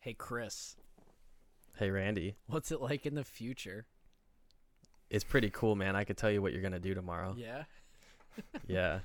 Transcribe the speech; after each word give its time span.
Hey, 0.00 0.14
Chris, 0.14 0.76
Hey, 1.76 1.90
Randy. 1.90 2.36
what's 2.46 2.72
it 2.72 2.80
like 2.80 3.06
in 3.06 3.14
the 3.14 3.24
future? 3.24 3.86
It's 5.10 5.24
pretty 5.24 5.50
cool, 5.50 5.76
man. 5.76 5.96
I 5.96 6.04
could 6.04 6.16
tell 6.16 6.30
you 6.30 6.40
what 6.42 6.52
you're 6.52 6.62
gonna 6.62 6.78
do 6.78 6.94
tomorrow. 6.94 7.34
Yeah. 7.36 7.64
Yeah, 8.66 9.00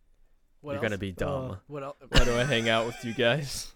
What 0.60 0.72
you're 0.72 0.74
else? 0.74 0.82
gonna 0.82 0.98
be 0.98 1.10
dumb. 1.10 1.50
Uh, 1.52 1.56
What 1.66 1.82
else? 1.82 1.96
Why 2.08 2.24
do 2.24 2.36
I 2.38 2.44
hang 2.44 2.68
out 2.68 2.86
with 2.86 3.04
you 3.04 3.14
guys? 3.14 3.72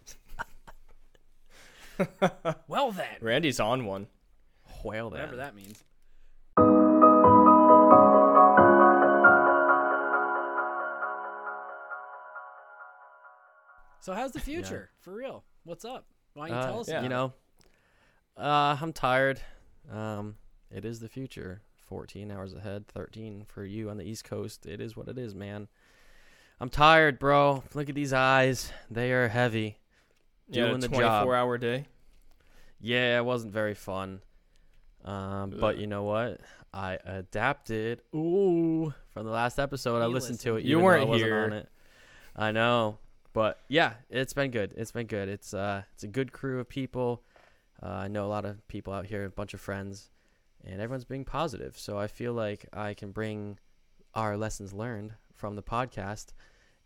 well 2.68 2.92
then, 2.92 3.16
Randy's 3.20 3.58
on 3.60 3.86
one. 3.86 4.06
well, 4.84 5.10
then. 5.10 5.20
whatever 5.20 5.36
that 5.36 5.56
means. 5.56 5.82
So 14.00 14.14
how's 14.14 14.32
the 14.32 14.40
future 14.40 14.90
for 15.00 15.12
real? 15.12 15.44
What's 15.64 15.84
up? 15.84 16.06
Why 16.40 16.48
don't 16.48 16.56
you 16.56 16.62
Uh, 16.62 16.66
tell 16.70 16.80
us? 16.80 16.88
yeah. 16.88 17.02
You 17.02 17.08
know, 17.10 17.32
uh, 18.36 18.76
I'm 18.80 18.92
tired. 18.94 19.40
Um, 19.92 20.36
it 20.70 20.84
is 20.86 21.00
the 21.00 21.08
future. 21.08 21.60
14 21.88 22.30
hours 22.30 22.54
ahead, 22.54 22.86
13 22.88 23.44
for 23.48 23.64
you 23.64 23.90
on 23.90 23.96
the 23.98 24.04
East 24.04 24.24
Coast. 24.24 24.64
It 24.64 24.80
is 24.80 24.96
what 24.96 25.08
it 25.08 25.18
is, 25.18 25.34
man. 25.34 25.68
I'm 26.60 26.70
tired, 26.70 27.18
bro. 27.18 27.64
Look 27.74 27.88
at 27.88 27.94
these 27.94 28.12
eyes. 28.12 28.72
They 28.90 29.12
are 29.12 29.28
heavy. 29.28 29.78
Yeah, 30.48 30.66
Doing 30.68 30.80
the 30.80 30.88
24 30.88 31.02
job. 31.04 31.28
hour 31.28 31.58
day. 31.58 31.86
Yeah, 32.80 33.18
it 33.18 33.24
wasn't 33.24 33.52
very 33.52 33.74
fun. 33.74 34.20
Um, 35.04 35.50
but 35.58 35.78
you 35.78 35.86
know 35.86 36.04
what? 36.04 36.40
I 36.72 36.98
adapted. 37.04 38.00
Ooh, 38.14 38.94
from 39.10 39.26
the 39.26 39.32
last 39.32 39.58
episode, 39.58 40.00
I 40.00 40.06
You 40.06 40.12
listened 40.12 40.40
to 40.40 40.56
it. 40.56 40.64
You 40.64 40.78
weren't 40.78 41.02
I 41.02 41.06
wasn't 41.06 41.28
here. 41.30 41.44
on 41.44 41.52
it. 41.52 41.68
I 42.36 42.52
know, 42.52 42.98
but 43.32 43.58
yeah, 43.68 43.94
it's 44.08 44.32
been 44.32 44.50
good. 44.50 44.74
It's 44.76 44.92
been 44.92 45.06
good. 45.06 45.28
It's 45.28 45.54
uh, 45.54 45.82
it's 45.94 46.02
a 46.04 46.08
good 46.08 46.32
crew 46.32 46.60
of 46.60 46.68
people. 46.68 47.22
Uh, 47.82 47.86
I 47.88 48.08
know 48.08 48.26
a 48.26 48.28
lot 48.28 48.44
of 48.44 48.66
people 48.68 48.92
out 48.92 49.06
here, 49.06 49.24
a 49.24 49.30
bunch 49.30 49.54
of 49.54 49.60
friends, 49.60 50.10
and 50.64 50.80
everyone's 50.80 51.04
being 51.04 51.24
positive. 51.24 51.78
So 51.78 51.98
I 51.98 52.06
feel 52.08 52.32
like 52.34 52.66
I 52.72 52.94
can 52.94 53.10
bring 53.12 53.58
our 54.14 54.36
lessons 54.36 54.72
learned 54.72 55.14
from 55.34 55.56
the 55.56 55.62
podcast 55.62 56.26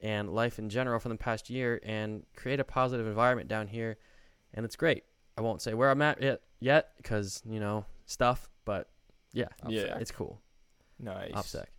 and 0.00 0.30
life 0.34 0.58
in 0.58 0.68
general 0.68 1.00
from 1.00 1.10
the 1.10 1.16
past 1.18 1.48
year 1.50 1.80
and 1.82 2.24
create 2.36 2.60
a 2.60 2.64
positive 2.64 3.06
environment 3.06 3.48
down 3.48 3.66
here, 3.68 3.96
and 4.52 4.64
it's 4.64 4.76
great. 4.76 5.04
I 5.36 5.40
won't 5.40 5.62
say 5.62 5.74
where 5.74 5.90
I'm 5.90 6.02
at 6.02 6.22
yet, 6.22 6.42
yet, 6.60 6.90
because 6.98 7.42
you 7.48 7.58
know 7.58 7.86
stuff. 8.06 8.48
But 8.64 8.88
yeah, 9.32 9.48
Yeah. 9.66 9.98
it's 9.98 10.12
cool. 10.12 10.40
Nice. 11.00 11.32
I'm 11.34 11.42
sick. 11.42 11.72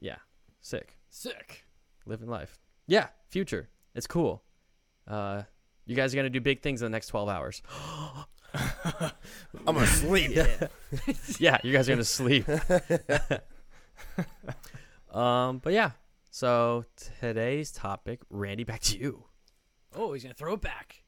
Yeah, 0.00 0.16
sick. 0.60 0.96
Sick. 1.10 1.64
Living 2.06 2.28
life. 2.28 2.58
Yeah, 2.86 3.08
future. 3.28 3.68
It's 3.98 4.06
cool. 4.06 4.44
Uh, 5.08 5.42
you 5.84 5.96
guys 5.96 6.14
are 6.14 6.16
gonna 6.16 6.30
do 6.30 6.40
big 6.40 6.62
things 6.62 6.82
in 6.82 6.86
the 6.86 6.90
next 6.90 7.08
12 7.08 7.28
hours. 7.28 7.62
I'm 8.54 9.10
gonna 9.66 9.80
asleep. 9.80 10.38
yeah, 11.40 11.58
you 11.64 11.72
guys 11.72 11.88
are 11.88 11.94
gonna 11.94 12.04
sleep. 12.04 12.48
um, 15.12 15.58
but 15.58 15.72
yeah. 15.72 15.90
So 16.30 16.84
today's 17.18 17.72
topic, 17.72 18.20
Randy, 18.30 18.62
back 18.62 18.82
to 18.82 18.96
you. 18.96 19.24
Oh, 19.96 20.12
he's 20.12 20.22
gonna 20.22 20.32
throw 20.32 20.54
it 20.54 20.60
back. 20.60 21.02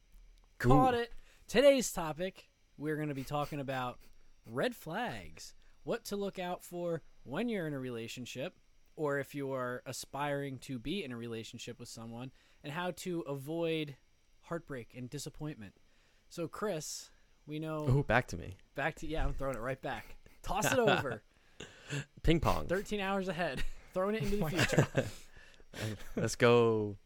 Cool. 0.59 0.73
Caught 0.73 0.95
it. 0.95 1.13
Today's 1.47 1.93
topic, 1.93 2.49
we're 2.77 2.97
gonna 2.97 3.15
be 3.15 3.23
talking 3.23 3.61
about 3.61 4.01
red 4.45 4.75
flags. 4.75 5.55
What 5.85 6.05
to 6.07 6.17
look 6.17 6.41
out 6.41 6.65
for 6.65 7.03
when 7.23 7.49
you're 7.49 7.69
in 7.69 7.73
a 7.73 7.79
relationship, 7.79 8.59
or 8.97 9.21
if 9.21 9.33
you 9.33 9.53
are 9.53 9.81
aspiring 9.87 10.59
to 10.59 10.81
be 10.81 11.05
in 11.05 11.13
a 11.13 11.17
relationship 11.17 11.79
with 11.79 11.89
someone, 11.89 12.33
and 12.63 12.73
how 12.73 12.91
to 12.93 13.21
avoid 13.23 13.97
heartbreak 14.43 14.93
and 14.97 15.09
disappointment. 15.09 15.75
So, 16.29 16.47
Chris, 16.49 17.11
we 17.47 17.59
know 17.59 17.89
Ooh, 17.89 18.05
back 18.05 18.27
to 18.29 18.37
me. 18.37 18.57
back 18.75 18.97
to 18.97 19.07
yeah, 19.07 19.25
I'm 19.25 19.33
throwing 19.35 19.57
it 19.57 19.61
right 19.61 19.81
back. 19.81 20.17
Toss 20.43 20.73
it 20.73 20.79
over. 20.79 21.23
Ping 22.23 22.41
pong. 22.41 22.67
13 22.67 23.01
hours 23.01 23.29
ahead. 23.29 23.63
Throwing 23.95 24.15
it 24.15 24.23
into 24.23 24.37
the 24.37 24.47
future. 24.47 24.87
Let's 26.17 26.37
go. 26.37 26.97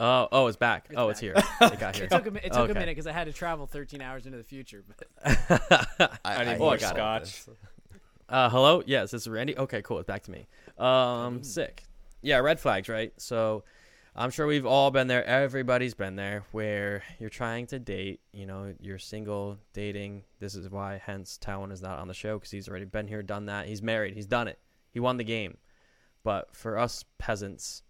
Oh, 0.00 0.28
oh, 0.32 0.48
it's 0.48 0.56
back. 0.56 0.86
It's 0.90 0.98
oh, 0.98 1.08
it's 1.10 1.20
here. 1.20 1.34
It 1.36 1.78
got 1.78 1.94
here. 1.94 2.06
It 2.06 2.10
took 2.10 2.26
a, 2.26 2.46
it 2.46 2.52
took 2.52 2.68
a 2.70 2.74
minute 2.74 2.86
because 2.88 3.06
I 3.06 3.12
had 3.12 3.28
to 3.28 3.32
travel 3.32 3.66
13 3.66 4.02
hours 4.02 4.26
into 4.26 4.38
the 4.38 4.44
future. 4.44 4.82
But 4.86 6.18
I 6.24 6.44
need 6.44 6.54
Oh, 6.54 6.58
more 6.58 6.76
got 6.76 6.96
scotch. 7.28 7.44
Uh, 8.28 8.50
hello. 8.50 8.82
Yes, 8.84 9.12
this 9.12 9.22
is 9.22 9.28
Randy. 9.28 9.56
Okay, 9.56 9.82
cool. 9.82 9.98
It's 10.00 10.06
back 10.08 10.24
to 10.24 10.32
me. 10.32 10.48
Um, 10.78 11.44
sick. 11.44 11.84
Yeah, 12.24 12.38
red 12.38 12.58
flags, 12.58 12.88
right? 12.88 13.12
So, 13.18 13.64
I'm 14.16 14.30
sure 14.30 14.46
we've 14.46 14.66
all 14.66 14.90
been 14.90 15.08
there. 15.08 15.24
Everybody's 15.24 15.94
been 15.94 16.14
there 16.14 16.44
where 16.52 17.02
you're 17.18 17.30
trying 17.30 17.66
to 17.68 17.80
date. 17.80 18.20
You 18.32 18.46
know, 18.46 18.72
you're 18.80 18.98
single, 18.98 19.58
dating. 19.72 20.22
This 20.38 20.54
is 20.54 20.70
why, 20.70 21.00
hence, 21.04 21.36
Talon 21.36 21.72
is 21.72 21.82
not 21.82 21.98
on 21.98 22.06
the 22.06 22.14
show 22.14 22.38
because 22.38 22.50
he's 22.52 22.68
already 22.68 22.84
been 22.84 23.08
here, 23.08 23.22
done 23.22 23.46
that. 23.46 23.66
He's 23.66 23.82
married. 23.82 24.14
He's 24.14 24.26
done 24.26 24.46
it. 24.46 24.58
He 24.92 25.00
won 25.00 25.16
the 25.16 25.24
game. 25.24 25.56
But 26.22 26.54
for 26.54 26.78
us 26.78 27.04
peasants, 27.18 27.82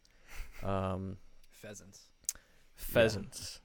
um, 0.62 1.18
pheasants. 1.50 2.00
Pheasants. 2.74 3.60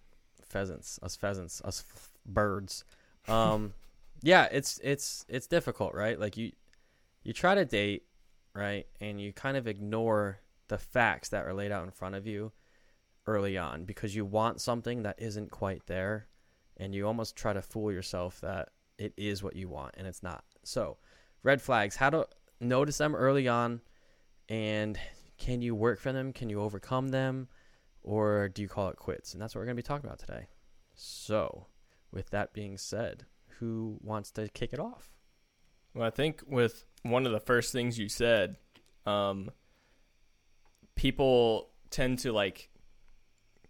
pheasants, 0.50 1.00
us 1.01 1.16
pheasants, 1.16 1.62
us 1.63 1.84
f- 1.90 2.09
birds. 2.25 2.84
Um, 3.28 3.74
yeah, 4.22 4.47
it's 4.51 4.80
it's 4.84 5.25
it's 5.28 5.47
difficult, 5.47 5.94
right? 5.94 6.19
Like 6.19 6.38
you 6.38 6.51
you 7.24 7.34
try 7.34 7.56
to 7.56 7.66
date, 7.66 8.03
right, 8.53 8.86
and 9.00 9.19
you 9.19 9.34
kind 9.34 9.57
of 9.57 9.68
ignore 9.68 10.40
the 10.69 10.78
facts 10.78 11.30
that 11.30 11.46
are 11.46 11.53
laid 11.53 11.72
out 11.72 11.84
in 11.84 11.91
front 11.91 12.16
of 12.16 12.25
you 12.25 12.52
early 13.28 13.57
on 13.57 13.85
because 13.85 14.16
you 14.16 14.25
want 14.25 14.62
something 14.62 15.03
that 15.03 15.16
isn't 15.19 15.52
quite 15.52 15.85
there, 15.88 16.28
and 16.78 16.96
you 16.96 17.06
almost 17.06 17.35
try 17.35 17.53
to 17.53 17.62
fool 17.62 17.91
yourself 17.91 18.40
that 18.41 18.69
it 18.97 19.13
is 19.18 19.44
what 19.44 19.56
you 19.56 19.68
want 19.68 19.96
and 19.97 20.07
it's 20.07 20.24
not. 20.24 20.44
So, 20.63 20.97
red 21.44 21.62
flags, 21.62 21.97
how 21.97 22.09
to 22.09 22.28
notice 22.59 22.97
them 22.97 23.16
early 23.16 23.47
on, 23.47 23.81
and 24.47 24.97
can 25.38 25.62
you 25.62 25.75
work 25.75 26.00
for 26.00 26.12
them? 26.12 26.34
Can 26.34 26.50
you 26.50 26.62
overcome 26.62 27.09
them? 27.09 27.50
or 28.03 28.50
do 28.50 28.62
you 28.62 28.68
call 28.68 28.90
it 28.90 28.97
quits? 28.97 29.34
And 29.34 29.41
that's 29.41 29.53
what 29.53 29.59
we're 29.59 29.66
going 29.66 29.78
to 29.78 29.84
be 29.84 29.88
talking 29.88 30.07
about 30.07 30.19
today. 30.19 30.47
So, 30.96 31.68
with 32.12 32.30
that 32.31 32.53
being 32.53 32.78
said, 32.78 33.25
who 33.59 33.97
wants 34.01 34.31
to 34.31 34.47
kick 34.50 34.74
it 34.74 34.80
off? 34.80 35.12
Well, 35.94 36.07
I 36.07 36.09
think 36.09 36.41
with 36.47 36.86
one 37.03 37.25
of 37.25 37.31
the 37.31 37.40
first 37.40 37.72
things 37.72 37.97
you 37.97 38.09
said, 38.09 38.57
um, 39.06 39.51
people 41.00 41.70
tend 41.90 42.20
to 42.20 42.34
like, 42.34 42.70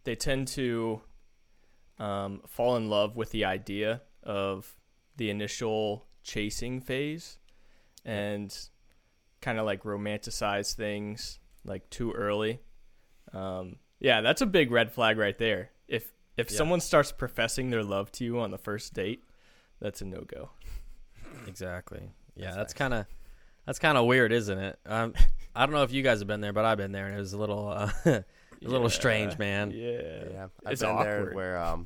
they 0.04 0.16
tend 0.16 0.48
to 0.48 1.00
um, 2.00 2.42
fall 2.48 2.76
in 2.76 2.90
love 2.90 3.16
with 3.16 3.30
the 3.30 3.46
idea 3.46 4.02
of 4.24 4.76
the 5.18 5.30
initial 5.30 6.08
chasing 6.24 6.82
phase 6.82 7.38
and 8.04 8.58
kind 9.42 9.60
of 9.60 9.66
like 9.68 9.84
romanticize 9.84 10.74
things 10.74 11.38
like 11.64 11.88
too 11.92 12.12
early. 12.14 12.62
Um, 13.32 13.76
yeah, 14.00 14.22
that's 14.22 14.42
a 14.42 14.48
big 14.48 14.72
red 14.72 14.92
flag 14.92 15.20
right 15.20 15.38
there. 15.38 15.70
If 15.88 16.12
if 16.36 16.50
Yeah. 16.50 16.58
someone 16.58 16.80
starts 16.80 17.12
professing 17.12 17.70
their 17.70 17.84
love 17.84 18.12
to 18.14 18.24
you 18.24 18.40
on 18.40 18.50
the 18.50 18.58
first 18.58 18.96
date, 18.96 19.24
that's 19.80 20.02
a 20.02 20.06
no 20.06 20.22
go. 20.22 20.50
Exactly. 21.46 22.10
Yeah, 22.36 22.46
That's 22.46 22.56
that's 22.58 22.74
nice. 22.74 22.78
kind 22.80 22.94
of 22.96 23.06
that's 23.70 23.78
kind 23.78 24.00
of 24.00 24.06
weird, 24.08 24.32
isn't 24.32 24.58
it? 24.58 24.80
Um, 24.88 25.14
I 25.56 25.64
don't 25.68 25.76
know 25.76 25.84
if 25.84 25.92
you 25.94 26.02
guys 26.02 26.18
have 26.20 26.28
been 26.28 26.42
there, 26.42 26.54
but 26.54 26.66
I've 26.66 26.80
been 26.80 26.92
there, 26.92 27.06
and 27.06 27.16
it 27.16 27.20
was 27.20 27.34
a 27.34 27.38
little 27.38 27.68
uh, 27.70 27.92
a 28.06 28.24
little 28.64 28.90
strange, 28.90 29.38
man. 29.38 29.70
Yeah. 29.70 30.24
Yeah, 30.34 30.48
I've 30.66 30.72
It's 30.72 30.82
been 30.82 30.96
there 30.96 31.20
awkward. 31.20 31.36
where 31.36 31.58
um, 31.60 31.86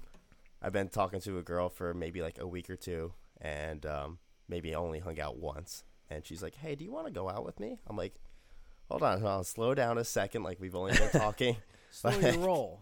I've 0.62 0.72
been 0.72 0.88
talking 0.88 1.20
to 1.20 1.40
a 1.40 1.42
girl 1.42 1.68
for 1.68 1.94
maybe 1.94 2.22
like 2.22 2.40
a 2.40 2.48
week 2.48 2.70
or 2.70 2.78
two, 2.78 3.12
and 3.42 3.86
um, 3.86 4.20
maybe 4.48 4.74
only 4.76 5.00
hung 5.00 5.20
out 5.20 5.38
once. 5.38 5.84
And 6.10 6.26
she's 6.26 6.42
like, 6.42 6.56
"Hey, 6.56 6.76
do 6.76 6.86
you 6.86 6.92
want 6.94 7.08
to 7.08 7.12
go 7.12 7.28
out 7.30 7.44
with 7.44 7.60
me?" 7.60 7.80
I'm 7.86 7.98
like, 7.98 8.14
"Hold 8.90 9.04
on, 9.04 9.20
hold 9.20 9.32
on, 9.34 9.44
slow 9.44 9.76
down 9.76 9.98
a 9.98 10.06
second. 10.06 10.44
Like 10.44 10.62
we've 10.62 10.76
only 10.76 10.94
been 10.94 11.10
talking. 11.12 11.58
Slow 11.92 12.12
your 12.12 12.38
roll. 12.38 12.80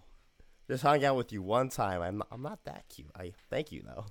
Just 0.67 0.83
hung 0.83 1.03
out 1.03 1.15
with 1.15 1.31
you 1.31 1.41
one 1.41 1.69
time. 1.69 2.03
I'm 2.03 2.21
I'm 2.31 2.43
not 2.43 2.65
that 2.65 2.85
cute. 2.87 3.09
I 3.15 3.33
thank 3.49 3.71
you 3.71 3.81
though. 3.83 4.05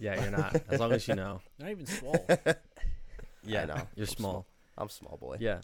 Yeah, 0.00 0.20
you're 0.20 0.32
not. 0.32 0.60
As 0.68 0.80
long 0.80 0.90
as 0.90 1.06
you 1.06 1.14
know. 1.14 1.40
Not 1.60 1.70
even 1.70 1.86
swole. 1.86 2.26
Yeah, 3.48 3.64
know. 3.66 3.74
You're 3.96 4.06
I'm 4.06 4.14
small. 4.14 4.46
I'm 4.76 4.88
small 4.88 5.16
boy. 5.16 5.38
Yeah, 5.40 5.60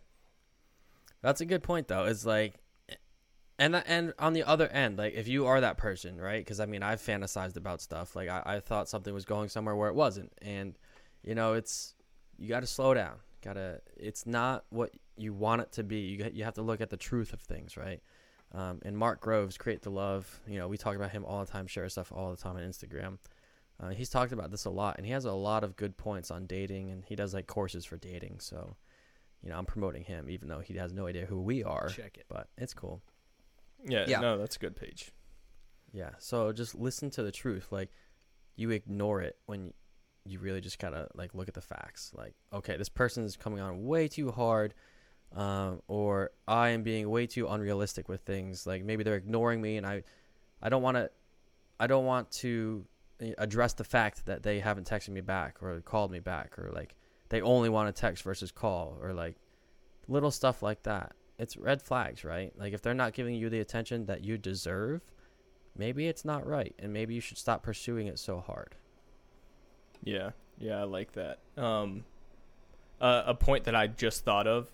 that's 1.23 1.41
a 1.41 1.47
good 1.47 1.63
point, 1.63 1.89
though. 1.89 2.05
It's 2.05 2.27
like, 2.27 2.55
and 3.59 3.77
and 3.77 4.13
on 4.19 4.33
the 4.33 4.43
other 4.45 4.69
end, 4.69 4.99
like 4.99 5.15
if 5.15 5.29
you 5.29 5.47
are 5.47 5.61
that 5.61 5.77
person, 5.77 6.21
right? 6.21 6.41
Because 6.41 6.61
I 6.61 6.67
mean, 6.67 6.83
I've 6.83 7.01
fantasized 7.01 7.57
about 7.57 7.81
stuff. 7.81 8.17
Like 8.17 8.29
I, 8.29 8.43
I 8.45 8.61
thought 8.61 8.89
something 8.89 9.15
was 9.15 9.25
going 9.25 9.49
somewhere 9.49 9.77
where 9.77 9.89
it 9.89 9.95
wasn't, 9.95 10.33
and 10.43 10.75
you 11.23 11.35
know, 11.35 11.55
it's 11.55 11.95
you 12.39 12.49
got 12.49 12.61
to 12.61 12.67
slow 12.67 12.95
down. 12.95 13.17
Got 13.43 13.55
to. 13.55 13.81
It's 13.97 14.27
not 14.27 14.65
what 14.71 14.91
you 15.17 15.33
want 15.33 15.63
it 15.63 15.73
to 15.73 15.85
be. 15.85 16.01
You 16.01 16.19
got, 16.19 16.35
you 16.35 16.45
have 16.45 16.55
to 16.55 16.63
look 16.63 16.81
at 16.81 16.91
the 16.91 16.97
truth 16.97 17.33
of 17.33 17.41
things, 17.41 17.77
right? 17.77 18.01
Um, 18.53 18.81
and 18.85 18.97
Mark 18.97 19.21
Groves, 19.21 19.57
Create 19.57 19.83
the 19.83 19.91
Love. 19.91 20.41
You 20.47 20.59
know, 20.59 20.69
we 20.69 20.77
talk 20.77 20.97
about 20.97 21.11
him 21.11 21.25
all 21.25 21.45
the 21.45 21.51
time, 21.51 21.67
share 21.67 21.89
stuff 21.89 22.13
all 22.13 22.31
the 22.31 22.37
time 22.37 22.57
on 22.57 22.63
Instagram. 22.63 23.19
Uh, 23.81 23.91
he's 23.91 24.09
talked 24.09 24.33
about 24.33 24.51
this 24.51 24.65
a 24.65 24.71
lot, 24.71 24.97
and 24.99 25.07
he 25.07 25.13
has 25.13 25.25
a 25.25 25.33
lot 25.33 25.65
of 25.65 25.77
good 25.77 25.97
points 25.97 26.31
on 26.31 26.47
dating, 26.47 26.91
and 26.91 27.05
he 27.05 27.17
does 27.17 27.35
like 27.35 27.47
courses 27.47 27.85
for 27.85 27.97
dating. 27.97 28.39
So, 28.41 28.77
you 29.43 29.51
know, 29.51 29.59
I'm 29.59 29.67
promoting 29.67 30.05
him, 30.05 30.31
even 30.31 30.49
though 30.49 30.61
he 30.61 30.75
has 30.75 30.93
no 30.93 31.07
idea 31.07 31.27
who 31.27 31.41
we 31.41 31.65
are. 31.65 31.89
Check 31.89 32.17
it. 32.17 32.27
But 32.29 32.49
it's 32.57 32.73
cool. 32.75 33.03
Yeah, 33.85 34.05
Yeah. 34.09 34.21
no, 34.21 34.39
that's 34.39 34.57
a 34.57 34.59
good 34.61 34.77
page. 34.77 35.11
Yeah. 35.93 36.11
So 36.19 36.53
just 36.53 36.75
listen 36.75 37.11
to 37.11 37.23
the 37.23 37.33
truth. 37.33 37.71
Like 37.71 37.91
you 38.57 38.71
ignore 38.71 39.21
it 39.23 39.37
when 39.47 39.73
you 40.25 40.39
really 40.39 40.61
just 40.61 40.79
gotta 40.79 41.09
like 41.15 41.35
look 41.35 41.49
at 41.49 41.55
the 41.55 41.61
facts. 41.61 42.13
Like, 42.17 42.35
okay, 42.53 42.77
this 42.77 42.89
person 42.89 43.25
is 43.25 43.37
coming 43.37 43.61
on 43.61 43.85
way 43.85 44.09
too 44.09 44.31
hard, 44.31 44.73
um, 45.37 45.83
or 45.87 46.31
I 46.49 46.71
am 46.71 46.83
being 46.83 47.11
way 47.11 47.27
too 47.27 47.47
unrealistic 47.49 48.09
with 48.09 48.23
things. 48.23 48.67
Like 48.67 48.85
maybe 48.85 49.03
they're 49.05 49.17
ignoring 49.17 49.61
me, 49.61 49.77
and 49.77 49.87
I, 49.87 50.03
I 50.63 50.69
don't 50.69 50.83
want 50.83 50.97
to, 50.97 51.11
I 51.79 51.87
don't 51.87 52.07
want 52.07 52.31
to 52.33 52.87
address 53.39 53.73
the 53.73 53.85
fact 53.85 54.27
that 54.27 54.43
they 54.43 54.61
haven't 54.61 54.89
texted 54.89 55.11
me 55.11 55.21
back 55.21 55.63
or 55.63 55.81
called 55.81 56.11
me 56.11 56.21
back, 56.21 56.59
or 56.59 56.71
like 56.73 56.95
they 57.31 57.41
only 57.41 57.69
want 57.69 57.95
to 57.95 57.99
text 57.99 58.23
versus 58.23 58.51
call, 58.51 58.99
or 59.01 59.13
like 59.13 59.37
little 60.09 60.31
stuff 60.31 60.63
like 60.63 60.83
that. 60.83 61.13
It's 61.39 61.57
red 61.57 61.81
flags, 61.81 62.25
right? 62.25 62.53
Like 62.59 62.75
if 62.75 62.83
they're 62.83 62.95
not 62.95 63.15
giving 63.15 63.35
you 63.35 63.49
the 63.49 63.61
attention 63.61 64.07
that 64.07 64.25
you 64.25 64.37
deserve, 64.37 65.01
maybe 65.77 66.07
it's 66.07 66.25
not 66.25 66.47
right, 66.47 66.75
and 66.79 66.93
maybe 66.93 67.15
you 67.15 67.21
should 67.21 67.39
stop 67.39 67.63
pursuing 67.63 68.07
it 68.07 68.19
so 68.19 68.41
hard. 68.41 68.75
Yeah, 70.03 70.31
yeah, 70.59 70.81
I 70.81 70.85
like 70.85 71.13
that. 71.13 71.39
Um, 71.57 72.05
uh, 73.01 73.23
a 73.27 73.35
point 73.35 73.65
that 73.65 73.75
I 73.75 73.87
just 73.87 74.25
thought 74.25 74.47
of, 74.47 74.71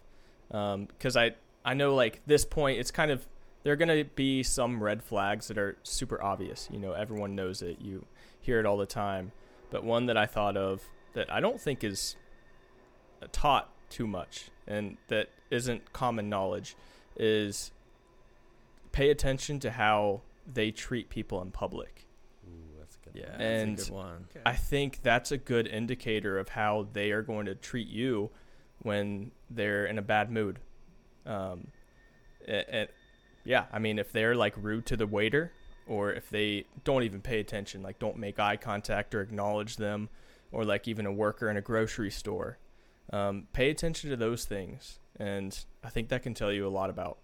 um 0.50 0.86
because 0.86 1.16
I 1.16 1.34
I 1.64 1.74
know 1.74 1.94
like 1.94 2.20
this 2.26 2.44
point, 2.44 2.80
it's 2.80 2.90
kind 2.90 3.10
of 3.10 3.26
there 3.62 3.72
are 3.72 3.76
gonna 3.76 4.04
be 4.04 4.42
some 4.42 4.82
red 4.82 5.02
flags 5.02 5.48
that 5.48 5.58
are 5.58 5.76
super 5.82 6.22
obvious. 6.22 6.68
You 6.72 6.78
know, 6.78 6.92
everyone 6.92 7.34
knows 7.34 7.62
it. 7.62 7.80
You 7.80 8.04
hear 8.40 8.58
it 8.58 8.66
all 8.66 8.76
the 8.76 8.86
time. 8.86 9.32
But 9.70 9.84
one 9.84 10.06
that 10.06 10.16
I 10.16 10.26
thought 10.26 10.56
of 10.56 10.82
that 11.14 11.32
I 11.32 11.40
don't 11.40 11.60
think 11.60 11.84
is 11.84 12.16
taught 13.32 13.70
too 13.90 14.06
much 14.06 14.50
and 14.66 14.96
that 15.08 15.28
isn't 15.50 15.92
common 15.92 16.28
knowledge 16.28 16.76
is 17.16 17.72
pay 18.92 19.10
attention 19.10 19.58
to 19.60 19.70
how 19.70 20.22
they 20.52 20.70
treat 20.70 21.10
people 21.10 21.42
in 21.42 21.50
public. 21.50 22.06
Ooh, 22.46 22.78
that's 22.78 22.96
a 22.96 22.98
good. 23.10 23.20
Yeah, 23.20 23.32
one. 23.32 23.40
And 23.40 23.76
that's 23.76 23.88
a 23.88 23.90
good 23.90 23.96
one. 23.96 24.26
I 24.46 24.54
think 24.54 25.02
that's 25.02 25.32
a 25.32 25.38
good 25.38 25.66
indicator 25.66 26.38
of 26.38 26.50
how 26.50 26.88
they 26.92 27.10
are 27.10 27.22
going 27.22 27.46
to 27.46 27.54
treat 27.54 27.88
you 27.88 28.30
when 28.82 29.32
they're 29.50 29.86
in 29.86 29.98
a 29.98 30.02
bad 30.02 30.30
mood. 30.30 30.58
Um, 31.26 31.68
and, 32.46 32.88
yeah, 33.44 33.66
I 33.72 33.78
mean, 33.78 33.98
if 33.98 34.12
they're 34.12 34.34
like 34.34 34.54
rude 34.56 34.86
to 34.86 34.96
the 34.96 35.06
waiter, 35.06 35.52
or 35.86 36.12
if 36.12 36.30
they 36.30 36.64
don't 36.84 37.02
even 37.02 37.20
pay 37.20 37.40
attention, 37.40 37.82
like 37.82 37.98
don't 37.98 38.16
make 38.16 38.38
eye 38.38 38.56
contact 38.56 39.14
or 39.14 39.20
acknowledge 39.22 39.76
them, 39.76 40.08
or 40.52 40.64
like 40.64 40.86
even 40.88 41.06
a 41.06 41.12
worker 41.12 41.48
in 41.50 41.56
a 41.56 41.60
grocery 41.60 42.10
store, 42.10 42.58
um, 43.12 43.46
pay 43.52 43.70
attention 43.70 44.10
to 44.10 44.16
those 44.16 44.44
things, 44.44 44.98
and 45.18 45.64
I 45.82 45.90
think 45.90 46.08
that 46.10 46.22
can 46.22 46.34
tell 46.34 46.52
you 46.52 46.66
a 46.66 46.70
lot 46.70 46.90
about 46.90 47.18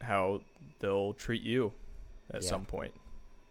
how 0.00 0.42
they'll 0.80 1.14
treat 1.14 1.42
you 1.42 1.72
at 2.32 2.42
Yeah. 2.42 2.48
some 2.50 2.64
point. 2.64 2.92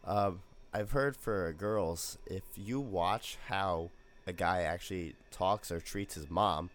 Um, 0.04 0.42
I've 0.74 0.92
heard 0.92 1.16
for 1.16 1.52
girls, 1.54 2.18
if 2.26 2.44
you 2.56 2.80
watch 2.80 3.38
how 3.48 3.90
a 4.28 4.34
guy 4.34 4.62
actually 4.62 5.16
talks 5.32 5.72
or 5.72 5.80
treats 5.80 6.16
his 6.16 6.30
mom, 6.30 6.70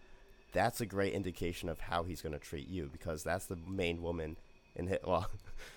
that's 0.51 0.81
a 0.81 0.85
great 0.85 1.13
indication 1.13 1.69
of 1.69 1.79
how 1.79 2.03
he's 2.03 2.21
going 2.21 2.33
to 2.33 2.39
treat 2.39 2.67
you 2.67 2.89
because 2.91 3.23
that's 3.23 3.45
the 3.45 3.55
main 3.55 4.01
woman 4.01 4.37
in 4.75 4.87
hit. 4.87 5.01
Well, 5.05 5.27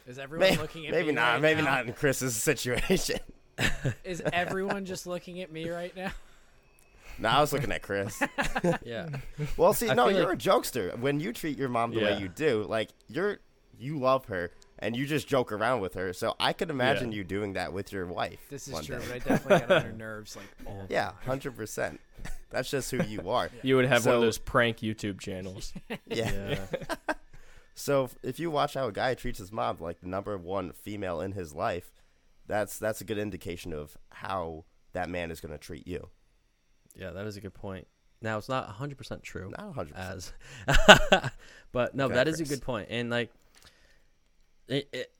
Is 0.06 0.18
everyone 0.18 0.48
may- 0.50 0.56
looking 0.56 0.86
at 0.86 0.92
maybe 0.92 1.08
me 1.08 1.14
not. 1.14 1.32
right 1.34 1.42
maybe 1.42 1.62
now? 1.62 1.70
not 1.76 1.86
in 1.86 1.92
Chris's 1.92 2.36
situation. 2.36 3.18
Is 4.04 4.22
everyone 4.32 4.84
just 4.84 5.06
looking 5.06 5.40
at 5.40 5.52
me 5.52 5.68
right 5.70 5.94
now? 5.96 6.10
no, 7.18 7.28
I 7.28 7.40
was 7.40 7.52
looking 7.52 7.70
at 7.72 7.82
Chris. 7.82 8.20
Yeah, 8.84 9.08
Well, 9.56 9.72
see, 9.74 9.90
I 9.90 9.94
no, 9.94 10.08
you're 10.08 10.24
like- 10.28 10.34
a 10.34 10.36
jokester. 10.36 10.98
When 10.98 11.20
you 11.20 11.32
treat 11.32 11.58
your 11.58 11.68
mom 11.68 11.92
the 11.92 12.00
Yeah. 12.00 12.14
way 12.14 12.20
you 12.20 12.28
do, 12.28 12.64
like 12.68 12.90
you're 13.08 13.38
you 13.78 13.98
love 13.98 14.26
her 14.26 14.52
and 14.78 14.94
you 14.96 15.06
just 15.06 15.26
joke 15.26 15.50
around 15.50 15.80
with 15.80 15.94
her. 15.94 16.12
So 16.12 16.34
I 16.38 16.52
could 16.52 16.70
imagine 16.70 17.10
Yeah. 17.10 17.18
you 17.18 17.24
doing 17.24 17.52
that 17.54 17.72
with 17.72 17.92
your 17.92 18.06
wife. 18.06 18.38
This 18.50 18.68
is 18.68 18.74
one 18.74 18.84
true, 18.84 18.98
day. 18.98 19.04
but 19.08 19.14
I 19.14 19.18
definitely 19.18 19.58
get 19.66 19.72
on 19.72 19.82
her 19.90 19.92
nerves 19.92 20.36
like 20.36 20.46
all 20.66 20.86
Yeah, 20.88 21.12
hundred 21.24 21.56
percent. 21.56 22.00
That's 22.50 22.70
just 22.70 22.90
who 22.90 23.02
you 23.04 23.28
are. 23.30 23.50
You 23.62 23.76
would 23.76 23.86
have 23.86 24.04
one 24.06 24.14
of 24.16 24.20
those 24.20 24.38
prank 24.38 24.78
YouTube 24.78 25.18
channels. 25.20 25.72
Yeah. 26.06 26.30
yeah. 26.50 27.11
So 27.74 28.04
if- 28.04 28.16
if 28.22 28.38
you 28.40 28.50
watch 28.50 28.74
how 28.74 28.86
a 28.88 28.92
guy 28.92 29.14
treats 29.14 29.38
his 29.38 29.50
mom, 29.52 29.78
like 29.80 30.00
the 30.00 30.06
number 30.08 30.36
one 30.38 30.72
female 30.72 31.20
in 31.20 31.32
his 31.32 31.54
life, 31.54 31.92
that's 32.46 32.78
that's 32.78 33.00
a 33.00 33.04
good 33.04 33.18
indication 33.18 33.72
of 33.72 33.96
how 34.10 34.64
that 34.92 35.08
man 35.08 35.30
is 35.30 35.40
going 35.40 35.52
to 35.52 35.58
treat 35.58 35.86
you. 35.86 36.10
Yeah, 36.94 37.10
that 37.10 37.26
is 37.26 37.36
a 37.36 37.40
good 37.40 37.54
point. 37.54 37.86
Now 38.20 38.38
it's 38.38 38.48
not 38.48 38.68
100% 38.68 39.22
true 39.22 39.50
Not 39.56 39.74
hundred 39.74 39.94
percent. 39.96 40.32
as 40.68 41.30
but 41.72 41.94
no, 41.94 42.04
Okay, 42.06 42.14
that 42.14 42.28
is 42.28 42.40
a 42.40 42.44
good 42.44 42.62
point. 42.62 42.88
And 42.90 43.10
like 43.10 43.32
it, 44.68 44.88
it 44.92 45.12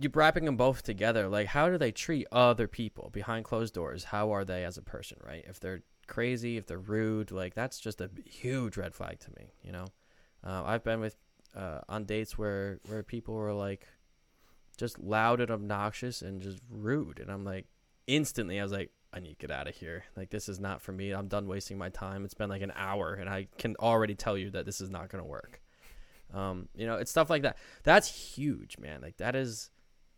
you 0.00 0.10
wrapping 0.14 0.44
them 0.44 0.56
both 0.56 0.82
together, 0.82 1.28
like 1.28 1.46
how 1.48 1.68
do 1.68 1.78
they 1.78 1.90
treat 1.92 2.26
other 2.30 2.68
people 2.68 3.10
behind 3.12 3.44
closed 3.44 3.74
doors? 3.74 4.04
How 4.04 4.32
are 4.32 4.44
they 4.44 4.64
as 4.64 4.76
a 4.78 4.82
person, 4.82 5.18
right? 5.26 5.44
If 5.48 5.58
they're 5.60 5.82
crazy, 6.06 6.56
if 6.56 6.66
they're 6.66 6.78
rude, 6.78 7.30
like 7.30 7.54
that's 7.54 7.78
just 7.80 8.00
a 8.00 8.10
huge 8.24 8.76
red 8.76 8.94
flag 8.94 9.18
to 9.20 9.30
me, 9.38 9.50
you 9.62 9.72
know? 9.72 9.86
Uh, 10.44 10.62
I've 10.64 10.84
been 10.84 11.00
with 11.00 11.16
uh, 11.56 11.80
on 11.88 12.04
dates 12.04 12.36
where 12.36 12.78
where 12.88 13.02
people 13.02 13.34
were 13.34 13.52
like 13.52 13.86
just 14.76 14.98
loud 14.98 15.40
and 15.40 15.50
obnoxious 15.50 16.22
and 16.22 16.42
just 16.42 16.60
rude 16.70 17.18
and 17.18 17.30
I'm 17.30 17.44
like 17.44 17.66
instantly 18.06 18.60
I 18.60 18.62
was 18.62 18.72
like 18.72 18.90
I 19.12 19.20
need 19.20 19.38
to 19.38 19.46
get 19.46 19.50
out 19.50 19.66
of 19.66 19.74
here. 19.74 20.04
Like 20.14 20.28
this 20.28 20.48
is 20.48 20.60
not 20.60 20.82
for 20.82 20.92
me. 20.92 21.12
I'm 21.12 21.28
done 21.28 21.46
wasting 21.46 21.78
my 21.78 21.88
time. 21.88 22.24
It's 22.24 22.34
been 22.34 22.50
like 22.50 22.60
an 22.60 22.72
hour 22.76 23.14
and 23.14 23.30
I 23.30 23.48
can 23.56 23.74
already 23.76 24.14
tell 24.14 24.36
you 24.36 24.50
that 24.50 24.66
this 24.66 24.80
is 24.80 24.90
not 24.90 25.08
going 25.08 25.24
to 25.24 25.28
work. 25.28 25.62
Um, 26.34 26.68
you 26.74 26.86
know, 26.86 26.96
it's 26.96 27.10
stuff 27.10 27.30
like 27.30 27.42
that. 27.42 27.56
That's 27.82 28.08
huge, 28.08 28.76
man. 28.78 29.00
Like 29.00 29.16
that 29.16 29.34
is 29.34 29.70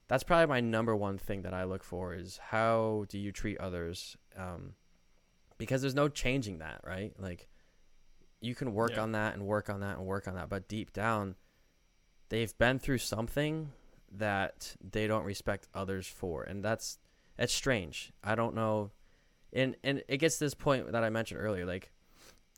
that's 0.08 0.24
probably 0.24 0.46
my 0.46 0.60
number 0.60 0.96
one 0.96 1.18
thing 1.18 1.42
that 1.42 1.54
I 1.54 1.64
look 1.64 1.84
for 1.84 2.14
is 2.14 2.38
how 2.38 3.04
do 3.08 3.18
you 3.18 3.30
treat 3.30 3.58
others? 3.58 4.16
Um, 4.36 4.74
because 5.58 5.82
there's 5.82 5.94
no 5.94 6.08
changing 6.08 6.58
that, 6.58 6.80
right? 6.84 7.12
Like 7.18 7.47
you 8.40 8.54
can 8.54 8.72
work 8.72 8.92
Yeah. 8.92 9.02
on 9.02 9.12
that 9.12 9.34
and 9.34 9.44
work 9.46 9.68
on 9.68 9.80
that 9.80 9.98
and 9.98 10.06
work 10.06 10.28
on 10.28 10.34
that, 10.34 10.48
but 10.48 10.68
deep 10.68 10.92
down 10.92 11.36
they've 12.30 12.56
been 12.58 12.78
through 12.78 12.98
something 12.98 13.72
that 14.12 14.76
they 14.82 15.06
don't 15.06 15.24
respect 15.24 15.66
others 15.74 16.06
for. 16.06 16.42
And 16.42 16.62
that's 16.64 16.98
that's 17.36 17.52
strange. 17.52 18.12
I 18.22 18.34
don't 18.34 18.54
know. 18.54 18.90
And 19.52 19.76
and 19.82 20.02
it 20.08 20.18
gets 20.18 20.38
to 20.38 20.44
this 20.44 20.54
point 20.54 20.92
that 20.92 21.02
I 21.04 21.10
mentioned 21.10 21.40
earlier 21.40 21.64
like 21.64 21.90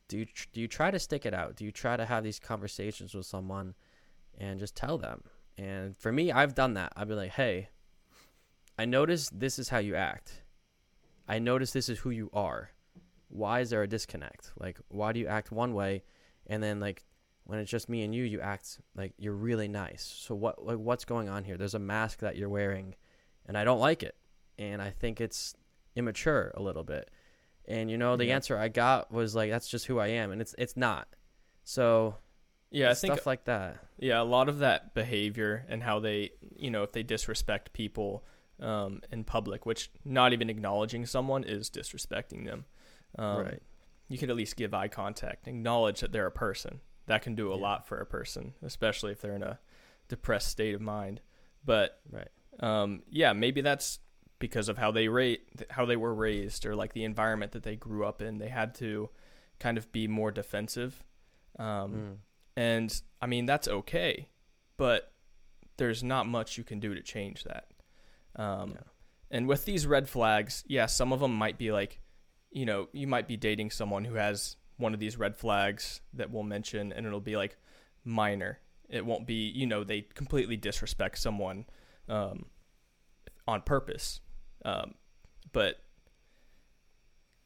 do 0.09 0.19
you 0.19 0.25
tr- 0.25 0.49
do 0.53 0.61
you 0.61 0.67
try 0.69 0.91
to 0.91 0.99
stick 0.99 1.25
it 1.25 1.33
out? 1.35 1.55
Do 1.57 1.65
you 1.65 1.71
try 1.71 1.97
to 1.97 2.05
have 2.05 2.25
these 2.25 2.41
conversations 2.41 3.15
with 3.15 3.27
someone 3.27 3.75
and 4.37 4.59
just 4.59 4.75
tell 4.75 4.99
them? 4.99 5.23
And 5.57 5.97
for 5.97 6.11
me, 6.11 6.33
I've 6.33 6.55
done 6.55 6.75
that. 6.75 6.93
I've 6.97 7.07
been 7.07 7.17
like, 7.17 7.31
"Hey, 7.33 7.69
I 8.79 8.87
noticed 8.87 9.39
this 9.39 9.59
is 9.59 9.69
how 9.69 9.79
you 9.79 9.95
act. 9.95 10.43
I 11.29 11.39
noticed 11.39 11.75
this 11.75 11.89
is 11.89 12.01
who 12.01 12.11
you 12.11 12.29
are. 12.33 12.71
Why 13.31 13.61
is 13.61 13.71
there 13.71 13.83
a 13.83 13.89
disconnect? 13.89 14.53
Like, 14.59 14.79
why 14.89 15.13
do 15.13 15.21
you 15.21 15.27
act 15.27 15.51
one 15.51 15.73
way, 15.73 16.03
and 16.47 16.63
then 16.63 16.81
like 16.81 17.05
when 17.45 17.59
it's 17.59 17.71
just 17.71 17.89
me 17.89 18.03
and 18.03 18.15
you, 18.15 18.23
you 18.25 18.41
act 18.41 18.81
like 18.95 19.15
you're 19.19 19.33
really 19.35 19.67
nice. 19.69 20.03
So 20.05 20.35
what 20.35 20.65
like 20.65 20.79
what's 20.79 21.05
going 21.05 21.29
on 21.29 21.45
here? 21.45 21.57
There's 21.57 21.75
a 21.75 21.79
mask 21.79 22.19
that 22.21 22.37
you're 22.37 22.49
wearing, 22.49 22.95
and 23.47 23.57
I 23.57 23.65
don't 23.65 23.81
like 23.81 24.03
it, 24.03 24.17
and 24.59 24.83
I 24.83 24.91
think 24.91 25.21
it's 25.21 25.55
immature 25.97 26.53
a 26.55 26.63
little 26.63 26.85
bit. 26.85 27.11
And 27.67 27.91
you 27.91 27.99
know, 27.99 28.17
the 28.17 28.27
Yeah. 28.27 28.35
answer 28.37 28.59
I 28.59 28.69
got 28.69 29.11
was 29.13 29.35
like, 29.35 29.51
"That's 29.51 29.69
just 29.69 29.87
who 29.87 29.99
I 29.99 30.09
am," 30.09 30.31
and 30.33 30.41
it's 30.41 30.55
it's 30.59 30.77
not. 30.77 31.09
So 31.65 32.17
Yeah, 32.71 32.91
I 32.91 32.95
think 32.95 33.15
stuff 33.15 33.27
like 33.27 33.45
that. 33.45 33.79
Yeah, 33.99 34.21
a 34.21 34.25
lot 34.25 34.49
of 34.49 34.59
that 34.61 34.95
behavior 34.95 35.67
and 35.69 35.83
how 35.83 35.99
they, 35.99 36.31
you 36.57 36.71
know, 36.71 36.83
if 36.85 36.93
they 36.93 37.03
disrespect 37.03 37.73
people 37.73 38.25
um, 38.61 39.01
in 39.11 39.25
public, 39.25 39.67
which 39.67 39.91
not 40.05 40.33
even 40.33 40.51
acknowledging 40.51 41.05
someone 41.07 41.43
is 41.45 41.71
disrespecting 41.71 42.45
them. 42.47 42.65
Um, 43.19 43.45
right. 43.45 43.63
You 44.09 44.19
could 44.19 44.31
at 44.31 44.37
least 44.37 44.57
give 44.57 44.75
eye 44.75 44.89
contact, 44.89 45.47
acknowledge 45.47 46.01
that 46.01 46.13
they're 46.13 46.27
a 46.27 46.33
person. 46.33 46.81
That 47.07 47.23
can 47.23 47.35
do 47.35 47.53
a 47.53 47.57
Yeah. 47.57 47.63
lot 47.63 47.87
for 47.87 47.99
a 47.99 48.07
person, 48.07 48.55
especially 48.63 49.13
if 49.13 49.21
they're 49.21 49.35
in 49.37 49.43
a 49.43 49.59
depressed 50.09 50.49
state 50.49 50.75
of 50.75 50.81
mind. 50.81 51.21
But 51.65 52.01
Right. 52.11 52.29
um, 52.61 53.03
yeah, 53.09 53.33
maybe 53.33 53.61
that's 53.61 54.01
because 54.39 54.69
of 54.69 54.79
how 54.79 54.91
they 54.91 55.09
rate, 55.09 55.67
how 55.71 55.85
they 55.85 55.97
were 55.97 56.15
raised, 56.15 56.65
or 56.67 56.75
like 56.75 56.93
the 56.93 57.05
environment 57.05 57.53
that 57.53 57.63
they 57.63 57.77
grew 57.77 58.05
up 58.05 58.21
in. 58.23 58.39
They 58.39 58.49
had 58.49 58.75
to 58.77 59.11
kind 59.59 59.77
of 59.79 59.91
be 59.93 60.09
more 60.09 60.31
defensive. 60.31 61.05
Um, 61.59 61.93
Mm. 61.95 62.19
and 62.57 63.03
I 63.21 63.27
mean, 63.27 63.47
that's 63.47 63.69
okay, 63.69 64.29
but 64.77 65.13
there's 65.77 66.03
not 66.03 66.27
much 66.27 66.57
you 66.59 66.65
can 66.65 66.81
do 66.81 66.95
to 66.95 67.03
change 67.03 67.45
that. 67.45 67.71
Um, 68.37 68.73
Yeah. 68.73 68.83
And 69.33 69.47
with 69.47 69.65
these 69.65 69.87
red 69.87 70.09
flags, 70.09 70.65
yeah, 70.67 70.87
some 70.87 71.13
of 71.13 71.21
them 71.21 71.35
might 71.35 71.57
be 71.59 71.71
like, 71.71 72.01
you 72.51 72.67
know, 72.67 72.89
you 72.93 73.07
might 73.07 73.29
be 73.29 73.37
dating 73.37 73.71
someone 73.71 74.05
who 74.05 74.15
has 74.15 74.57
one 74.77 74.95
of 74.95 75.01
these 75.01 75.17
red 75.17 75.37
flags 75.37 76.01
that 76.15 76.31
we'll 76.31 76.43
mention, 76.43 76.93
and 76.93 77.07
it'll 77.07 77.21
be 77.21 77.37
like 77.37 77.57
minor. 78.05 78.59
It 78.89 79.07
won't 79.07 79.27
be, 79.27 79.49
you 79.49 79.67
know, 79.67 79.85
they 79.85 80.03
completely 80.03 80.57
disrespect 80.57 81.19
someone 81.19 81.67
um, 82.09 82.47
on 83.47 83.63
purpose. 83.63 84.21
Um, 84.65 84.95
but 85.53 85.83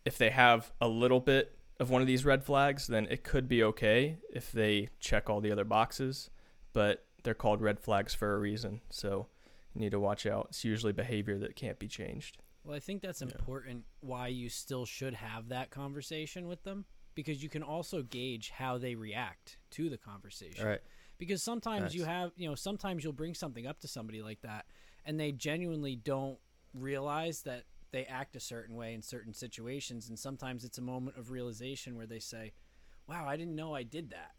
if 0.05 0.17
they 0.17 0.31
have 0.31 0.73
a 0.81 0.89
little 0.89 1.21
bit 1.21 1.59
of 1.81 1.91
one 1.91 2.01
of 2.01 2.07
these 2.07 2.25
red 2.25 2.45
flags, 2.45 2.87
then 2.87 3.07
it 3.11 3.25
could 3.25 3.49
be 3.49 3.63
okay 3.63 4.19
if 4.33 4.53
they 4.53 4.89
check 5.01 5.29
all 5.29 5.41
the 5.41 5.53
other 5.53 5.65
boxes, 5.65 6.31
but 6.73 7.05
they're 7.25 7.35
called 7.35 7.61
red 7.61 7.81
flags 7.81 8.15
for 8.15 8.35
a 8.35 8.39
reason. 8.39 8.81
So 8.91 9.27
you 9.75 9.81
need 9.81 9.91
to 9.91 10.01
watch 10.01 10.25
out. 10.27 10.47
It's 10.51 10.65
usually 10.65 10.93
behavior 10.93 11.39
that 11.39 11.57
can't 11.57 11.79
be 11.79 11.89
changed. 11.89 12.39
Well, 12.65 12.75
I 12.75 12.81
think 12.81 13.03
that's 13.03 13.21
Yeah. 13.21 13.29
important 13.29 13.85
why 14.01 14.29
you 14.29 14.49
still 14.49 14.87
should 14.87 15.15
have 15.15 15.49
that 15.49 15.71
conversation 15.71 16.49
with 16.49 16.63
them 16.65 16.87
because 17.15 17.43
you 17.43 17.49
can 17.49 17.63
also 17.63 18.03
gauge 18.03 18.51
how 18.51 18.79
they 18.79 18.95
react 18.95 19.59
to 19.73 19.89
the 19.89 19.99
conversation. 19.99 20.67
Right. 20.67 20.81
Because 21.19 21.43
sometimes 21.43 21.95
you 21.95 22.05
have, 22.05 22.33
you 22.37 22.49
know, 22.49 22.55
sometimes 22.55 23.05
you'll 23.05 23.13
bring 23.13 23.35
something 23.35 23.67
up 23.67 23.81
to 23.81 23.89
somebody 23.89 24.23
like 24.23 24.41
that 24.41 24.67
and 25.05 25.21
they 25.21 25.31
genuinely 25.31 25.95
don't 25.95 26.39
realize 26.73 27.43
that 27.43 27.65
they 27.93 28.05
act 28.07 28.35
a 28.35 28.41
certain 28.41 28.75
way 28.75 28.95
in 28.95 29.03
certain 29.03 29.33
situations 29.33 30.09
and 30.09 30.19
sometimes 30.19 30.65
it's 30.65 30.79
a 30.79 30.83
moment 30.83 31.17
of 31.17 31.31
realization 31.31 31.97
where 31.97 32.07
they 32.07 32.19
say, 32.19 32.53
"Wow, 33.07 33.29
I 33.29 33.37
didn't 33.37 33.55
know 33.55 33.75
I 33.75 33.85
did 33.85 34.11
that." 34.11 34.35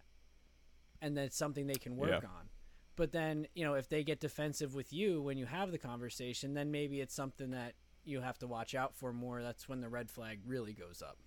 And 1.00 1.16
that's 1.16 1.38
something 1.38 1.68
they 1.68 1.76
can 1.76 1.96
work 1.96 2.24
Yeah. 2.24 2.30
on. 2.30 2.50
But 2.98 3.12
then, 3.12 3.48
you 3.54 3.64
know, 3.64 3.76
if 3.76 3.88
they 3.88 4.04
get 4.04 4.20
defensive 4.20 4.74
with 4.76 4.92
you 4.92 5.22
when 5.22 5.38
you 5.38 5.46
have 5.46 5.72
the 5.72 5.78
conversation, 5.78 6.54
then 6.54 6.72
maybe 6.72 7.00
it's 7.00 7.14
something 7.14 7.52
that 7.52 7.76
you 8.06 8.22
have 8.22 8.38
to 8.40 8.48
watch 8.48 8.76
out 8.76 8.96
for 8.96 9.12
more. 9.14 9.42
That's 9.42 9.68
when 9.68 9.82
the 9.82 9.90
red 9.90 10.10
flag 10.10 10.40
really 10.46 10.74
goes 10.74 11.02
up. 11.02 11.18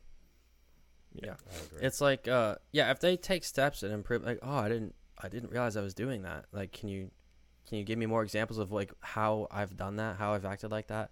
Yeah. 1.12 1.34
I 1.50 1.64
agree. 1.66 1.86
It's 1.86 2.00
like, 2.00 2.28
uh, 2.28 2.56
yeah, 2.72 2.90
if 2.90 3.00
they 3.00 3.16
take 3.16 3.44
steps 3.44 3.82
and 3.82 3.92
improve, 3.92 4.24
like, 4.24 4.38
oh, 4.42 4.56
I 4.56 4.68
didn't, 4.68 4.94
I 5.20 5.28
didn't 5.28 5.50
realize 5.50 5.76
I 5.76 5.80
was 5.82 5.94
doing 5.94 6.22
that. 6.22 6.46
Like, 6.52 6.72
can 6.72 6.88
you, 6.88 7.10
can 7.68 7.78
you 7.78 7.84
give 7.84 7.98
me 7.98 8.06
more 8.06 8.22
examples 8.22 8.58
of 8.58 8.72
like 8.72 8.92
how 9.00 9.48
I've 9.50 9.76
done 9.76 9.96
that, 9.96 10.16
how 10.16 10.34
I've 10.34 10.44
acted 10.44 10.70
like 10.70 10.88
that? 10.88 11.10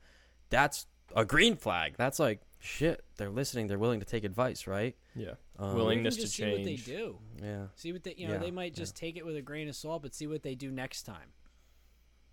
That's 0.51 0.87
a 1.15 1.25
green 1.25 1.57
flag. 1.57 1.95
That's 1.97 2.19
like 2.19 2.41
shit. 2.59 3.05
They're 3.17 3.31
listening. 3.31 3.67
They're 3.67 3.79
willing 3.79 4.01
to 4.01 4.07
take 4.07 4.25
advice, 4.25 4.67
right? 4.67 4.97
Yeah. 5.15 5.33
Um, 5.59 5.75
Willingness 5.75 6.17
to 6.17 6.23
just 6.23 6.35
see 6.37 6.51
what 6.51 6.65
they 6.65 6.77
do. 6.77 7.19
Yeah. 7.43 7.67
See 7.77 7.93
what 7.93 8.05
they, 8.05 8.15
you 8.17 8.29
know, 8.29 8.35
Yeah, 8.35 8.41
they 8.41 8.51
might 8.51 8.73
yeah. 8.73 8.79
just 8.83 8.97
take 8.97 9.17
it 9.17 9.25
with 9.25 9.37
a 9.37 9.43
grain 9.43 9.69
of 9.69 9.77
salt, 9.77 10.03
but 10.03 10.15
see 10.15 10.27
what 10.27 10.43
they 10.43 10.55
do 10.55 10.71
next 10.71 11.03
time. 11.03 11.33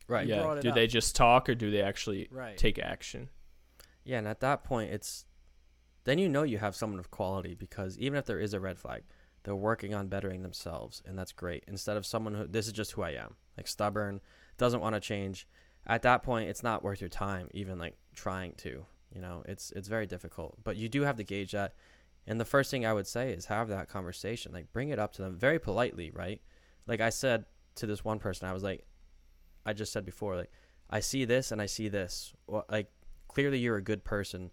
Right. 0.08 0.28
Yeah. 0.28 0.60
Do 0.62 0.70
up. 0.70 0.76
they 0.76 0.88
just 0.88 1.16
talk 1.16 1.50
or 1.50 1.56
do 1.56 1.72
they 1.72 1.82
actually 1.82 2.28
Right. 2.32 2.58
take 2.58 2.78
action? 2.80 3.30
Yeah, 4.04 4.18
and 4.18 4.28
at 4.28 4.42
that 4.42 4.64
point, 4.64 4.92
it's 4.92 5.26
then 6.04 6.20
you 6.20 6.28
know 6.28 6.44
you 6.44 6.58
have 6.58 6.76
someone 6.76 7.00
of 7.00 7.10
quality 7.12 7.54
because 7.54 7.98
even 7.98 8.18
if 8.18 8.26
there 8.26 8.40
is 8.40 8.54
a 8.54 8.60
red 8.60 8.78
flag, 8.78 9.04
they're 9.44 9.56
working 9.56 9.94
on 9.94 10.08
bettering 10.08 10.42
themselves, 10.42 11.02
and 11.06 11.18
that's 11.18 11.32
great. 11.32 11.64
Instead 11.68 11.98
of 11.98 12.06
someone 12.06 12.34
who 12.34 12.48
this 12.48 12.68
is 12.68 12.74
just 12.74 12.92
who 12.94 13.02
I 13.02 13.12
am, 13.12 13.36
like 13.58 13.68
stubborn, 13.68 14.22
doesn't 14.58 14.82
want 14.82 14.96
to 14.96 15.00
change. 15.00 15.48
At 15.86 16.02
that 16.04 16.24
point, 16.24 16.50
it's 16.50 16.64
not 16.64 16.84
worth 16.84 17.02
your 17.02 17.10
time 17.10 17.50
even 17.54 17.78
like 17.80 17.96
trying 18.16 18.54
to. 18.56 18.86
You 19.14 19.22
know, 19.22 19.44
it's 19.48 19.72
it's 19.72 19.88
very 19.88 20.06
difficult, 20.08 20.58
but 20.64 20.76
you 20.76 20.90
do 20.90 21.04
have 21.04 21.18
to 21.18 21.24
gauge 21.24 21.52
that. 21.52 21.76
And 22.26 22.40
the 22.40 22.46
first 22.46 22.72
thing 22.72 22.86
I 22.86 22.94
would 22.94 23.08
say 23.08 23.32
is 23.32 23.46
have 23.46 23.68
that 23.68 23.90
conversation, 23.90 24.54
like 24.54 24.72
bring 24.72 24.90
it 24.90 25.00
up 25.00 25.14
to 25.14 25.22
them 25.22 25.36
very 25.36 25.60
politely, 25.60 26.10
right? 26.12 26.42
Like 26.88 27.02
I 27.02 27.10
said 27.10 27.46
to 27.76 27.86
this 27.86 28.04
one 28.04 28.20
person, 28.20 28.48
I 28.48 28.54
was 28.54 28.64
like, 28.64 28.86
I 29.66 29.74
just 29.74 29.92
said 29.92 30.06
before, 30.06 30.36
like 30.36 30.52
I 30.90 31.00
see 31.00 31.26
this 31.26 31.52
and 31.52 31.62
I 31.62 31.66
see 31.66 31.90
this. 31.90 32.34
Well, 32.48 32.66
like 32.70 32.92
clearly 33.28 33.60
you're 33.60 33.78
a 33.78 33.84
good 33.84 34.04
person, 34.04 34.52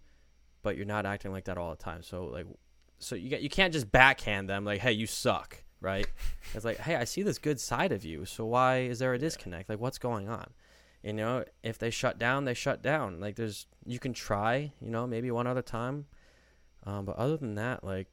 but 0.63 0.77
you're 0.77 0.87
not 0.87 1.07
acting 1.07 1.33
like 1.33 1.45
that 1.45 1.59
all 1.59 1.71
the 1.71 1.77
time. 1.77 2.03
So 2.03 2.25
like, 2.25 2.47
so 2.99 3.15
you 3.15 3.29
get 3.29 3.43
you 3.43 3.49
can't 3.49 3.73
just 3.73 3.91
backhand 3.91 4.49
them 4.49 4.65
like, 4.65 4.81
hey, 4.81 4.93
you 4.93 5.07
suck, 5.07 5.63
right? 5.81 6.07
it's 6.55 6.65
like, 6.65 6.79
hey, 6.79 6.97
I 6.97 7.05
see 7.05 7.23
this 7.23 7.39
good 7.39 7.61
side 7.61 7.93
of 7.93 8.05
you. 8.05 8.25
So 8.25 8.45
why 8.45 8.81
is 8.81 8.99
there 8.99 9.15
a 9.15 9.19
disconnect? 9.19 9.69
Like, 9.69 9.81
what's 9.81 9.99
going 9.99 10.29
on? 10.29 10.51
You 11.03 11.15
know, 11.15 11.45
if 11.63 11.79
they 11.79 11.91
shut 11.91 12.19
down, 12.19 12.45
they 12.45 12.55
shut 12.55 12.83
down. 12.83 13.21
Like, 13.21 13.37
there's 13.37 13.67
you 13.87 13.99
can 13.99 14.13
try, 14.13 14.73
you 14.81 14.91
know, 14.91 15.07
maybe 15.07 15.31
one 15.31 15.47
other 15.47 15.63
time, 15.63 16.07
um, 16.85 17.07
but 17.07 17.17
other 17.17 17.39
than 17.39 17.55
that, 17.55 17.83
like, 17.83 18.09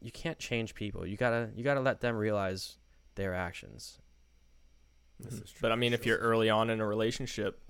you 0.00 0.10
can't 0.10 0.38
change 0.38 0.74
people. 0.74 1.06
You 1.06 1.16
gotta 1.16 1.50
you 1.54 1.64
gotta 1.64 1.80
let 1.80 2.00
them 2.00 2.16
realize 2.16 2.76
their 3.14 3.34
actions. 3.34 3.98
This 5.20 5.34
Mhm. 5.34 5.44
is 5.44 5.50
true. 5.50 5.58
But 5.62 5.72
I 5.72 5.76
mean, 5.76 5.92
if 5.92 6.06
you're 6.06 6.18
early 6.18 6.48
on 6.50 6.70
in 6.70 6.80
a 6.80 6.86
relationship, 6.86 7.60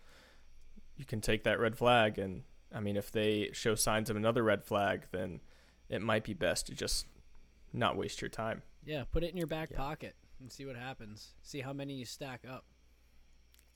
you 0.96 1.04
can 1.04 1.20
take 1.20 1.44
that 1.44 1.58
red 1.58 1.76
flag, 1.78 2.18
and 2.18 2.42
I 2.74 2.80
mean, 2.80 2.96
if 2.96 3.10
they 3.10 3.50
show 3.52 3.74
signs 3.74 4.10
of 4.10 4.16
another 4.16 4.42
red 4.42 4.64
flag, 4.64 5.06
then 5.12 5.40
it 5.88 6.02
might 6.02 6.24
be 6.24 6.34
best 6.34 6.66
to 6.66 6.74
just 6.74 7.06
not 7.72 7.96
waste 7.96 8.20
your 8.20 8.28
time. 8.28 8.62
Yeah, 8.84 9.04
put 9.04 9.22
it 9.22 9.30
in 9.30 9.36
your 9.36 9.46
back 9.46 9.70
Yeah. 9.70 9.76
pocket 9.78 10.16
and 10.40 10.50
see 10.52 10.64
what 10.66 10.76
happens. 10.76 11.34
See 11.42 11.60
how 11.60 11.72
many 11.72 11.94
you 11.94 12.04
stack 12.04 12.42
up. 12.48 12.64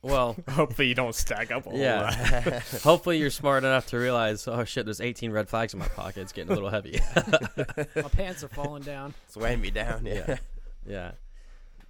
Well, 0.02 0.37
Hopefully, 0.50 0.88
you 0.88 0.95
don't 0.95 1.14
stack 1.14 1.50
up 1.52 1.64
a 1.67 1.71
whole 1.71 1.79
lot. 1.79 2.14
yeah. 2.17 2.61
Hopefully, 2.83 3.19
you're 3.19 3.31
smart 3.31 3.62
enough 3.64 3.87
to 3.88 3.99
realize, 3.99 4.47
oh 4.49 4.64
shit, 4.64 4.85
there's 4.85 5.00
18 5.00 5.31
red 5.31 5.49
flags 5.49 5.73
in 5.75 5.79
my 5.79 5.88
pocket. 5.88 6.23
It's 6.23 6.33
getting 6.33 6.50
a 6.50 6.55
little 6.55 6.71
heavy. 6.71 6.99
My 7.95 8.09
pants 8.11 8.43
are 8.43 8.49
falling 8.49 8.83
down. 8.83 9.14
it's 9.26 9.37
weighing 9.37 9.61
me 9.61 9.71
down. 9.71 10.05
Yeah. 10.05 10.25
Yeah. 10.26 10.37
yeah, 10.87 11.12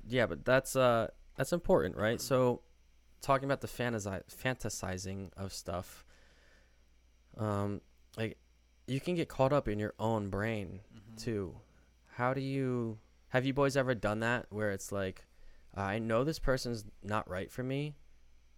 yeah, 0.09 0.27
but 0.27 0.45
that's 0.45 0.77
uh 0.77 1.09
that's 1.37 1.53
important, 1.53 1.97
right? 1.97 2.21
So, 2.21 2.63
talking 3.21 3.45
about 3.47 3.61
the 3.61 3.69
fantasi- 3.69 4.23
fantasizing 4.31 5.31
of 5.37 5.53
stuff, 5.53 6.05
um, 7.39 7.81
like 8.17 8.37
you 8.87 9.01
can 9.01 9.15
get 9.15 9.29
caught 9.29 9.53
up 9.53 9.69
in 9.69 9.79
your 9.79 9.95
own 9.99 10.29
brain 10.29 10.81
too. 11.17 11.55
How 12.15 12.35
do 12.35 12.41
you 12.41 12.99
have 13.29 13.47
you 13.47 13.55
boys 13.55 13.77
ever 13.77 13.95
done 13.95 14.21
that 14.21 14.47
where 14.51 14.71
it's 14.71 14.93
like, 14.93 15.25
I 15.75 15.99
know 15.99 16.25
this 16.25 16.39
person's 16.39 16.85
not 17.03 17.29
right 17.31 17.51
for 17.51 17.63
me, 17.63 17.97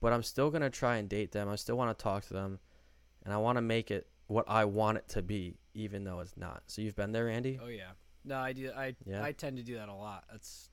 but 0.00 0.12
I'm 0.12 0.22
still 0.22 0.50
gonna 0.50 0.70
try 0.70 0.96
and 0.96 1.08
date 1.08 1.32
them. 1.32 1.48
I 1.48 1.56
still 1.56 1.76
want 1.76 1.96
to 1.96 2.02
talk 2.02 2.24
to 2.24 2.32
them, 2.32 2.58
and 3.24 3.32
I 3.32 3.36
want 3.36 3.56
to 3.56 3.62
make 3.62 3.90
it 3.90 4.08
what 4.26 4.44
I 4.48 4.64
want 4.64 4.98
it 4.98 5.08
to 5.10 5.22
be, 5.22 5.58
even 5.74 6.02
though 6.04 6.20
it's 6.20 6.36
not. 6.36 6.62
So 6.66 6.82
you've 6.82 6.96
been 6.96 7.12
there, 7.12 7.28
Andy? 7.28 7.58
Oh 7.62 7.68
yeah. 7.68 7.90
No, 8.24 8.38
I 8.38 8.52
do. 8.54 8.72
I 8.74 8.96
Yeah. 9.06 9.22
I 9.22 9.32
tend 9.32 9.58
to 9.58 9.62
do 9.62 9.76
that 9.76 9.88
a 9.88 9.94
lot. 9.94 10.24
That's 10.30 10.70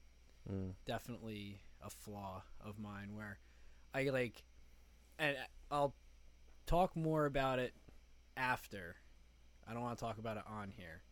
Mm. 0.51 0.73
definitely 0.85 1.61
a 1.83 1.89
flaw 1.89 2.43
of 2.59 2.79
mine 2.79 3.15
where 3.15 3.39
I 3.93 4.03
like, 4.03 4.43
and 5.19 5.35
I'll 5.69 5.95
talk 6.65 6.95
more 6.95 7.25
about 7.25 7.59
it 7.59 7.73
after. 8.37 8.95
I 9.67 9.73
don't 9.73 9.81
want 9.81 9.97
to 9.97 10.03
talk 10.03 10.17
about 10.17 10.37
it 10.37 10.43
on 10.47 10.71
here, 10.71 11.03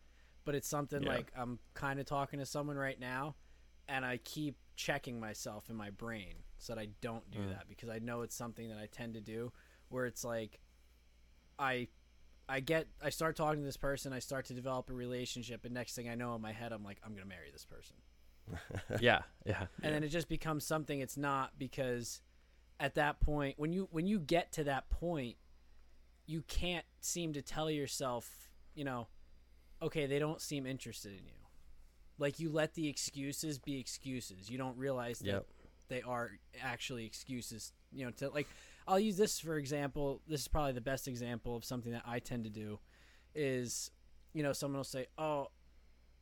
but 0.44 0.54
it's 0.54 0.68
something 0.68 1.02
Yeah. 1.02 1.08
like 1.08 1.32
I'm 1.36 1.58
kind 1.74 2.00
of 2.00 2.06
talking 2.06 2.38
to 2.38 2.46
someone 2.46 2.76
right 2.76 2.98
now, 2.98 3.36
and 3.88 4.04
I 4.04 4.18
keep 4.18 4.56
checking 4.76 5.20
myself 5.20 5.68
in 5.68 5.76
my 5.76 5.90
brain 5.90 6.34
so 6.58 6.74
that 6.74 6.80
I 6.80 6.88
don't 7.00 7.30
do 7.30 7.38
Mm. 7.40 7.50
that 7.50 7.68
because 7.68 7.88
I 7.90 7.98
know 7.98 8.22
it's 8.22 8.34
something 8.34 8.68
that 8.70 8.78
I 8.78 8.86
tend 8.86 9.14
to 9.14 9.20
do 9.20 9.52
where 9.88 10.06
it's 10.06 10.24
like 10.24 10.60
I 11.58 11.88
I 12.48 12.60
get 12.60 12.88
I 13.02 13.10
start 13.10 13.36
talking 13.36 13.60
to 13.60 13.66
this 13.66 13.76
person, 13.76 14.12
I 14.12 14.18
start 14.18 14.46
to 14.46 14.54
develop 14.54 14.88
a 14.90 14.92
relationship, 14.94 15.64
and 15.64 15.74
next 15.74 15.94
thing 15.94 16.08
I 16.08 16.14
know 16.14 16.34
in 16.34 16.40
my 16.42 16.52
head 16.52 16.72
I'm 16.72 16.82
like 16.82 16.98
I'm 17.04 17.12
gonna 17.14 17.26
marry 17.26 17.50
this 17.52 17.64
person 17.66 17.96
yeah, 19.00 19.22
yeah. 19.44 19.66
and 19.82 19.94
then 19.94 20.02
it 20.04 20.08
just 20.08 20.28
becomes 20.28 20.64
something 20.64 21.00
it's 21.00 21.16
not 21.16 21.52
because 21.58 22.20
at 22.78 22.94
that 22.94 23.20
point 23.20 23.54
when 23.58 23.72
you 23.72 23.88
when 23.90 24.06
you 24.06 24.18
get 24.18 24.52
to 24.52 24.64
that 24.64 24.88
point 24.90 25.36
you 26.26 26.42
can't 26.42 26.84
seem 27.00 27.32
to 27.32 27.42
tell 27.42 27.70
yourself 27.70 28.50
you 28.74 28.84
know 28.84 29.08
okay 29.82 30.06
they 30.06 30.18
don't 30.18 30.40
seem 30.40 30.66
interested 30.66 31.12
in 31.12 31.26
you 31.26 31.34
like 32.18 32.38
you 32.38 32.50
let 32.50 32.74
the 32.74 32.88
excuses 32.88 33.58
be 33.58 33.78
excuses 33.78 34.48
you 34.50 34.56
don't 34.58 34.76
realize 34.76 35.18
that 35.20 35.26
Yep. 35.26 35.46
they 35.88 36.02
are 36.02 36.30
actually 36.62 37.04
excuses 37.04 37.72
you 37.92 38.04
know 38.04 38.10
to 38.12 38.30
like 38.30 38.46
i'll 38.86 39.00
use 39.00 39.16
this 39.16 39.38
for 39.40 39.56
example 39.56 40.20
this 40.28 40.40
is 40.42 40.48
probably 40.48 40.72
the 40.72 40.80
best 40.80 41.08
example 41.08 41.56
of 41.56 41.64
something 41.64 41.92
that 41.92 42.02
i 42.06 42.18
tend 42.18 42.44
to 42.44 42.50
do 42.50 42.78
is 43.34 43.90
you 44.32 44.42
know 44.42 44.52
someone 44.52 44.78
will 44.78 44.84
say 44.84 45.06
oh 45.18 45.48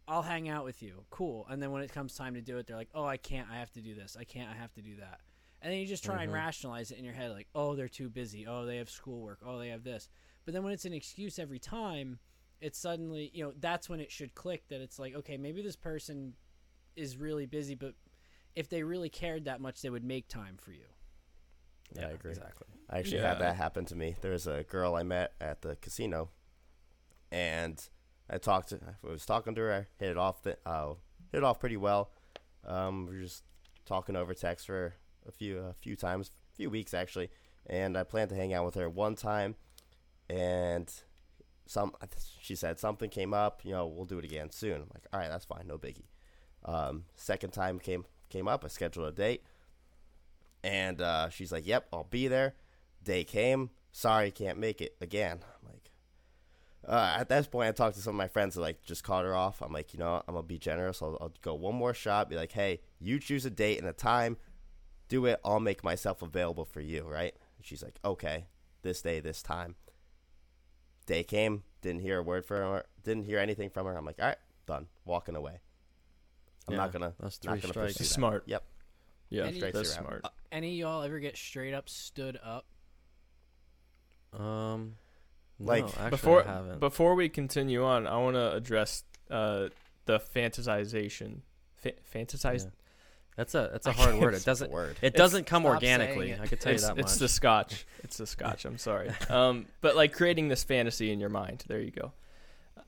i'll 0.08 0.22
hang 0.22 0.48
out 0.48 0.64
with 0.64 0.82
you 0.82 1.04
cool 1.10 1.46
and 1.50 1.62
then 1.62 1.70
when 1.70 1.82
it 1.82 1.92
comes 1.92 2.14
time 2.14 2.34
to 2.34 2.40
do 2.40 2.58
it 2.58 2.66
they're 2.66 2.76
like 2.76 2.88
oh 2.94 3.04
i 3.04 3.16
can't 3.16 3.48
i 3.50 3.56
have 3.58 3.70
to 3.70 3.80
do 3.80 3.94
this 3.94 4.16
i 4.18 4.24
can't 4.24 4.50
i 4.50 4.54
have 4.54 4.72
to 4.72 4.82
do 4.82 4.96
that 4.96 5.20
and 5.62 5.72
then 5.72 5.78
you 5.80 5.86
just 5.86 6.04
try 6.04 6.22
and 6.22 6.30
Mhm. 6.30 6.34
rationalize 6.34 6.90
it 6.90 6.98
in 6.98 7.04
your 7.04 7.14
head 7.14 7.30
like 7.30 7.48
oh 7.54 7.74
they're 7.76 7.88
too 7.88 8.08
busy 8.08 8.46
oh 8.46 8.64
they 8.64 8.76
have 8.78 8.90
schoolwork 8.90 9.40
oh 9.46 9.58
they 9.58 9.68
have 9.68 9.84
this 9.84 10.08
but 10.44 10.54
then 10.54 10.62
when 10.64 10.72
it's 10.72 10.84
an 10.84 10.92
excuse 10.92 11.38
every 11.38 11.58
time 11.58 12.18
it's 12.60 12.78
suddenly 12.78 13.30
you 13.34 13.44
know 13.44 13.52
that's 13.60 13.88
when 13.88 14.00
it 14.00 14.10
should 14.10 14.34
click 14.34 14.66
that 14.68 14.80
it's 14.80 14.98
like 14.98 15.14
okay 15.14 15.36
maybe 15.36 15.62
this 15.62 15.76
person 15.76 16.34
is 16.96 17.16
really 17.16 17.46
busy 17.46 17.74
but 17.74 17.94
if 18.56 18.68
they 18.68 18.82
really 18.82 19.08
cared 19.10 19.44
that 19.44 19.60
much 19.60 19.82
they 19.82 19.90
would 19.90 20.04
make 20.04 20.26
time 20.28 20.56
for 20.56 20.72
you 20.72 20.86
Yeah, 21.94 22.08
I 22.08 22.10
agree. 22.10 22.32
Exactly. 22.32 22.66
I 22.90 22.98
actually 22.98 23.18
Yeah. 23.18 23.28
had 23.28 23.38
that 23.40 23.56
happen 23.56 23.84
to 23.86 23.94
me. 23.94 24.16
There 24.20 24.32
was 24.32 24.46
a 24.46 24.62
girl 24.64 24.94
I 24.94 25.02
met 25.02 25.32
at 25.40 25.62
the 25.62 25.76
casino, 25.76 26.30
and 27.30 27.88
I 28.30 28.38
talked 28.38 28.70
to. 28.70 28.80
I 28.82 29.06
was 29.06 29.24
talking 29.24 29.54
to 29.54 29.60
her. 29.62 29.72
I 29.72 30.02
hit 30.02 30.10
it 30.10 30.18
off. 30.18 30.42
The, 30.42 30.58
uh, 30.66 30.94
hit 31.32 31.38
it 31.38 31.44
off 31.44 31.60
pretty 31.60 31.76
well. 31.76 32.10
Um, 32.66 33.06
we 33.06 33.16
were 33.16 33.22
just 33.22 33.44
talking 33.86 34.16
over 34.16 34.34
text 34.34 34.66
for 34.66 34.94
a 35.26 35.32
few 35.32 35.58
a 35.58 35.74
few 35.74 35.96
times, 35.96 36.30
a 36.52 36.56
few 36.56 36.70
weeks 36.70 36.94
actually, 36.94 37.30
and 37.66 37.96
I 37.96 38.04
planned 38.04 38.30
to 38.30 38.36
hang 38.36 38.52
out 38.52 38.64
with 38.64 38.74
her 38.74 38.88
one 38.88 39.14
time, 39.14 39.56
and 40.28 40.92
some 41.66 41.92
she 42.40 42.54
said 42.54 42.78
something 42.78 43.10
came 43.10 43.32
up. 43.32 43.60
You 43.64 43.72
know, 43.72 43.86
we'll 43.86 44.04
do 44.04 44.18
it 44.18 44.24
again 44.24 44.50
soon. 44.50 44.74
I'm 44.74 44.90
like, 44.92 45.06
all 45.12 45.20
right, 45.20 45.28
that's 45.28 45.44
fine, 45.44 45.66
no 45.66 45.78
biggie. 45.78 46.06
Um, 46.64 47.04
second 47.14 47.50
time 47.50 47.78
came 47.78 48.04
came 48.28 48.48
up. 48.48 48.64
I 48.64 48.68
scheduled 48.68 49.08
a 49.08 49.12
date. 49.12 49.42
And 50.64 51.00
uh, 51.00 51.28
she's 51.28 51.52
like, 51.52 51.66
"Yep, 51.66 51.86
I'll 51.92 52.04
be 52.04 52.26
there." 52.28 52.54
Day 53.02 53.24
came. 53.24 53.70
Sorry, 53.92 54.30
can't 54.30 54.58
make 54.58 54.80
it 54.80 54.96
again. 55.00 55.38
I'm 55.42 55.70
like, 55.70 55.87
uh, 56.86 57.16
at 57.18 57.28
that 57.28 57.50
point, 57.50 57.68
I 57.68 57.72
talked 57.72 57.96
to 57.96 58.02
some 58.02 58.14
of 58.14 58.18
my 58.18 58.28
friends 58.28 58.54
that 58.54 58.60
like 58.60 58.82
just 58.84 59.04
caught 59.04 59.24
her 59.24 59.34
off. 59.34 59.60
I'm 59.62 59.72
like, 59.72 59.92
you 59.92 59.98
know, 59.98 60.22
I'm 60.28 60.34
gonna 60.34 60.42
be 60.46 60.58
generous. 60.58 61.02
I'll, 61.02 61.18
I'll 61.20 61.32
go 61.42 61.54
one 61.54 61.74
more 61.74 61.94
shot. 61.94 62.30
Be 62.30 62.36
like, 62.36 62.52
hey, 62.52 62.80
you 63.00 63.18
choose 63.18 63.44
a 63.44 63.50
date 63.50 63.78
and 63.78 63.86
a 63.88 63.92
time. 63.92 64.36
do 65.08 65.24
it. 65.26 65.40
I'll 65.44 65.60
make 65.60 65.82
myself 65.82 66.22
available 66.22 66.64
for 66.64 66.80
you, 66.80 67.02
right? 67.02 67.34
And 67.56 67.66
she's 67.66 67.82
like, 67.82 67.98
okay, 68.04 68.46
this 68.82 69.02
day, 69.02 69.20
this 69.20 69.42
time. 69.42 69.74
Day 71.06 71.24
came, 71.24 71.62
didn't 71.80 72.02
hear 72.02 72.18
a 72.18 72.22
word 72.22 72.44
from 72.44 72.58
her, 72.58 72.84
didn't 73.02 73.24
hear 73.24 73.38
anything 73.38 73.70
from 73.70 73.86
her. 73.86 73.96
I'm 73.96 74.04
like, 74.04 74.18
all 74.20 74.26
right, 74.26 74.36
done, 74.66 74.86
walking 75.06 75.34
away. 75.36 75.60
I'm 76.68 76.76
not 76.76 76.92
gonna, 76.92 77.14
That's 77.18 77.42
not 77.44 77.52
three 77.54 77.60
gonna 77.62 77.72
strikes. 77.72 77.92
pursue 77.96 78.04
that. 78.04 78.14
Smart. 78.14 78.42
Yep. 78.46 78.64
Yeah, 79.30 79.44
Any- 79.46 79.60
that's 79.60 79.74
you 79.78 79.84
smart. 79.84 80.20
Uh, 80.24 80.28
any 80.52 80.68
of 80.72 80.74
y'all 80.76 81.02
ever 81.02 81.18
get 81.18 81.36
straight 81.36 81.72
up 81.72 81.88
stood 81.88 82.38
up? 82.44 82.66
Um, 84.38 84.96
Like, 85.60 85.84
no, 85.84 85.88
actually, 85.88 86.10
before 86.10 86.42
I 86.48 86.52
haven't. 86.52 86.80
before 86.80 87.14
we 87.14 87.28
continue 87.28 87.84
on, 87.84 88.06
I 88.06 88.16
want 88.18 88.36
to 88.36 88.52
address 88.52 89.02
uh, 89.30 89.68
the 90.06 90.20
fantasization. 90.20 91.40
Fa- 91.76 91.92
fantasize. 92.14 92.64
Yeah. 92.64 92.70
That's 93.36 93.54
a 93.54 93.68
that's 93.72 93.86
a 93.86 93.90
I 93.90 93.92
hard 93.92 94.14
word. 94.18 94.34
It 94.34 94.44
doesn't 94.44 94.70
word. 94.72 94.96
it 95.00 95.14
doesn't 95.14 95.46
come 95.46 95.64
organically. 95.64 96.34
I 96.34 96.46
could 96.48 96.60
tell 96.60 96.72
It's, 96.72 96.82
you 96.82 96.88
that 96.88 96.96
much. 96.96 97.04
it's 97.04 97.16
the 97.18 97.28
scotch. 97.28 97.86
It's 98.04 98.16
the 98.16 98.26
scotch. 98.26 98.64
I'm 98.64 98.78
sorry. 98.78 99.10
Um, 99.28 99.66
but 99.80 99.94
like 99.96 100.12
creating 100.12 100.48
this 100.48 100.64
fantasy 100.64 101.12
in 101.12 101.20
your 101.20 101.28
mind. 101.28 101.64
There 101.68 101.80
you 101.80 101.90
go. 101.92 102.12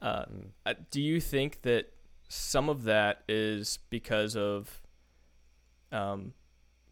Uh, 0.02 0.24
Mm. 0.24 0.46
uh, 0.66 0.74
do 0.90 1.00
you 1.02 1.20
think 1.20 1.62
that 1.62 1.92
some 2.28 2.68
of 2.68 2.84
that 2.84 3.22
is 3.28 3.78
because 3.90 4.34
of 4.36 4.80
um, 5.92 6.32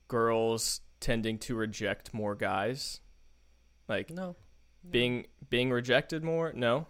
girls 0.09 0.81
tending 1.01 1.39
to 1.39 1.55
reject 1.55 2.13
more 2.13 2.35
guys, 2.35 3.01
like 3.89 4.11
no, 4.11 4.37
being 4.89 5.27
being 5.51 5.71
rejected 5.71 6.25
more? 6.25 6.53
No. 6.55 6.87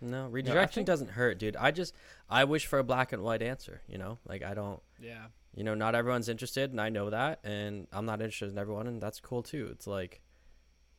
no 0.00 0.28
rejection 0.28 0.80
think- 0.80 0.86
doesn't 0.86 1.10
hurt, 1.10 1.38
dude. 1.38 1.56
I 1.56 1.70
just 1.70 1.94
I 2.28 2.44
wish 2.44 2.66
for 2.66 2.78
a 2.78 2.84
black 2.84 3.12
and 3.12 3.22
white 3.22 3.42
answer. 3.42 3.82
You 3.88 3.98
know, 3.98 4.18
like 4.26 4.42
I 4.42 4.54
don't. 4.54 4.80
Yeah. 5.00 5.26
You 5.54 5.62
know, 5.62 5.74
not 5.74 5.94
everyone's 5.94 6.28
interested, 6.28 6.72
and 6.72 6.80
I 6.80 6.88
know 6.88 7.10
that, 7.10 7.38
and 7.44 7.86
I'm 7.92 8.06
not 8.06 8.20
interested 8.20 8.50
in 8.50 8.58
everyone, 8.58 8.88
and 8.88 9.00
that's 9.00 9.20
cool 9.20 9.42
too. 9.42 9.68
It's 9.70 9.86
like 9.86 10.20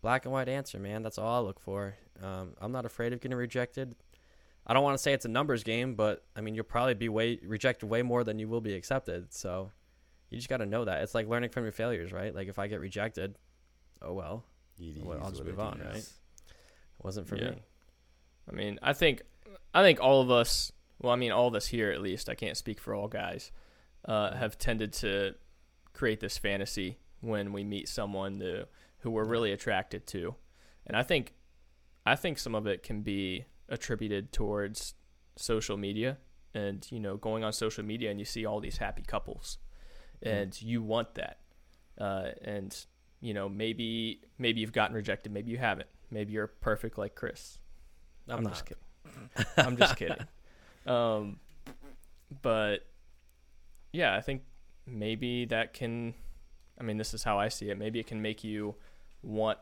black 0.02 0.24
and 0.26 0.32
white 0.32 0.48
answer, 0.48 0.80
man. 0.80 1.02
That's 1.04 1.18
all 1.18 1.44
I 1.44 1.46
look 1.46 1.60
for. 1.60 1.96
Um, 2.24 2.54
I'm 2.62 2.72
not 2.72 2.86
afraid 2.86 3.12
of 3.12 3.20
getting 3.20 3.38
rejected. 3.38 3.96
I 4.66 4.74
don't 4.74 4.84
want 4.84 4.98
to 4.98 5.02
say 5.02 5.14
it's 5.14 5.26
a 5.26 5.30
numbers 5.30 5.64
game, 5.64 5.96
but 5.96 6.24
I 6.36 6.42
mean, 6.42 6.56
you'll 6.56 6.64
probably 6.64 6.94
be 6.94 7.10
way 7.10 7.40
rejected 7.46 7.88
way 7.88 8.02
more 8.02 8.24
than 8.24 8.40
you 8.40 8.48
will 8.48 8.62
be 8.62 8.74
accepted. 8.76 9.34
So 9.34 9.72
you 10.30 10.38
just 10.38 10.50
got 10.50 10.58
to 10.58 10.66
know 10.66 10.86
that. 10.86 11.04
It's 11.04 11.14
like 11.14 11.28
learning 11.28 11.50
from 11.50 11.64
your 11.64 11.72
failures, 11.72 12.12
right? 12.12 12.34
Like 12.34 12.48
if 12.48 12.58
I 12.58 12.68
get 12.68 12.80
rejected, 12.80 13.38
oh 14.02 14.14
well, 14.14 14.44
It 14.80 14.84
is 14.84 14.94
just 14.96 15.06
what 15.06 15.20
move 15.46 15.48
it 15.48 15.60
on, 15.60 15.80
right? 15.86 15.96
it 15.98 17.04
wasn't 17.04 17.28
for 17.28 17.36
Yeah. 17.38 17.52
me. 17.52 17.64
I 18.50 18.52
mean, 18.52 18.80
I 18.82 18.94
think, 18.94 19.24
I 19.74 19.82
think 19.84 20.00
all 20.02 20.22
of 20.22 20.30
us. 20.32 20.72
Well, 21.02 21.12
I 21.12 21.16
mean, 21.18 21.32
all 21.32 21.48
of 21.48 21.56
us 21.56 21.68
here 21.68 21.92
at 21.92 22.02
least. 22.02 22.30
I 22.30 22.36
can't 22.36 22.56
speak 22.58 22.80
for 22.80 22.94
all 22.94 23.08
guys. 23.08 23.52
Uh, 24.06 24.36
have 24.36 24.58
tended 24.58 24.94
to 24.94 25.36
create 25.94 26.20
this 26.20 26.38
fantasy 26.38 27.00
when 27.22 27.52
we 27.54 27.64
meet 27.64 27.90
someone 27.90 28.40
to, 28.40 28.68
who 29.00 29.10
we're 29.12 29.26
really 29.26 29.52
attracted 29.52 30.06
to, 30.08 30.36
and 30.86 30.96
I 30.96 31.02
think, 31.04 31.34
I 32.06 32.16
think 32.16 32.38
some 32.38 32.54
of 32.54 32.68
it 32.68 32.84
can 32.84 33.02
be 33.02 33.46
attributed 33.68 34.32
towards 34.32 34.94
social 35.38 35.76
media 35.76 36.18
and 36.54 36.88
you 36.92 37.00
know 37.00 37.18
going 37.18 37.44
on 37.44 37.52
social 37.52 37.84
media 37.84 38.10
and 38.12 38.20
you 38.20 38.26
see 38.26 38.46
all 38.46 38.60
these 38.60 38.78
happy 38.78 39.02
couples, 39.02 39.58
Mhm. 40.24 40.32
and 40.44 40.62
you 40.62 40.84
want 40.84 41.16
that, 41.16 41.40
uh, 41.98 42.30
and 42.44 42.86
you 43.22 43.34
know 43.34 43.50
maybe 43.50 44.22
maybe 44.38 44.62
you've 44.62 44.74
gotten 44.74 44.96
rejected, 44.96 45.32
maybe 45.32 45.52
you 45.52 45.58
haven't, 45.58 45.88
maybe 46.12 46.34
you're 46.34 46.48
perfect 46.48 46.98
like 46.98 47.16
Chris. 47.16 47.60
I'm, 48.28 48.38
I'm 48.38 48.44
not. 48.44 48.54
just 48.54 48.66
kidding. 48.66 49.48
I'm 49.58 49.78
just 49.78 49.96
kidding. 49.98 50.18
Um, 50.86 51.40
but 52.44 52.86
yeah, 53.92 54.16
I 54.16 54.22
think 54.22 54.44
maybe 54.86 55.46
that 55.46 55.74
can. 55.74 56.14
I 56.80 56.84
mean, 56.84 56.98
this 56.98 57.16
is 57.16 57.24
how 57.24 57.40
I 57.40 57.48
see 57.48 57.72
it. 57.72 57.78
Maybe 57.80 58.00
it 58.00 58.06
can 58.06 58.22
make 58.22 58.44
you 58.44 58.76
want 59.24 59.58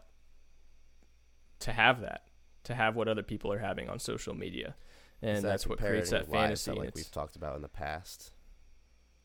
to 1.59 1.71
have 1.71 2.01
that, 2.01 2.23
to 2.65 2.75
have 2.75 2.97
what 2.97 3.07
other 3.07 3.23
people 3.23 3.53
are 3.53 3.59
having 3.59 3.87
on 3.87 3.99
social 3.99 4.33
media, 4.33 4.75
and 5.21 5.37
that 5.37 5.43
that's 5.43 5.65
what 5.65 5.79
creates 5.79 6.09
that 6.09 6.29
fantasy. 6.29 6.71
that, 6.71 6.77
like 6.77 6.95
we've 6.95 7.09
talked 7.09 7.37
about 7.37 7.55
in 7.55 7.61
the 7.61 7.69
past. 7.69 8.33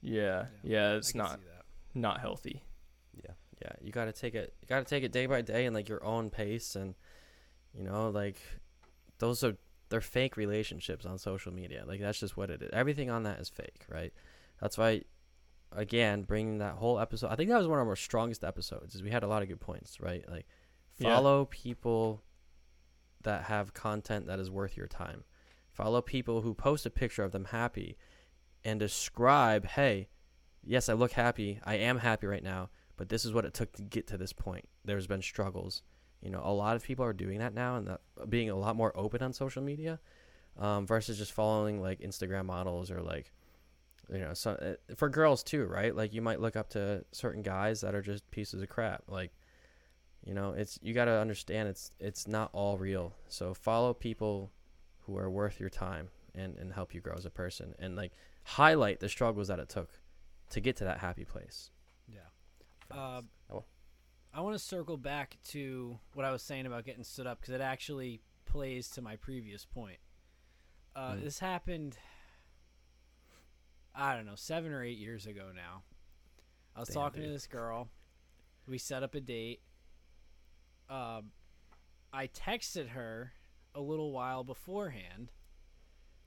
yeah, 0.00 0.46
yeah, 0.62 0.92
it's 0.92 1.16
not 1.16 1.40
not 1.94 2.20
healthy. 2.20 2.62
Yeah. 3.62 3.68
yeah 3.80 3.86
you 3.86 3.92
got 3.92 4.06
to 4.06 4.12
take 4.12 4.34
it 4.34 4.54
you 4.60 4.68
got 4.68 4.78
to 4.78 4.84
take 4.84 5.04
it 5.04 5.12
day 5.12 5.26
by 5.26 5.42
day 5.42 5.66
and 5.66 5.74
like 5.74 5.88
your 5.88 6.04
own 6.04 6.30
pace 6.30 6.76
and 6.76 6.94
you 7.74 7.82
know 7.82 8.10
like 8.10 8.36
those 9.18 9.42
are 9.44 9.56
they're 9.88 10.00
fake 10.00 10.36
relationships 10.36 11.06
on 11.06 11.16
social 11.18 11.52
media. 11.52 11.82
Like 11.86 12.00
that's 12.00 12.20
just 12.20 12.36
what 12.36 12.50
it 12.50 12.60
is. 12.62 12.70
Everything 12.74 13.08
on 13.10 13.22
that 13.22 13.40
is 13.40 13.48
fake 13.48 13.84
right? 13.88 14.12
That's 14.60 14.76
why 14.76 15.02
again 15.72 16.22
bringing 16.22 16.58
that 16.58 16.76
whole 16.76 16.98
episode 16.98 17.28
i 17.28 17.36
think 17.36 17.50
that 17.50 17.58
was 17.58 17.68
one 17.68 17.78
of 17.78 17.86
our 17.86 17.94
strongest 17.94 18.42
episodes 18.42 18.94
is 18.94 19.02
we 19.02 19.10
had 19.10 19.22
a 19.22 19.26
lot 19.26 19.42
of 19.42 19.48
good 19.48 19.60
points 19.60 20.00
right? 20.00 20.24
Like 20.28 20.46
Yeah. 20.96 21.14
follow 21.14 21.44
people 21.44 22.22
that 23.22 23.44
have 23.44 23.74
content 23.74 24.26
that 24.28 24.38
is 24.38 24.50
worth 24.50 24.76
your 24.78 24.86
time. 24.86 25.24
Follow 25.70 26.00
people 26.00 26.40
who 26.40 26.54
post 26.54 26.86
a 26.86 26.90
picture 26.90 27.22
of 27.22 27.32
them 27.32 27.46
happy 27.46 27.98
and 28.64 28.80
describe 28.80 29.66
hey 29.66 30.08
yes 30.64 30.88
i 30.88 30.92
look 30.94 31.12
happy. 31.12 31.60
I 31.64 31.74
am 31.76 31.98
happy 31.98 32.26
right 32.26 32.42
now 32.42 32.70
but 32.98 33.08
this 33.08 33.24
is 33.24 33.32
what 33.32 33.46
it 33.46 33.54
took 33.54 33.72
to 33.72 33.82
get 33.82 34.08
to 34.08 34.18
this 34.18 34.34
point. 34.34 34.68
There's 34.84 35.06
been 35.06 35.22
struggles. 35.22 35.82
You 36.20 36.30
know, 36.30 36.42
a 36.44 36.52
lot 36.52 36.76
of 36.76 36.82
people 36.82 37.04
are 37.04 37.12
doing 37.12 37.38
that 37.38 37.54
now 37.54 37.76
and 37.76 37.96
being 38.28 38.50
a 38.50 38.56
lot 38.56 38.76
more 38.76 38.92
open 38.96 39.22
on 39.22 39.32
social 39.32 39.62
media 39.62 40.00
um, 40.58 40.86
versus 40.86 41.16
just 41.16 41.32
following 41.32 41.80
like 41.80 42.00
Instagram 42.00 42.46
models 42.46 42.90
or 42.90 43.00
like, 43.00 43.32
you 44.12 44.18
know, 44.18 44.34
so, 44.34 44.50
uh, 44.50 44.94
for 44.96 45.08
girls 45.08 45.44
too, 45.44 45.64
right? 45.66 45.94
Like 45.94 46.12
you 46.12 46.20
might 46.20 46.40
look 46.40 46.56
up 46.56 46.70
to 46.70 47.04
certain 47.12 47.42
guys 47.42 47.80
that 47.82 47.94
are 47.94 48.02
just 48.02 48.28
pieces 48.32 48.62
of 48.62 48.68
crap. 48.68 49.04
Like, 49.06 49.30
you 50.24 50.34
know, 50.34 50.52
it's 50.52 50.78
you 50.82 50.92
got 50.92 51.04
to 51.04 51.12
understand 51.12 51.68
it's 51.68 51.92
it's 52.00 52.26
not 52.26 52.50
all 52.52 52.76
real. 52.78 53.14
So 53.28 53.54
follow 53.54 53.94
people 53.94 54.50
who 55.06 55.16
are 55.16 55.30
worth 55.30 55.60
your 55.60 55.70
time 55.70 56.08
and 56.34 56.56
and 56.58 56.72
help 56.72 56.94
you 56.94 57.00
grow 57.00 57.14
as 57.14 57.26
a 57.26 57.30
person 57.30 57.74
and 57.78 57.94
like 57.94 58.12
highlight 58.42 58.98
the 58.98 59.08
struggles 59.08 59.46
that 59.48 59.60
it 59.60 59.68
took 59.68 59.90
to 60.50 60.60
get 60.60 60.76
to 60.76 60.84
that 60.84 60.98
happy 60.98 61.24
place. 61.24 61.70
Uh, 62.90 63.22
Oh. 63.50 63.64
I 64.32 64.40
want 64.40 64.54
to 64.54 64.58
circle 64.58 64.96
back 64.96 65.38
to 65.48 65.98
what 66.14 66.24
I 66.26 66.30
was 66.30 66.42
saying 66.42 66.66
about 66.66 66.84
getting 66.84 67.04
stood 67.04 67.26
up 67.26 67.40
because 67.40 67.54
it 67.54 67.60
actually 67.60 68.20
plays 68.44 68.88
to 68.90 69.02
my 69.02 69.16
previous 69.16 69.64
point. 69.64 69.98
Uh, 70.94 71.12
Mm. 71.14 71.22
This 71.22 71.38
happened, 71.38 71.98
I 73.94 74.14
don't 74.14 74.26
know, 74.26 74.34
seven 74.36 74.72
or 74.72 74.82
eight 74.82 74.98
years 74.98 75.26
ago 75.26 75.50
now. 75.54 75.82
I 76.76 76.80
was 76.80 76.88
Damn, 76.88 76.94
talking 76.94 77.22
to 77.22 77.28
this 77.28 77.46
girl. 77.46 77.88
We 78.66 78.78
set 78.78 79.02
up 79.02 79.14
a 79.14 79.20
date. 79.20 79.62
Um, 80.88 81.32
I 82.12 82.26
texted 82.28 82.90
her 82.90 83.32
a 83.74 83.80
little 83.80 84.12
while 84.12 84.44
beforehand, 84.44 85.30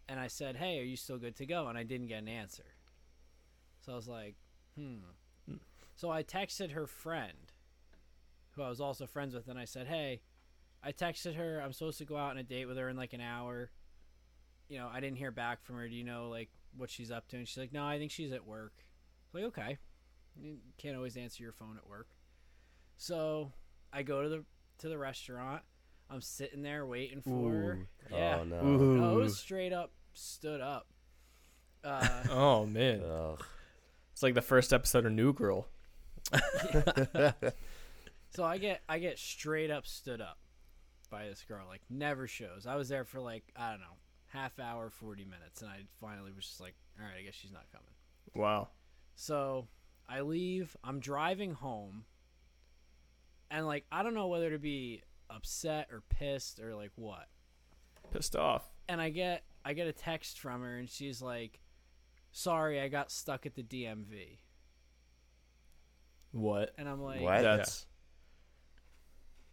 and 0.07 0.19
I 0.19 0.27
said, 0.27 0.57
"Hey, 0.57 0.79
are 0.79 0.83
you 0.83 0.95
still 0.97 1.17
good 1.17 1.35
to 1.37 1.45
go?" 1.45 1.67
And 1.67 1.77
I 1.77 1.83
didn't 1.83 2.07
get 2.07 2.19
an 2.19 2.27
answer. 2.27 2.75
So 3.79 3.93
I 3.93 3.95
was 3.95 4.07
like, 4.07 4.35
"Hmm." 4.75 4.99
So 6.01 6.09
I 6.09 6.23
texted 6.23 6.71
her 6.71 6.87
friend, 6.87 7.53
who 8.55 8.63
I 8.63 8.69
was 8.69 8.81
also 8.81 9.05
friends 9.05 9.35
with, 9.35 9.47
and 9.47 9.59
I 9.59 9.65
said, 9.65 9.85
"Hey, 9.85 10.23
I 10.83 10.93
texted 10.93 11.35
her. 11.35 11.61
I'm 11.63 11.73
supposed 11.73 11.99
to 11.99 12.05
go 12.05 12.17
out 12.17 12.31
on 12.31 12.39
a 12.39 12.43
date 12.43 12.65
with 12.65 12.75
her 12.77 12.89
in 12.89 12.97
like 12.97 13.13
an 13.13 13.21
hour. 13.21 13.69
You 14.67 14.79
know, 14.79 14.89
I 14.91 14.99
didn't 14.99 15.17
hear 15.19 15.29
back 15.29 15.61
from 15.61 15.75
her. 15.75 15.87
Do 15.87 15.93
you 15.93 16.03
know 16.03 16.27
like 16.27 16.49
what 16.75 16.89
she's 16.89 17.11
up 17.11 17.27
to?" 17.27 17.37
And 17.37 17.47
she's 17.47 17.59
like, 17.59 17.71
"No, 17.71 17.85
I 17.85 17.99
think 17.99 18.09
she's 18.09 18.31
at 18.31 18.47
work." 18.47 18.73
I 18.79 19.37
was 19.37 19.43
like, 19.43 19.47
"Okay, 19.59 19.77
you 20.41 20.57
can't 20.79 20.95
always 20.95 21.17
answer 21.17 21.43
your 21.43 21.51
phone 21.51 21.77
at 21.77 21.87
work." 21.87 22.07
So 22.97 23.51
I 23.93 24.01
go 24.01 24.23
to 24.23 24.29
the 24.29 24.43
to 24.79 24.89
the 24.89 24.97
restaurant. 24.97 25.61
I'm 26.09 26.21
sitting 26.21 26.63
there 26.63 26.83
waiting 26.83 27.21
for 27.21 27.51
her. 27.51 27.73
Ooh. 27.73 27.87
Yeah, 28.09 28.39
Oh 28.39 28.43
no. 28.43 28.61
no, 28.63 29.19
it 29.19 29.21
was 29.21 29.37
straight 29.37 29.71
up 29.71 29.91
stood 30.13 30.61
up. 30.61 30.87
Uh, 31.83 32.23
Oh 32.31 32.65
man, 32.65 33.03
Ugh. 33.03 33.45
it's 34.13 34.23
like 34.23 34.33
the 34.33 34.41
first 34.41 34.73
episode 34.73 35.05
of 35.05 35.11
New 35.11 35.31
Girl. 35.31 35.67
So 38.31 38.45
I 38.45 38.57
get 38.57 38.81
I 38.87 38.99
get 38.99 39.19
straight 39.19 39.69
up 39.69 39.85
stood 39.85 40.21
up 40.21 40.37
by 41.09 41.27
this 41.27 41.43
girl, 41.47 41.65
like 41.67 41.81
never 41.89 42.27
shows. 42.27 42.65
I 42.65 42.75
was 42.75 42.87
there 42.87 43.03
for 43.03 43.19
like 43.19 43.43
I 43.57 43.71
don't 43.71 43.81
know, 43.81 43.97
half 44.27 44.57
hour, 44.57 44.89
forty 44.89 45.25
minutes, 45.25 45.61
and 45.61 45.69
I 45.69 45.81
finally 45.99 46.31
was 46.31 46.45
just 46.45 46.61
like, 46.61 46.75
all 46.97 47.05
right, 47.05 47.19
I 47.19 47.23
guess 47.23 47.35
she's 47.35 47.51
not 47.51 47.65
coming. 47.71 47.91
Wow. 48.33 48.69
So 49.15 49.67
I 50.07 50.21
leave. 50.21 50.77
I'm 50.83 51.01
driving 51.01 51.53
home, 51.53 52.05
and 53.51 53.67
like 53.67 53.85
I 53.91 54.01
don't 54.01 54.13
know 54.13 54.27
whether 54.27 54.49
to 54.49 54.59
be 54.59 55.03
upset 55.29 55.89
or 55.91 56.01
pissed 56.09 56.61
or 56.61 56.73
like 56.73 56.91
what. 56.95 57.27
Pissed 58.11 58.37
off. 58.37 58.71
And 58.87 59.01
I 59.01 59.09
get 59.09 59.43
I 59.65 59.73
get 59.73 59.87
a 59.87 59.93
text 59.93 60.39
from 60.39 60.61
her, 60.61 60.77
and 60.77 60.89
she's 60.89 61.21
like, 61.21 61.59
"Sorry, 62.31 62.79
I 62.79 62.87
got 62.87 63.11
stuck 63.11 63.45
at 63.45 63.55
the 63.55 63.63
DMV." 63.63 64.37
What? 66.31 66.73
And 66.77 66.87
I'm 66.87 67.01
like, 67.01 67.21
What? 67.21 67.41
That's 67.41 67.85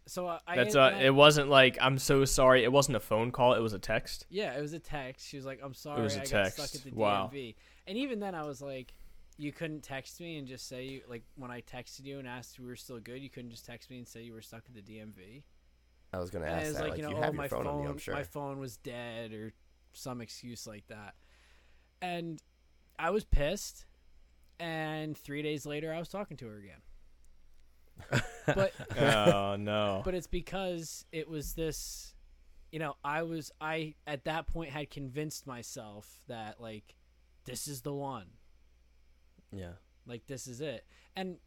so 0.07 0.27
I, 0.27 0.39
I 0.47 0.55
that's 0.55 0.73
and 0.75 0.83
uh. 0.83 0.97
I- 0.97 1.03
It 1.03 1.13
wasn't 1.13 1.49
like 1.49 1.77
I'm 1.79 1.97
so 1.99 2.25
sorry. 2.25 2.63
It 2.63 2.71
wasn't 2.71 2.97
a 2.97 2.99
phone 2.99 3.31
call. 3.31 3.53
It 3.53 3.59
was 3.61 3.73
a 3.73 3.79
text. 3.79 4.25
Yeah, 4.29 4.57
it 4.57 4.61
was 4.61 4.73
a 4.73 4.79
text. 4.79 5.27
She 5.27 5.37
was 5.37 5.45
like, 5.45 5.59
"I'm 5.63 5.73
sorry, 5.75 5.99
it 5.99 6.03
was 6.03 6.15
a 6.15 6.21
I 6.21 6.21
got 6.21 6.27
stuck 6.51 6.55
text. 6.55 6.75
at 6.75 6.83
the 6.83 6.91
Wow. 6.97 7.29
DMV." 7.31 7.55
And 7.85 7.97
even 7.97 8.19
then, 8.19 8.33
I 8.33 8.43
was 8.43 8.61
like, 8.61 8.93
you 9.37 9.51
couldn't 9.51 9.81
text 9.83 10.19
me 10.19 10.37
and 10.37 10.47
just 10.47 10.67
say 10.67 10.85
you 10.85 11.01
like 11.07 11.23
when 11.35 11.51
I 11.51 11.61
texted 11.61 12.05
you 12.05 12.17
and 12.19 12.27
asked 12.27 12.55
if 12.55 12.59
we 12.61 12.65
were 12.67 12.75
still 12.75 12.99
good, 12.99 13.21
you 13.21 13.29
couldn't 13.29 13.51
just 13.51 13.65
text 13.65 13.89
me 13.91 13.97
and 13.97 14.07
say 14.07 14.23
you 14.23 14.33
were 14.33 14.41
stuck 14.41 14.63
at 14.67 14.73
the 14.73 14.81
DMV. 14.81 15.43
I 16.11 16.17
was 16.17 16.31
gonna 16.31 16.45
And 16.45 16.55
ask 16.55 16.65
it 16.65 16.67
was 16.69 16.77
that. 16.77 16.81
like, 16.83 16.91
Like, 16.91 16.99
you 17.01 17.07
you, 17.07 17.13
know, 17.13 17.19
oh 17.19 17.21
have 17.23 17.33
my 17.35 17.47
phone, 17.47 17.65
phone, 17.65 17.83
you, 17.83 17.89
I'm 17.89 17.97
sure. 17.99 18.15
my 18.15 18.23
phone 18.23 18.57
was 18.59 18.77
dead 18.77 19.31
or 19.31 19.53
some 19.93 20.21
excuse 20.21 20.65
like 20.65 20.87
that. 20.87 21.13
And 22.01 22.41
I 22.97 23.11
was 23.11 23.23
pissed. 23.25 23.85
And 24.59 25.17
three 25.17 25.41
days 25.41 25.65
later, 25.65 25.93
I 25.93 25.99
was 25.99 26.09
talking 26.09 26.37
to 26.37 26.47
her 26.47 26.57
again. 26.57 28.21
But 28.45 28.73
oh 28.97 29.55
no. 29.57 30.01
but 30.05 30.15
it's 30.15 30.25
because 30.27 31.05
it 31.11 31.27
was 31.29 31.53
this 31.53 32.15
you 32.71 32.79
know 32.79 32.95
i 33.03 33.21
was 33.23 33.51
i 33.61 33.93
at 34.07 34.25
that 34.25 34.47
point 34.47 34.71
had 34.71 34.89
convinced 34.89 35.45
myself 35.45 36.07
that 36.27 36.59
like 36.61 36.95
this 37.45 37.67
is 37.67 37.81
the 37.81 37.93
one 37.93 38.25
Yeah. 39.51 39.73
like 40.07 40.25
this 40.27 40.47
is 40.47 40.61
it 40.61 40.85
and 41.15 41.37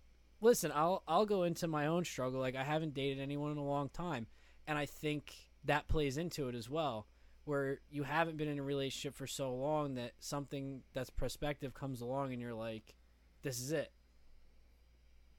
listen 0.41 0.71
i'll 0.75 1.03
i'll 1.09 1.27
go 1.27 1.43
into 1.45 1.67
my 1.69 1.87
own 1.87 2.05
struggle 2.05 2.41
like 2.41 2.55
i 2.57 2.63
haven't 2.65 2.95
dated 2.95 3.21
anyone 3.21 3.51
in 3.53 3.59
a 3.59 3.65
long 3.65 3.89
time 3.89 4.27
and 4.67 4.77
i 4.79 4.87
think 4.87 5.33
that 5.65 5.87
plays 5.89 6.17
into 6.19 6.49
it 6.49 6.55
as 6.57 6.69
well 6.69 7.07
where 7.45 7.81
you 7.91 8.03
haven't 8.05 8.37
been 8.37 8.49
in 8.49 8.59
a 8.59 8.63
relationship 8.63 9.15
for 9.15 9.27
so 9.27 9.53
long 9.55 9.95
that 9.95 10.13
something 10.21 10.83
that's 10.93 11.11
prospective 11.11 11.73
comes 11.75 12.01
along 12.01 12.33
and 12.33 12.41
you're 12.41 12.55
like 12.55 12.95
this 13.43 13.61
is 13.61 13.73
it 13.73 13.93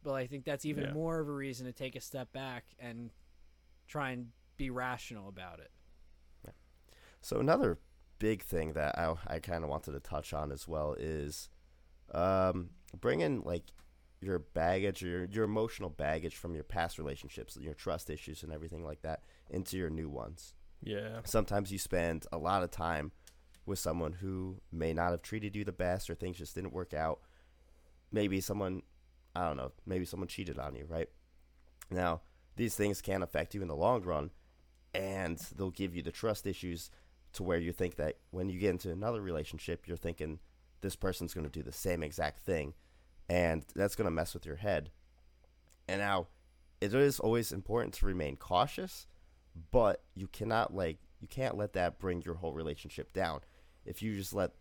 but 0.03 0.13
i 0.13 0.25
think 0.27 0.43
that's 0.45 0.65
even 0.65 0.85
Yeah. 0.85 0.93
more 0.93 1.19
of 1.19 1.27
a 1.27 1.31
reason 1.31 1.65
to 1.65 1.71
take 1.73 1.95
a 1.95 2.01
step 2.01 2.31
back 2.33 2.65
and 2.79 3.11
try 3.87 4.11
and 4.11 4.27
be 4.57 4.69
rational 4.69 5.27
about 5.29 5.59
it 5.59 5.71
So 7.21 7.39
another 7.39 7.79
big 8.19 8.43
thing 8.43 8.73
that 8.73 8.99
I, 8.99 9.15
I 9.27 9.39
kind 9.39 9.63
of 9.63 9.69
wanted 9.69 9.93
to 9.93 10.01
touch 10.01 10.33
on 10.33 10.51
as 10.51 10.67
well 10.67 10.93
is 10.99 11.49
um, 12.13 12.71
bringing 12.99 13.43
like 13.43 13.63
your 14.19 14.39
baggage 14.39 15.01
or 15.03 15.07
your, 15.07 15.23
your 15.25 15.43
emotional 15.45 15.89
baggage 15.89 16.35
from 16.35 16.53
your 16.53 16.65
past 16.65 16.97
relationships, 16.97 17.57
your 17.61 17.73
trust 17.75 18.09
issues 18.09 18.43
and 18.43 18.51
everything 18.51 18.83
like 18.83 19.03
that 19.03 19.21
into 19.49 19.77
your 19.77 19.89
new 19.89 20.09
ones. 20.09 20.53
yeah. 20.81 21.21
Sometimes 21.23 21.71
you 21.71 21.77
spend 21.79 22.25
a 22.33 22.37
lot 22.37 22.61
of 22.61 22.71
time 22.71 23.13
with 23.65 23.79
someone 23.79 24.11
who 24.13 24.57
may 24.69 24.93
not 24.93 25.11
have 25.11 25.21
treated 25.21 25.55
you 25.55 25.63
the 25.63 25.71
best 25.71 26.09
or 26.09 26.15
things 26.15 26.37
just 26.37 26.55
didn't 26.55 26.73
work 26.73 26.93
out. 26.93 27.21
Maybe 28.13 28.39
someone, 28.39 28.83
I 29.35 29.45
don't 29.45 29.57
know, 29.57 29.73
maybe 29.85 30.05
someone 30.05 30.29
cheated 30.29 30.57
on 30.57 30.75
you, 30.75 30.85
right? 30.87 31.09
Now, 31.91 32.21
these 32.55 32.75
things 32.75 33.01
can 33.01 33.21
affect 33.23 33.53
you 33.53 33.61
in 33.61 33.67
the 33.67 33.75
long 33.75 34.03
run 34.03 34.29
and 34.93 35.39
they'll 35.57 35.71
give 35.71 35.95
you 35.95 36.03
the 36.03 36.11
trust 36.11 36.47
issues 36.47 36.89
to 37.33 37.43
where 37.43 37.57
you 37.57 37.71
think 37.71 37.95
that 37.95 38.17
when 38.29 38.49
you 38.49 38.59
get 38.59 38.69
into 38.69 38.91
another 38.91 39.21
relationship, 39.21 39.87
you're 39.87 39.97
thinking 39.97 40.39
this 40.81 40.95
person's 40.95 41.33
going 41.33 41.45
to 41.45 41.51
do 41.51 41.63
the 41.63 41.71
same 41.71 42.03
exact 42.03 42.41
thing, 42.41 42.73
and 43.29 43.65
that's 43.75 43.95
going 43.95 44.05
to 44.05 44.11
mess 44.11 44.33
with 44.33 44.45
your 44.45 44.57
head. 44.57 44.91
And 45.87 45.99
now, 45.99 46.27
it 46.79 46.93
is 46.93 47.19
always 47.19 47.51
important 47.51 47.93
to 47.95 48.05
remain 48.05 48.35
cautious, 48.35 49.07
but 49.71 50.03
you 50.15 50.27
cannot 50.27 50.75
like 50.75 50.97
you 51.19 51.27
can't 51.27 51.57
let 51.57 51.73
that 51.73 51.99
bring 51.99 52.21
your 52.21 52.35
whole 52.35 52.53
relationship 52.53 53.13
down. 53.13 53.39
If 53.85 54.01
you 54.01 54.15
just 54.15 54.33
let 54.33 54.51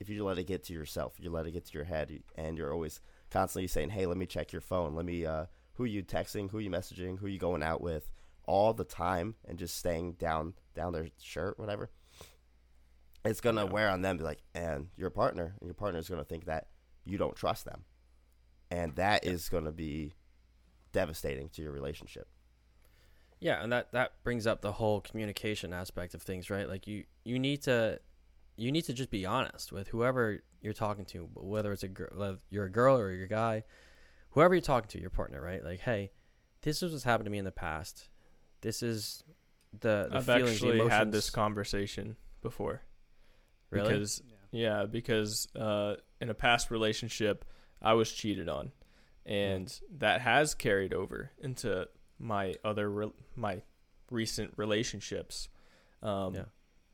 if 0.00 0.08
you 0.08 0.24
let 0.24 0.38
it 0.38 0.44
get 0.46 0.64
to 0.64 0.72
yourself, 0.72 1.14
you 1.18 1.30
let 1.30 1.46
it 1.46 1.52
get 1.52 1.64
to 1.66 1.74
your 1.74 1.84
head, 1.84 2.22
and 2.36 2.56
you're 2.58 2.72
always 2.72 3.00
constantly 3.30 3.66
saying, 3.66 3.90
"Hey, 3.90 4.06
let 4.06 4.16
me 4.16 4.26
check 4.26 4.52
your 4.52 4.60
phone. 4.60 4.94
Let 4.94 5.04
me 5.06 5.24
uh, 5.26 5.46
who 5.74 5.84
you 5.84 6.02
texting, 6.02 6.50
who 6.50 6.58
you 6.58 6.70
messaging, 6.70 7.18
who 7.18 7.26
you 7.26 7.38
going 7.38 7.62
out 7.62 7.80
with." 7.80 8.10
all 8.48 8.72
the 8.72 8.84
time 8.84 9.34
and 9.44 9.58
just 9.58 9.76
staying 9.76 10.12
down 10.12 10.54
down 10.72 10.92
their 10.92 11.08
shirt, 11.20 11.58
whatever, 11.58 11.90
it's 13.24 13.40
gonna 13.40 13.64
Yeah. 13.64 13.72
wear 13.72 13.90
on 13.90 14.02
them. 14.02 14.18
Be 14.18 14.22
like, 14.22 14.40
and 14.54 14.88
your 14.96 15.10
partner, 15.10 15.56
and 15.58 15.66
your 15.66 15.74
partner 15.74 15.98
is 15.98 16.08
gonna 16.08 16.22
think 16.24 16.44
that 16.44 16.68
you 17.04 17.18
don't 17.18 17.34
trust 17.34 17.64
them, 17.64 17.84
and 18.70 18.94
that 18.94 19.24
is 19.24 19.48
gonna 19.48 19.72
be 19.72 20.14
devastating 20.92 21.48
to 21.50 21.62
your 21.62 21.72
relationship. 21.72 22.28
Yeah, 23.40 23.60
and 23.62 23.72
that 23.72 23.90
that 23.90 24.22
brings 24.22 24.46
up 24.46 24.60
the 24.60 24.72
whole 24.72 25.00
communication 25.00 25.72
aspect 25.72 26.14
of 26.14 26.22
things, 26.22 26.48
right? 26.48 26.68
Like 26.68 26.86
you 26.86 27.04
you 27.24 27.40
need 27.40 27.62
to 27.62 28.00
you 28.56 28.72
need 28.72 28.82
to 28.82 28.92
just 28.92 29.10
be 29.10 29.26
honest 29.26 29.72
with 29.72 29.88
whoever 29.88 30.42
you're 30.60 30.72
talking 30.72 31.04
to, 31.06 31.28
whether 31.34 31.72
it's 31.72 31.82
a 31.82 31.88
girl, 31.88 32.38
you're 32.50 32.64
a 32.66 32.70
girl 32.70 32.96
or 32.98 33.12
you're 33.12 33.26
a 33.26 33.28
guy, 33.28 33.64
whoever 34.30 34.54
you're 34.54 34.62
talking 34.62 34.88
to, 34.88 35.00
your 35.00 35.10
partner, 35.10 35.40
right? 35.40 35.62
Like, 35.62 35.80
hey, 35.80 36.12
this 36.62 36.82
is 36.82 36.92
what's 36.92 37.04
happened 37.04 37.26
to 37.26 37.30
me 37.30 37.38
in 37.38 37.44
the 37.44 37.52
past. 37.52 38.08
This 38.62 38.82
is 38.82 39.22
the, 39.72 40.08
the 40.10 40.16
I've 40.16 40.24
feelings, 40.24 40.50
actually 40.52 40.70
the 40.72 40.74
emotions. 40.76 40.92
had 40.92 41.12
this 41.12 41.30
conversation 41.30 42.16
before. 42.42 42.82
really. 43.70 43.88
Because 43.88 44.22
yeah, 44.52 44.86
because 44.86 45.48
uh, 45.54 45.96
in 46.20 46.30
a 46.30 46.34
past 46.34 46.70
relationship, 46.70 47.44
I 47.82 47.92
was 47.92 48.10
cheated 48.10 48.48
on, 48.48 48.72
and 49.26 49.72
that 49.98 50.22
has 50.22 50.54
carried 50.54 50.94
over 50.94 51.30
into 51.38 51.88
my 52.18 52.54
other 52.64 52.90
re- 52.90 53.12
my 53.34 53.62
recent 54.10 54.54
relationships. 54.56 55.48
Um, 56.02 56.34
Yeah. 56.34 56.44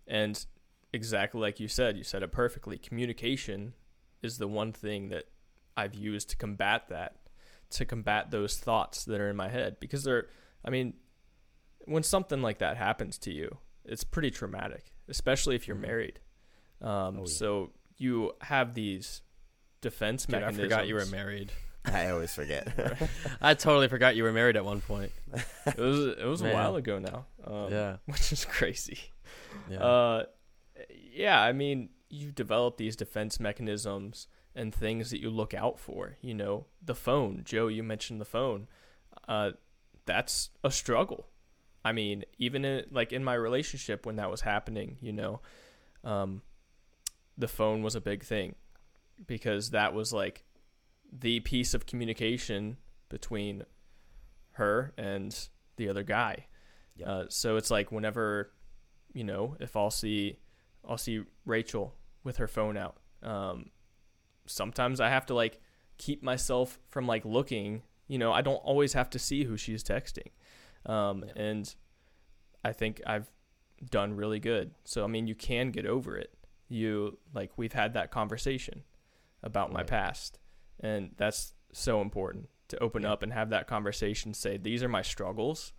And 0.08 0.44
exactly 0.92 1.40
like 1.40 1.60
you 1.60 1.68
said, 1.68 1.96
you 1.96 2.04
said 2.04 2.22
it 2.22 2.32
perfectly. 2.32 2.78
Communication 2.78 3.74
is 4.22 4.38
the 4.38 4.48
one 4.48 4.72
thing 4.72 5.08
that 5.08 5.24
I've 5.76 5.94
used 5.94 6.30
to 6.30 6.36
combat 6.36 6.88
that, 6.88 7.16
to 7.70 7.84
combat 7.84 8.30
those 8.30 8.58
thoughts 8.58 9.04
that 9.06 9.20
are 9.20 9.28
in 9.30 9.36
my 9.36 9.48
head. 9.48 9.76
Because 9.80 10.04
they're, 10.04 10.26
I 10.64 10.70
mean, 10.70 10.94
when 11.86 12.02
something 12.02 12.42
like 12.42 12.58
that 12.58 12.76
happens 12.76 13.18
to 13.18 13.32
you, 13.32 13.58
it's 13.84 14.04
pretty 14.04 14.30
traumatic, 14.30 14.92
especially 15.08 15.56
if 15.56 15.66
you're 15.66 15.76
Mhm. 15.76 15.80
married. 15.80 16.20
Um, 16.80 16.88
Oh, 16.90 17.20
yeah. 17.20 17.24
So 17.26 17.72
you 17.98 18.32
have 18.42 18.74
these 18.74 19.22
defense 19.80 20.26
Dude, 20.26 20.36
I 20.36 20.38
mechanisms. 20.40 20.64
forgot 20.66 20.86
you 20.88 20.94
were 20.94 21.06
married. 21.06 21.52
I 21.84 22.10
always 22.10 22.32
forget. 22.32 22.68
I 23.40 23.54
totally 23.54 23.88
forgot 23.88 24.14
you 24.14 24.22
were 24.22 24.32
married 24.32 24.56
at 24.56 24.64
one 24.64 24.80
point. 24.80 25.10
It 25.66 25.78
was 25.78 26.06
it 26.18 26.24
was 26.24 26.42
a 26.42 26.52
while 26.52 26.76
ago 26.76 26.98
now. 26.98 27.26
Um, 27.44 27.72
yeah, 27.72 27.96
which 28.06 28.32
is 28.32 28.44
crazy. 28.44 28.98
yeah, 29.70 29.78
Uh, 29.82 30.24
yeah, 31.12 31.40
I 31.40 31.52
mean, 31.52 31.90
you 32.08 32.32
develop 32.32 32.76
these 32.76 32.96
defense 32.96 33.38
mechanisms 33.40 34.26
and 34.54 34.74
things 34.74 35.10
that 35.10 35.20
you 35.20 35.30
look 35.30 35.54
out 35.54 35.78
for. 35.78 36.16
You 36.20 36.34
know, 36.34 36.66
the 36.84 36.94
phone. 36.94 37.42
Joe, 37.44 37.68
you 37.68 37.82
mentioned 37.82 38.20
the 38.20 38.26
phone. 38.26 38.68
Uh, 39.28 39.52
that's 40.04 40.50
a 40.64 40.70
struggle. 40.70 41.28
I 41.84 41.92
mean, 41.92 42.24
even 42.38 42.64
in, 42.64 42.84
like 42.90 43.12
in 43.12 43.24
my 43.24 43.34
relationship 43.34 44.06
when 44.06 44.16
that 44.16 44.30
was 44.30 44.42
happening, 44.42 44.98
you 45.00 45.12
know, 45.12 45.40
um, 46.04 46.42
the 47.36 47.48
phone 47.48 47.82
was 47.82 47.94
a 47.94 48.00
big 48.00 48.22
thing 48.24 48.54
because 49.26 49.70
that 49.70 49.94
was 49.94 50.12
like 50.12 50.44
the 51.12 51.40
piece 51.40 51.74
of 51.74 51.86
communication 51.86 52.76
between 53.08 53.64
her 54.52 54.92
and 54.96 55.48
the 55.76 55.88
other 55.88 56.02
guy. 56.02 56.46
Yep. 56.96 57.08
Uh, 57.08 57.24
so 57.28 57.56
it's 57.56 57.70
like 57.70 57.90
whenever, 57.90 58.52
you 59.12 59.24
know, 59.24 59.56
if 59.60 59.76
I'll 59.76 59.90
see, 59.90 60.38
I'll 60.88 60.98
see 60.98 61.22
Rachel 61.44 61.94
with 62.24 62.36
her 62.38 62.48
phone 62.48 62.76
out. 62.76 62.96
Um, 63.22 63.70
sometimes 64.46 65.00
I 65.00 65.08
have 65.08 65.26
to 65.26 65.34
like 65.34 65.60
keep 65.98 66.22
myself 66.22 66.78
from 66.88 67.06
like 67.06 67.24
looking. 67.24 67.82
You 68.08 68.18
know, 68.18 68.32
I 68.32 68.42
don't 68.42 68.56
always 68.56 68.92
have 68.94 69.08
to 69.10 69.18
see 69.18 69.44
who 69.44 69.56
she's 69.56 69.82
texting, 69.82 70.28
um, 70.86 71.24
Yeah. 71.26 71.32
and 71.42 71.74
I 72.64 72.72
think 72.72 73.00
I've 73.06 73.30
done 73.90 74.14
really 74.14 74.38
good. 74.40 74.72
So 74.84 75.04
I 75.04 75.06
mean, 75.06 75.26
you 75.26 75.34
can 75.34 75.70
get 75.70 75.86
over 75.86 76.16
it. 76.16 76.34
You 76.68 77.18
like 77.34 77.52
we've 77.56 77.72
had 77.72 77.94
that 77.94 78.10
conversation 78.10 78.82
about 79.42 79.72
my 79.72 79.82
past, 79.82 80.38
and 80.80 81.12
that's 81.16 81.54
so 81.72 82.00
important 82.00 82.48
to 82.68 82.78
open 82.78 83.02
Yeah. 83.02 83.12
up 83.12 83.22
and 83.22 83.32
have 83.32 83.50
that 83.50 83.66
conversation. 83.66 84.34
Say 84.34 84.56
these 84.56 84.82
are 84.82 84.88
my 84.88 85.02
struggles. 85.02 85.72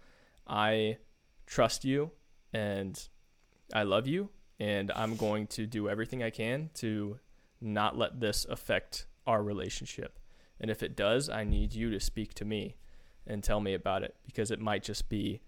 I 0.48 0.98
trust 1.46 1.84
you, 1.86 2.12
and 2.52 3.08
I 3.74 3.84
love 3.84 4.08
you, 4.08 4.30
and 4.60 4.92
I'm 4.96 5.16
going 5.16 5.48
to 5.48 5.66
do 5.66 5.89
everything 5.89 6.24
I 6.24 6.30
can 6.30 6.70
to 6.76 7.20
not 7.60 7.98
let 7.98 8.20
this 8.20 8.46
affect 8.50 9.08
our 9.26 9.44
relationship. 9.44 10.20
And 10.60 10.70
if 10.70 10.84
it 10.84 10.96
does, 10.96 11.30
I 11.30 11.44
need 11.44 11.74
you 11.74 11.89
to 11.92 12.00
speak 12.00 12.34
to 12.36 12.46
me 12.46 12.76
and 13.26 13.44
tell 13.44 13.60
me 13.60 13.74
about 13.74 14.04
it 14.04 14.16
because 14.26 14.52
it 14.52 14.60
might 14.60 14.84
just 14.84 15.10
be 15.10 15.42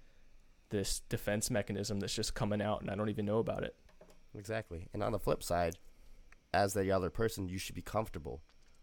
this 0.70 1.02
defense 1.10 1.52
mechanism 1.52 2.00
that's 2.00 2.16
just 2.16 2.34
coming 2.34 2.62
out 2.62 2.82
and 2.82 2.90
I 2.90 2.96
don't 2.96 3.10
even 3.10 3.26
know 3.26 3.40
about 3.40 3.64
it. 3.64 3.76
Exactly. 4.38 4.88
And 4.94 5.04
on 5.04 5.12
the 5.12 5.20
flip 5.20 5.44
side, 5.44 5.78
as 6.54 6.74
the 6.74 6.92
other 6.92 7.10
person, 7.10 7.48
you 7.48 7.58
should 7.58 7.76
be 7.76 7.82
comfortable 7.82 8.42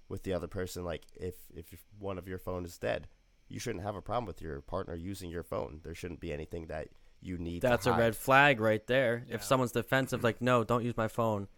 with 0.09 0.23
the 0.23 0.33
other 0.33 0.47
person. 0.47 0.85
Like 0.85 1.05
if 1.15 1.35
if 1.55 1.67
one 1.99 2.19
of 2.19 2.29
your 2.29 2.39
phone 2.39 2.65
is 2.65 2.79
dead, 2.79 3.09
you 3.49 3.59
shouldn't 3.59 3.85
have 3.85 3.97
a 3.97 4.03
problem 4.03 4.27
with 4.27 4.41
your 4.41 4.61
partner 4.61 4.95
using 4.95 5.31
your 5.31 5.43
phone. 5.43 5.81
There 5.83 5.95
shouldn't 5.95 6.21
be 6.21 6.33
anything 6.33 6.67
that 6.67 6.89
you 7.23 7.39
need. 7.39 7.63
to 7.63 7.69
that's 7.69 7.87
a 7.87 7.93
red 7.93 8.17
flag 8.17 8.61
right 8.61 8.87
there. 8.87 9.25
Yeah. 9.29 9.37
If 9.37 9.45
someone's 9.45 9.73
defensive, 9.73 10.23
like, 10.25 10.43
no, 10.43 10.65
don't 10.65 10.85
use 10.85 10.97
my 10.97 11.09
phone. 11.09 11.49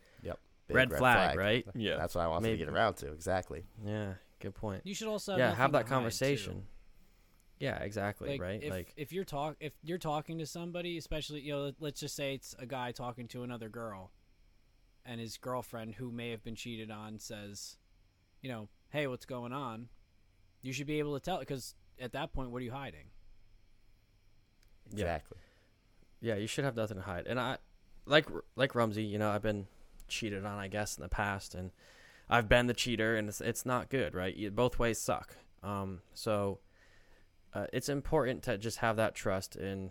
Big 0.66 0.77
red 0.77 0.92
flag, 0.94 1.37
right? 1.37 1.66
Yeah. 1.74 1.96
That's 1.96 2.14
what 2.14 2.22
I 2.22 2.29
wanted 2.29 2.44
Maybe. 2.44 2.59
to 2.59 2.64
get 2.64 2.74
around 2.74 2.94
to. 2.94 3.12
Exactly. 3.12 3.64
Yeah, 3.85 4.14
good 4.40 4.55
point. 4.55 4.83
you 4.85 4.94
should 4.94 5.09
also 5.09 5.37
yeah, 5.37 5.55
have 5.55 5.72
that 5.72 5.79
to 5.81 5.85
hide, 5.85 5.87
too. 5.87 5.94
conversation. 5.94 6.66
Yeah, 7.59 7.77
exactly. 7.79 8.31
like, 8.31 8.40
right. 8.40 8.62
If, 8.62 8.70
like, 8.70 8.92
if 8.96 9.12
you're 9.12 9.24
talk 9.24 9.57
if 9.61 9.72
you're 9.83 9.98
talking 9.98 10.38
to 10.38 10.46
somebody, 10.46 10.98
especially 10.98 11.40
you 11.40 11.53
know, 11.53 11.72
let's 11.81 12.00
just 12.00 12.16
say 12.16 12.35
it's 12.35 12.55
a 12.59 12.66
guy 12.66 12.92
talking 12.92 13.29
to 13.29 13.42
another 13.42 13.68
girl, 13.68 14.11
and 15.05 15.20
his 15.20 15.37
girlfriend 15.37 15.94
who 15.94 16.11
may 16.11 16.31
have 16.31 16.42
been 16.42 16.57
cheated 16.57 16.90
on 16.90 17.18
says, 17.18 17.77
you 18.40 18.50
know, 18.50 18.68
hey, 18.90 19.07
what's 19.07 19.27
going 19.27 19.53
on? 19.53 19.88
You 20.62 20.72
should 20.72 20.87
be 20.87 20.98
able 20.98 21.14
to 21.14 21.20
tell 21.20 21.38
because 21.38 21.74
at 22.00 22.12
that 22.12 22.33
point, 22.33 22.50
what 22.50 22.61
are 22.61 22.64
you 22.64 22.72
hiding? 22.72 23.07
Exactly. 24.90 25.38
Yeah, 26.24 26.37
you 26.37 26.46
should 26.46 26.64
have 26.64 26.74
nothing 26.74 26.96
to 26.96 27.02
hide. 27.02 27.26
And 27.26 27.38
I, 27.38 27.58
like 28.06 28.26
like 28.56 28.74
Rumsey, 28.74 29.04
you 29.04 29.18
know, 29.18 29.30
I've 29.30 29.42
been 29.42 29.66
cheated 30.08 30.44
on, 30.44 30.58
I 30.58 30.68
guess, 30.68 30.96
in 30.96 31.02
the 31.02 31.08
past, 31.08 31.54
and 31.54 31.70
I've 32.30 32.48
been 32.48 32.66
the 32.66 32.74
cheater, 32.74 33.14
and 33.16 33.28
it's 33.28 33.40
it's 33.40 33.66
not 33.66 33.90
good, 33.90 34.14
right? 34.14 34.34
You, 34.34 34.50
both 34.50 34.78
ways 34.78 34.98
suck. 34.98 35.37
Um, 35.62 36.00
so 36.14 36.60
uh, 37.52 37.66
it's 37.72 37.88
important 37.90 38.42
to 38.44 38.56
just 38.56 38.78
have 38.78 38.96
that 38.96 39.14
trust, 39.14 39.56
and 39.56 39.90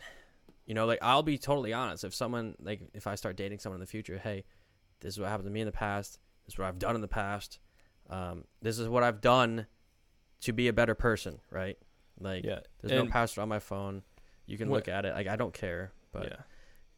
you 0.65 0.73
know, 0.73 0.87
like 0.87 0.99
I'll 1.01 1.23
be 1.23 1.37
totally 1.37 1.71
honest. 1.71 2.03
If 2.03 2.15
someone 2.15 2.55
like 2.59 2.81
if 2.95 3.05
I 3.05 3.13
start 3.13 3.35
dating 3.35 3.59
someone 3.59 3.77
in 3.77 3.81
the 3.81 3.87
future, 3.87 4.17
hey, 4.17 4.45
this 5.01 5.13
is 5.13 5.19
what 5.19 5.29
happened 5.29 5.47
to 5.47 5.53
me 5.53 5.61
in 5.61 5.67
the 5.67 5.71
past. 5.71 6.17
This 6.45 6.55
is 6.55 6.57
what 6.57 6.67
I've 6.67 6.79
done 6.79 6.95
in 6.95 7.01
the 7.01 7.07
past. 7.07 7.59
Um, 8.09 8.45
this 8.61 8.79
is 8.79 8.89
what 8.89 9.03
I've 9.03 9.21
done 9.21 9.67
to 10.41 10.51
be 10.51 10.67
a 10.67 10.73
better 10.73 10.95
person, 10.95 11.39
right? 11.51 11.77
Like, 12.19 12.43
yeah. 12.43 12.59
there's 12.81 12.91
and- 12.91 13.07
no 13.07 13.11
password 13.11 13.43
on 13.43 13.49
my 13.49 13.59
phone. 13.59 14.01
You 14.45 14.57
can 14.57 14.69
What- 14.69 14.77
look 14.77 14.87
at 14.89 15.05
it. 15.05 15.13
Like, 15.13 15.27
I 15.27 15.37
don't 15.37 15.53
care. 15.53 15.93
But 16.13 16.23
yeah. 16.23 16.37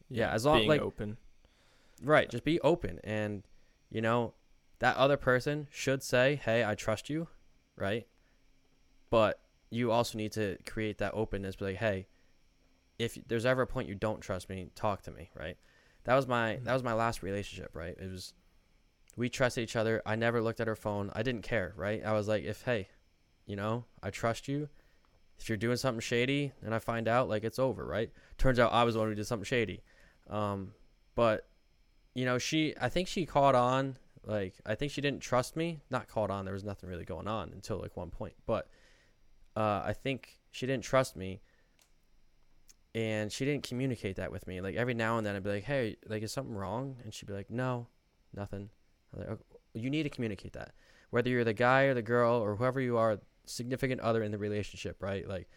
yeah, 0.08 0.30
as 0.32 0.44
long- 0.44 0.66
like- 0.68 0.80
open. 0.80 1.16
Right. 2.02 2.28
Just 2.30 2.44
be 2.44 2.60
open. 2.60 3.00
And, 3.02 3.42
you 3.90 4.02
know, 4.02 4.34
that 4.80 4.96
other 4.98 5.16
person 5.16 5.66
should 5.70 6.02
say, 6.02 6.36
hey, 6.44 6.62
I 6.62 6.74
trust 6.74 7.08
you. 7.08 7.28
Right. 7.74 8.06
But 9.08 9.40
you 9.70 9.90
also 9.90 10.18
need 10.18 10.32
to 10.32 10.58
create 10.66 10.98
that 10.98 11.12
openness. 11.14 11.56
Be 11.56 11.64
like, 11.64 11.76
hey, 11.76 12.06
if 12.98 13.16
there's 13.26 13.46
ever 13.46 13.62
a 13.62 13.66
point 13.66 13.88
you 13.88 13.94
don't 13.94 14.20
trust 14.20 14.50
me, 14.50 14.68
talk 14.74 15.00
to 15.04 15.10
me. 15.10 15.30
Right. 15.34 15.56
That 16.04 16.14
was 16.14 16.28
my, 16.28 16.56
mm-hmm. 16.56 16.64
that 16.64 16.74
was 16.74 16.82
my 16.82 16.92
last 16.92 17.22
relationship. 17.22 17.70
Right. 17.72 17.96
It 17.98 18.10
was, 18.10 18.34
we 19.16 19.30
trusted 19.30 19.64
each 19.64 19.76
other. 19.76 20.02
I 20.04 20.16
never 20.16 20.42
looked 20.42 20.60
at 20.60 20.66
her 20.66 20.76
phone. 20.76 21.10
I 21.14 21.22
didn't 21.22 21.42
care. 21.42 21.72
Right. 21.76 22.04
I 22.04 22.12
was 22.12 22.28
like, 22.28 22.44
if, 22.44 22.60
hey, 22.62 22.88
you 23.46 23.56
know, 23.56 23.86
I 24.02 24.10
trust 24.10 24.48
you. 24.48 24.68
If 25.38 25.48
you're 25.48 25.58
doing 25.58 25.76
something 25.76 26.00
shady 26.00 26.52
and 26.62 26.74
I 26.74 26.78
find 26.78 27.08
out, 27.08 27.28
like, 27.28 27.44
it's 27.44 27.58
over. 27.58 27.84
Right. 27.84 28.10
Turns 28.38 28.58
out 28.58 28.72
I 28.72 28.84
was 28.84 28.94
the 28.94 29.00
one 29.00 29.08
who 29.08 29.14
did 29.14 29.26
something 29.26 29.44
shady. 29.44 29.82
Um, 30.28 30.72
but 31.14 31.48
you 32.14 32.24
know, 32.24 32.38
she 32.38 32.74
I 32.80 32.88
think 32.88 33.08
she 33.08 33.26
caught 33.26 33.54
on. 33.54 33.98
Like 34.24 34.54
I 34.64 34.74
think 34.74 34.90
she 34.90 35.00
didn't 35.00 35.20
trust 35.20 35.54
me. 35.54 35.80
Not 35.90 36.08
caught 36.08 36.30
on. 36.30 36.44
There 36.44 36.54
was 36.54 36.64
nothing 36.64 36.88
really 36.88 37.04
going 37.04 37.28
on 37.28 37.52
until 37.52 37.78
like 37.78 37.96
one 37.96 38.10
point. 38.10 38.34
But 38.46 38.68
uh, 39.54 39.82
I 39.84 39.92
think 39.92 40.40
she 40.50 40.66
didn't 40.66 40.84
trust 40.84 41.14
me, 41.14 41.40
and 42.94 43.30
she 43.30 43.44
didn't 43.44 43.64
communicate 43.64 44.16
that 44.16 44.32
with 44.32 44.46
me. 44.46 44.60
Like 44.60 44.76
every 44.76 44.94
now 44.94 45.18
and 45.18 45.26
then, 45.26 45.36
I'd 45.36 45.44
be 45.44 45.50
like, 45.50 45.64
"Hey, 45.64 45.96
like 46.08 46.22
is 46.22 46.32
something 46.32 46.54
wrong?" 46.54 46.96
And 47.04 47.12
she'd 47.12 47.26
be 47.26 47.34
like, 47.34 47.50
"No, 47.50 47.86
nothing." 48.34 48.70
Like, 49.14 49.28
"Okay, 49.28 49.44
you 49.74 49.90
need 49.90 50.04
to 50.04 50.10
communicate 50.10 50.54
that. 50.54 50.72
Whether 51.10 51.30
you're 51.30 51.44
the 51.44 51.52
guy 51.52 51.82
or 51.82 51.94
the 51.94 52.02
girl 52.02 52.34
or 52.34 52.56
whoever 52.56 52.80
you 52.80 52.96
are, 52.96 53.20
significant 53.46 54.00
other 54.00 54.22
in 54.22 54.32
the 54.32 54.38
relationship, 54.38 55.02
right? 55.02 55.26
Like 55.28 55.48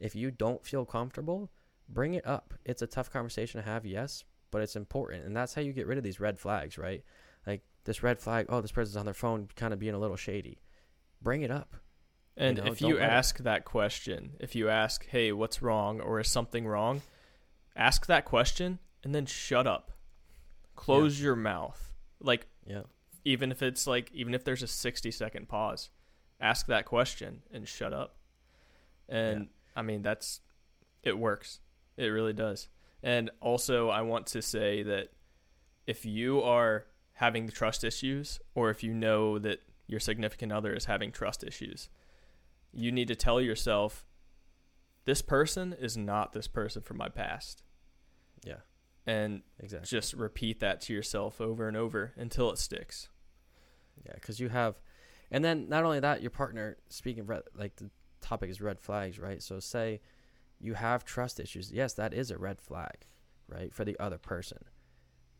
if 0.00 0.14
you 0.14 0.30
don't 0.30 0.64
feel 0.64 0.84
comfortable, 0.84 1.50
bring 1.88 2.14
it 2.14 2.26
up. 2.26 2.54
It's 2.64 2.82
a 2.82 2.86
tough 2.86 3.10
conversation 3.10 3.60
to 3.60 3.66
have, 3.68 3.84
yes, 3.84 4.24
but 4.52 4.62
it's 4.62 4.76
important 4.76 5.24
and 5.24 5.36
that's 5.36 5.54
how 5.54 5.60
you 5.62 5.72
get 5.72 5.88
rid 5.88 5.98
of 5.98 6.04
these 6.04 6.20
red 6.20 6.38
flags 6.38 6.78
right 6.78 7.02
like 7.46 7.62
this 7.84 8.04
red 8.04 8.20
flag 8.20 8.46
oh 8.50 8.60
this 8.60 8.70
person's 8.70 8.96
on 8.96 9.06
their 9.06 9.14
phone 9.14 9.48
kind 9.56 9.72
of 9.72 9.80
being 9.80 9.94
a 9.94 9.98
little 9.98 10.14
shady 10.14 10.60
bring 11.20 11.42
it 11.42 11.50
up 11.50 11.74
And 12.36 12.58
know, 12.58 12.66
if 12.66 12.80
you 12.80 12.94
let 12.94 13.02
it- 13.02 13.12
ask 13.12 13.38
that 13.38 13.64
question, 13.64 14.36
if 14.40 14.54
you 14.54 14.68
ask, 14.68 15.06
"Hey, 15.06 15.32
what's 15.32 15.60
wrong?" 15.60 16.00
or 16.00 16.20
"Is 16.20 16.28
something 16.30 16.66
wrong?" 16.66 17.02
ask 17.74 18.06
that 18.06 18.24
question 18.24 18.78
and 19.02 19.14
then 19.14 19.26
shut 19.26 19.66
up. 19.66 19.92
Close 20.76 21.20
your 21.20 21.36
mouth. 21.36 21.92
Like 22.20 22.46
yeah 22.66 22.82
even 23.24 23.50
if 23.52 23.62
it's 23.62 23.86
like 23.86 24.10
even 24.12 24.34
if 24.34 24.44
there's 24.44 24.62
a 24.62 24.66
60 24.66 25.10
second 25.10 25.48
pause, 25.48 25.90
ask 26.42 26.66
that 26.66 26.84
question 26.84 27.40
and 27.52 27.66
shut 27.66 27.94
up. 27.94 28.16
And 29.08 29.48
I 29.74 29.82
mean 29.82 30.02
that's 30.02 30.40
it 31.02 31.18
works. 31.18 31.60
It 31.96 32.06
really 32.06 32.32
does. 32.32 32.68
And 33.02 33.30
also 33.40 33.88
I 33.88 34.02
want 34.02 34.26
to 34.28 34.42
say 34.42 34.82
that 34.82 35.08
if 35.86 36.04
you 36.04 36.42
are 36.42 36.86
having 37.14 37.48
trust 37.48 37.84
issues 37.84 38.40
or 38.54 38.70
if 38.70 38.82
you 38.82 38.92
know 38.92 39.38
that 39.38 39.60
your 39.86 40.00
significant 40.00 40.52
other 40.52 40.72
is 40.74 40.86
having 40.86 41.12
trust 41.12 41.44
issues, 41.44 41.88
you 42.72 42.90
need 42.90 43.08
to 43.08 43.16
tell 43.16 43.40
yourself 43.40 44.04
this 45.04 45.22
person 45.22 45.72
is 45.78 45.96
not 45.96 46.32
this 46.32 46.48
person 46.48 46.82
from 46.82 46.96
my 46.96 47.08
past. 47.08 47.62
yeah 48.44 48.62
And 49.06 49.42
exactly 49.58 49.86
just 49.86 50.14
repeat 50.14 50.60
that 50.60 50.80
to 50.82 50.94
yourself 50.94 51.40
over 51.40 51.68
and 51.68 51.76
over 51.76 52.12
until 52.16 52.50
it 52.50 52.58
sticks. 52.58 53.08
yeah 54.06 54.14
because 54.14 54.40
you 54.40 54.48
have 54.48 54.80
and 55.32 55.44
then 55.44 55.68
not 55.68 55.82
only 55.84 55.98
that 55.98 56.22
your 56.22 56.30
partner 56.30 56.76
speaking 56.88 57.22
of 57.22 57.28
red, 57.28 57.42
like 57.56 57.74
the 57.76 57.90
topic 58.20 58.48
is 58.50 58.60
red 58.60 58.78
flags 58.78 59.18
right 59.18 59.42
so 59.42 59.58
say 59.58 60.00
you 60.60 60.74
have 60.74 61.04
trust 61.04 61.40
issues 61.40 61.72
yes 61.72 61.94
that 61.94 62.14
is 62.14 62.30
a 62.30 62.38
red 62.38 62.60
flag 62.60 63.06
right 63.48 63.74
for 63.74 63.84
the 63.84 63.98
other 63.98 64.18
person 64.18 64.58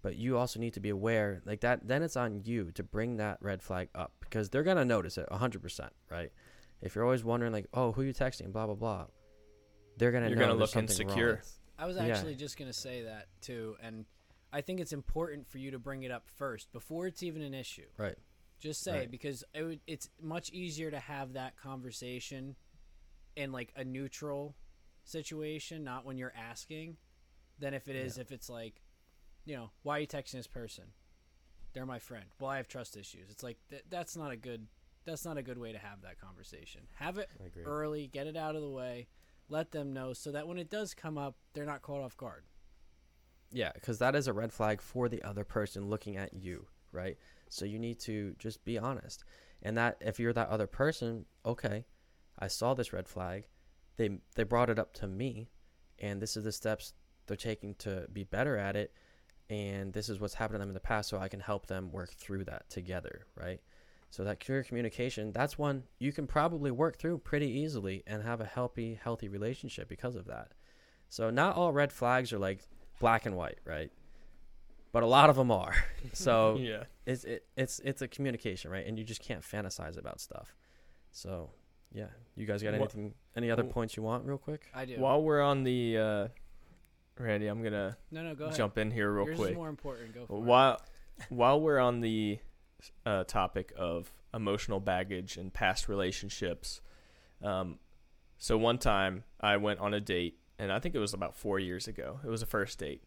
but 0.02 0.16
you 0.16 0.36
also 0.36 0.58
need 0.58 0.72
to 0.74 0.80
be 0.80 0.88
aware 0.88 1.40
like 1.44 1.60
that 1.60 1.86
then 1.86 2.02
it's 2.02 2.16
on 2.16 2.40
you 2.44 2.72
to 2.72 2.82
bring 2.82 3.18
that 3.18 3.38
red 3.40 3.62
flag 3.62 3.88
up 3.94 4.12
because 4.20 4.50
they're 4.50 4.64
going 4.64 4.76
to 4.76 4.84
notice 4.84 5.16
it 5.16 5.28
100% 5.30 5.88
right 6.10 6.32
if 6.80 6.96
you're 6.96 7.04
always 7.04 7.22
wondering 7.22 7.52
like 7.52 7.66
oh 7.72 7.92
who 7.92 8.02
you 8.02 8.12
texting 8.12 8.50
blah 8.52 8.66
blah 8.66 8.74
blah 8.74 9.06
they're 9.98 10.10
going 10.10 10.24
to 10.24 10.30
You're 10.30 10.38
know 10.38 10.46
gonna 10.48 10.58
look 10.58 10.74
insecure. 10.74 11.34
wrong. 11.34 11.38
I 11.78 11.86
was 11.86 11.96
Yeah. 11.96 12.04
actually 12.06 12.34
just 12.34 12.56
going 12.58 12.70
to 12.70 12.76
say 12.76 13.02
that 13.02 13.26
too. 13.42 13.76
And 13.82 14.06
I 14.50 14.62
think 14.62 14.80
it's 14.80 14.92
important 14.94 15.46
for 15.46 15.58
you 15.58 15.70
to 15.72 15.78
bring 15.78 16.02
it 16.02 16.10
up 16.10 16.26
first 16.28 16.72
before 16.72 17.06
it's 17.06 17.22
even 17.22 17.42
an 17.42 17.52
issue. 17.54 17.86
right 17.98 18.16
Just 18.62 18.82
say 18.82 18.98
Right. 19.00 19.10
because 19.10 19.42
it 19.54 19.62
would, 19.64 19.80
it's 19.88 20.08
much 20.20 20.50
easier 20.50 20.88
to 20.92 21.00
have 21.00 21.32
that 21.32 21.56
conversation 21.56 22.54
in 23.34 23.50
like 23.50 23.72
a 23.74 23.84
neutral 23.84 24.54
situation, 25.02 25.82
not 25.82 26.04
when 26.06 26.16
you're 26.16 26.32
asking, 26.36 26.96
than 27.58 27.74
if 27.74 27.88
it 27.88 27.96
is 27.96 28.18
if 28.18 28.30
it's 28.30 28.48
like, 28.48 28.80
you 29.44 29.56
know, 29.56 29.70
why 29.82 29.96
are 29.96 30.00
you 30.00 30.06
texting 30.06 30.32
this 30.34 30.46
person? 30.46 30.84
They're 31.72 31.86
my 31.86 31.98
friend. 31.98 32.26
Well, 32.38 32.50
I 32.50 32.58
have 32.58 32.68
trust 32.68 32.96
issues. 32.96 33.30
It's 33.30 33.42
like 33.42 33.58
th- 33.68 33.82
that's 33.90 34.16
not 34.16 34.30
a 34.30 34.36
good 34.36 34.68
that's 35.04 35.24
not 35.24 35.36
a 35.38 35.42
good 35.42 35.58
way 35.58 35.72
to 35.72 35.78
have 35.78 36.02
that 36.02 36.20
conversation. 36.20 36.82
Have 37.00 37.18
it 37.18 37.28
early, 37.64 38.06
get 38.06 38.28
it 38.28 38.36
out 38.36 38.54
of 38.54 38.62
the 38.62 38.70
way, 38.70 39.08
let 39.48 39.72
them 39.72 39.92
know 39.92 40.12
so 40.12 40.30
that 40.30 40.46
when 40.46 40.58
it 40.58 40.70
does 40.70 40.94
come 40.94 41.18
up, 41.18 41.34
they're 41.52 41.66
not 41.66 41.82
caught 41.82 42.00
off 42.02 42.16
guard. 42.16 42.44
Yeah, 43.50 43.72
because 43.74 43.98
that 43.98 44.14
is 44.14 44.28
a 44.28 44.32
red 44.32 44.52
flag 44.52 44.80
for 44.80 45.08
the 45.08 45.20
other 45.24 45.42
person 45.42 45.88
looking 45.90 46.16
at 46.16 46.34
you, 46.34 46.66
right? 46.92 47.16
So 47.48 47.64
you 47.64 47.78
need 47.78 47.98
to 48.00 48.34
just 48.38 48.64
be 48.64 48.78
honest. 48.78 49.24
And 49.62 49.76
that 49.76 49.98
if 50.00 50.18
you're 50.18 50.32
that 50.32 50.48
other 50.48 50.66
person, 50.66 51.24
okay, 51.44 51.84
I 52.38 52.48
saw 52.48 52.74
this 52.74 52.92
red 52.92 53.08
flag. 53.08 53.46
They 53.96 54.18
they 54.34 54.42
brought 54.42 54.70
it 54.70 54.78
up 54.78 54.94
to 54.94 55.06
me, 55.06 55.50
and 55.98 56.20
this 56.20 56.36
is 56.36 56.44
the 56.44 56.52
steps 56.52 56.94
they're 57.26 57.36
taking 57.36 57.74
to 57.76 58.06
be 58.12 58.24
better 58.24 58.56
at 58.56 58.76
it. 58.76 58.92
And 59.50 59.92
this 59.92 60.08
is 60.08 60.18
what's 60.18 60.34
happened 60.34 60.54
to 60.54 60.58
them 60.60 60.70
in 60.70 60.74
the 60.74 60.80
past, 60.80 61.10
so 61.10 61.18
I 61.18 61.28
can 61.28 61.40
help 61.40 61.66
them 61.66 61.92
work 61.92 62.14
through 62.14 62.44
that 62.44 62.70
together, 62.70 63.26
right? 63.36 63.60
So 64.10 64.24
that 64.24 64.40
clear 64.40 64.62
communication, 64.62 65.32
that's 65.32 65.58
one 65.58 65.84
you 65.98 66.12
can 66.12 66.26
probably 66.26 66.70
work 66.70 66.98
through 66.98 67.18
pretty 67.18 67.48
easily 67.48 68.02
and 68.06 68.22
have 68.22 68.40
a 68.40 68.46
healthy, 68.46 68.98
healthy 69.02 69.28
relationship 69.28 69.88
because 69.88 70.16
of 70.16 70.26
that. 70.26 70.52
So 71.08 71.30
not 71.30 71.56
all 71.56 71.72
red 71.72 71.92
flags 71.92 72.32
are 72.32 72.38
like 72.38 72.60
black 73.00 73.26
and 73.26 73.36
white, 73.36 73.58
right? 73.64 73.90
But 74.92 75.02
a 75.02 75.06
lot 75.06 75.30
of 75.30 75.36
them 75.36 75.50
are. 75.50 75.74
So 76.14 76.56
yeah. 76.60 76.84
it's 77.06 77.24
it, 77.24 77.46
it's 77.56 77.78
it's 77.80 78.02
a 78.02 78.08
communication, 78.08 78.70
right? 78.70 78.86
And 78.86 78.98
you 78.98 79.04
just 79.04 79.22
can't 79.22 79.40
fantasize 79.42 79.96
about 79.98 80.20
stuff. 80.20 80.54
So 81.10 81.50
yeah, 81.94 82.06
you 82.36 82.44
guys 82.44 82.62
got 82.62 82.72
Wha- 82.72 82.78
anything? 82.80 83.14
Any 83.36 83.50
other 83.50 83.62
wh- 83.62 83.70
points 83.70 83.96
you 83.96 84.02
want, 84.02 84.26
real 84.26 84.36
quick? 84.36 84.66
I 84.74 84.84
do. 84.84 84.96
While 84.98 85.22
we're 85.22 85.40
on 85.40 85.62
the 85.64 85.96
uh 85.98 86.28
Randy, 87.18 87.46
I'm 87.46 87.60
going 87.60 87.72
to 87.72 87.96
no, 88.10 88.22
no, 88.24 88.34
go 88.34 88.44
ahead. 88.46 88.56
jump 88.56 88.78
in 88.78 88.90
here 88.90 89.10
real 89.12 89.26
Yours 89.26 89.38
quick. 89.38 89.50
is 89.50 89.56
more 89.56 89.68
important. 89.68 90.14
Go 90.14 90.26
for 90.26 90.36
it. 90.36 90.40
While 90.40 90.80
while 91.28 91.60
we're 91.60 91.78
on 91.78 92.00
the 92.00 92.38
uh, 93.06 93.24
topic 93.24 93.72
of 93.76 94.12
emotional 94.34 94.80
baggage 94.80 95.36
and 95.36 95.52
past 95.52 95.88
relationships, 95.88 96.80
um, 97.42 97.78
so 98.38 98.58
one 98.58 98.78
time 98.78 99.24
I 99.40 99.56
went 99.58 99.78
on 99.80 99.94
a 99.94 100.00
date, 100.00 100.38
and 100.58 100.72
I 100.72 100.78
think 100.80 100.94
it 100.94 100.98
was 100.98 101.14
about 101.14 101.36
four 101.36 101.58
years 101.58 101.86
ago. 101.86 102.18
It 102.24 102.28
was 102.28 102.42
a 102.42 102.46
first 102.46 102.78
date, 102.78 103.02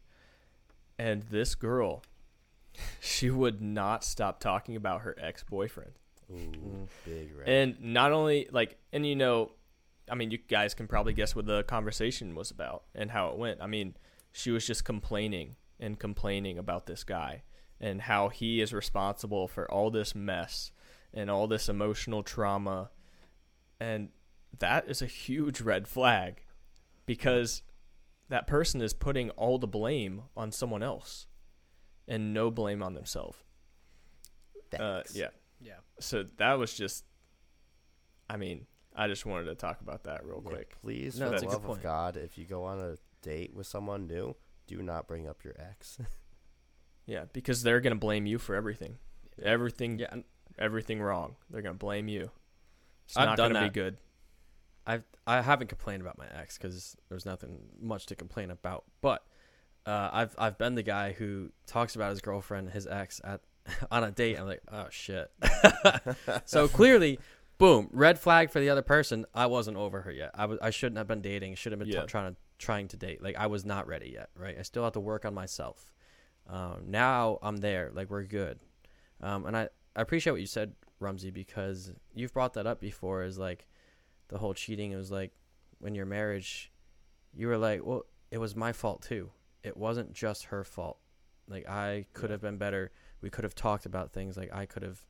and 0.97 1.23
this 1.23 1.55
girl, 1.55 2.03
she 2.99 3.29
would 3.29 3.62
not 3.62 4.03
stop 4.03 4.39
talking 4.39 4.75
about 4.75 5.01
her 5.01 5.15
ex 5.19 5.43
boyfriend. 5.43 5.93
Ooh, 6.31 6.88
big 7.05 7.31
red. 7.38 7.47
And 7.47 7.93
not 7.93 8.12
only 8.12 8.47
like, 8.51 8.77
and 8.91 9.05
you 9.05 9.15
know, 9.15 9.51
I 10.10 10.15
mean, 10.15 10.31
you 10.31 10.38
guys 10.38 10.73
can 10.73 10.88
probably 10.88 11.13
guess 11.13 11.36
what 11.36 11.45
the 11.45 11.63
conversation 11.63 12.36
was 12.36 12.51
about 12.51 12.84
and 12.93 13.12
how 13.12 13.29
it 13.29 13.38
went. 13.38 13.62
I 13.62 13.67
mean, 13.67 13.95
she 14.31 14.51
was 14.51 14.65
just 14.65 14.86
complaining 14.86 15.55
and 15.79 15.99
complaining 15.99 16.58
about 16.58 16.86
this 16.86 17.03
guy 17.03 17.43
and 17.79 18.01
how 18.01 18.29
he 18.29 18.62
is 18.62 18.73
responsible 18.73 19.47
for 19.47 19.69
all 19.71 19.91
this 19.91 20.15
mess 20.15 20.71
and 21.13 21.29
all 21.29 21.47
this 21.47 21.69
emotional 21.69 22.23
trauma. 22.23 22.89
And 23.79 24.10
that 24.60 24.88
is 24.88 25.01
a 25.01 25.08
huge 25.08 25.62
red 25.62 25.88
flag 25.88 26.43
because 27.05 27.62
that 28.29 28.47
person 28.47 28.81
is 28.81 28.93
putting 28.93 29.29
all 29.31 29.57
the 29.59 29.67
blame 29.67 30.23
on 30.35 30.51
someone 30.51 30.81
else 30.83 31.27
and 32.07 32.33
no 32.33 32.49
blame 32.51 32.81
on 32.83 32.93
themselves. 32.93 33.38
Uh, 34.73 34.77
Thanks. 34.97 35.15
yeah. 35.15 35.27
Yeah. 35.61 35.73
So 35.99 36.25
that 36.38 36.53
was 36.53 36.73
just. 36.73 37.05
I 38.29 38.38
mean, 38.38 38.65
I 38.95 39.07
just 39.07 39.25
wanted 39.25 39.45
to 39.45 39.55
talk 39.55 39.81
about 39.81 40.03
that 40.05 40.25
real 40.25 40.41
Yeah, 40.43 40.49
quick. 40.51 40.75
please, 40.81 41.19
No, 41.19 41.25
for 41.27 41.31
that's 41.31 41.43
the 41.43 41.49
love 41.49 41.69
of 41.69 41.83
God, 41.83 42.17
if 42.17 42.38
you 42.38 42.45
go 42.45 42.63
on 42.63 42.79
a 42.79 42.95
date 43.21 43.53
with 43.53 43.67
someone 43.67 44.07
new, 44.07 44.35
do 44.67 44.81
not 44.81 45.07
bring 45.07 45.27
up 45.27 45.43
your 45.43 45.53
ex. 45.59 45.99
Yeah, 47.07 47.25
because 47.33 47.61
they're 47.61 47.81
gonna 47.81 47.95
blame 47.97 48.25
you 48.25 48.39
for 48.39 48.55
everything, 48.55 48.97
everything, 49.39 49.99
Yeah, 49.99 50.15
everything 50.57 50.99
wrong. 50.99 51.35
They're 51.51 51.61
gonna 51.61 51.75
blame 51.75 52.07
you. 52.07 52.31
It's 53.05 53.15
I've 53.15 53.27
not 53.27 53.38
done 53.38 53.51
gonna 53.53 53.65
that. 53.65 53.73
be 53.73 53.79
good. 53.79 53.97
I've 54.87 55.03
I 55.25 55.41
haven't 55.41 55.67
complained 55.67 56.01
about 56.01 56.17
my 56.17 56.27
ex 56.39 56.57
because 56.57 56.95
there's 57.09 57.25
nothing 57.25 57.59
much 57.81 58.05
to 58.07 58.15
complain 58.15 58.51
about. 58.51 58.83
But 59.01 59.23
uh, 59.85 60.09
I've 60.11 60.35
I've 60.37 60.57
been 60.57 60.75
the 60.75 60.83
guy 60.83 61.13
who 61.13 61.51
talks 61.65 61.95
about 61.95 62.11
his 62.11 62.21
girlfriend, 62.21 62.69
his 62.71 62.87
ex, 62.87 63.21
at 63.23 63.41
on 63.91 64.03
a 64.03 64.11
date. 64.11 64.39
I'm 64.39 64.47
like, 64.47 64.61
oh 64.71 64.87
shit. 64.89 65.31
so 66.45 66.67
clearly, 66.67 67.19
boom, 67.57 67.89
red 67.91 68.19
flag 68.19 68.51
for 68.51 68.59
the 68.59 68.69
other 68.69 68.81
person. 68.81 69.25
I 69.33 69.47
wasn't 69.47 69.77
over 69.77 70.01
her 70.01 70.11
yet. 70.11 70.31
I 70.35 70.45
was 70.45 70.59
I 70.61 70.69
shouldn't 70.69 70.97
have 70.97 71.07
been 71.07 71.21
dating. 71.21 71.55
Should 71.55 71.71
have 71.71 71.79
been 71.79 71.89
t- 71.89 71.99
trying 72.07 72.33
to 72.33 72.37
trying 72.57 72.87
to 72.89 72.97
date. 72.97 73.23
Like 73.23 73.35
I 73.37 73.47
was 73.47 73.65
not 73.65 73.87
ready 73.87 74.11
yet. 74.13 74.29
Right. 74.37 74.55
I 74.57 74.61
still 74.61 74.83
have 74.83 74.93
to 74.93 74.99
work 74.99 75.25
on 75.25 75.33
myself. 75.33 75.93
Um, 76.47 76.85
now 76.87 77.39
I'm 77.41 77.57
there. 77.57 77.91
Like 77.93 78.09
we're 78.09 78.23
good. 78.23 78.59
Um, 79.21 79.45
and 79.45 79.57
I 79.57 79.69
I 79.95 80.01
appreciate 80.01 80.33
what 80.33 80.41
you 80.41 80.47
said, 80.47 80.73
Rumsey, 80.99 81.31
because 81.31 81.91
you've 82.13 82.33
brought 82.33 82.53
that 82.53 82.67
up 82.67 82.79
before. 82.79 83.23
Is 83.23 83.39
like 83.39 83.65
the 84.29 84.38
whole 84.38 84.53
cheating. 84.53 84.91
It 84.91 84.97
was 84.97 85.11
like 85.11 85.31
when 85.79 85.95
your 85.95 86.05
marriage, 86.05 86.71
you 87.33 87.47
were 87.47 87.57
like, 87.57 87.85
well, 87.85 88.03
it 88.31 88.38
was 88.38 88.55
my 88.55 88.71
fault 88.73 89.01
too. 89.01 89.31
It 89.63 89.77
wasn't 89.77 90.13
just 90.13 90.45
her 90.45 90.63
fault. 90.63 90.97
Like 91.47 91.67
I 91.67 92.05
could 92.13 92.29
Yeah. 92.29 92.33
have 92.35 92.41
been 92.41 92.57
better. 92.57 92.91
We 93.21 93.29
could 93.29 93.43
have 93.43 93.55
talked 93.55 93.85
about 93.85 94.11
things. 94.11 94.38
Like 94.38 94.53
I 94.53 94.65
could 94.65 94.83
have. 94.83 95.01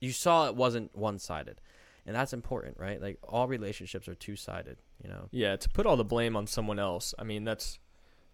You 0.00 0.12
saw 0.12 0.46
it 0.48 0.56
wasn't 0.56 0.96
one 0.96 1.18
sided, 1.18 1.60
and 2.06 2.16
that's 2.16 2.32
important, 2.32 2.78
right? 2.78 3.00
Like 3.00 3.18
all 3.22 3.46
relationships 3.48 4.08
are 4.08 4.14
two 4.14 4.36
sided. 4.36 4.78
You 5.02 5.08
know. 5.10 5.28
Yeah, 5.30 5.56
to 5.56 5.68
put 5.68 5.86
all 5.86 5.96
the 5.96 6.04
blame 6.04 6.36
on 6.36 6.46
someone 6.46 6.78
else. 6.78 7.14
I 7.18 7.24
mean, 7.24 7.44
that's 7.44 7.78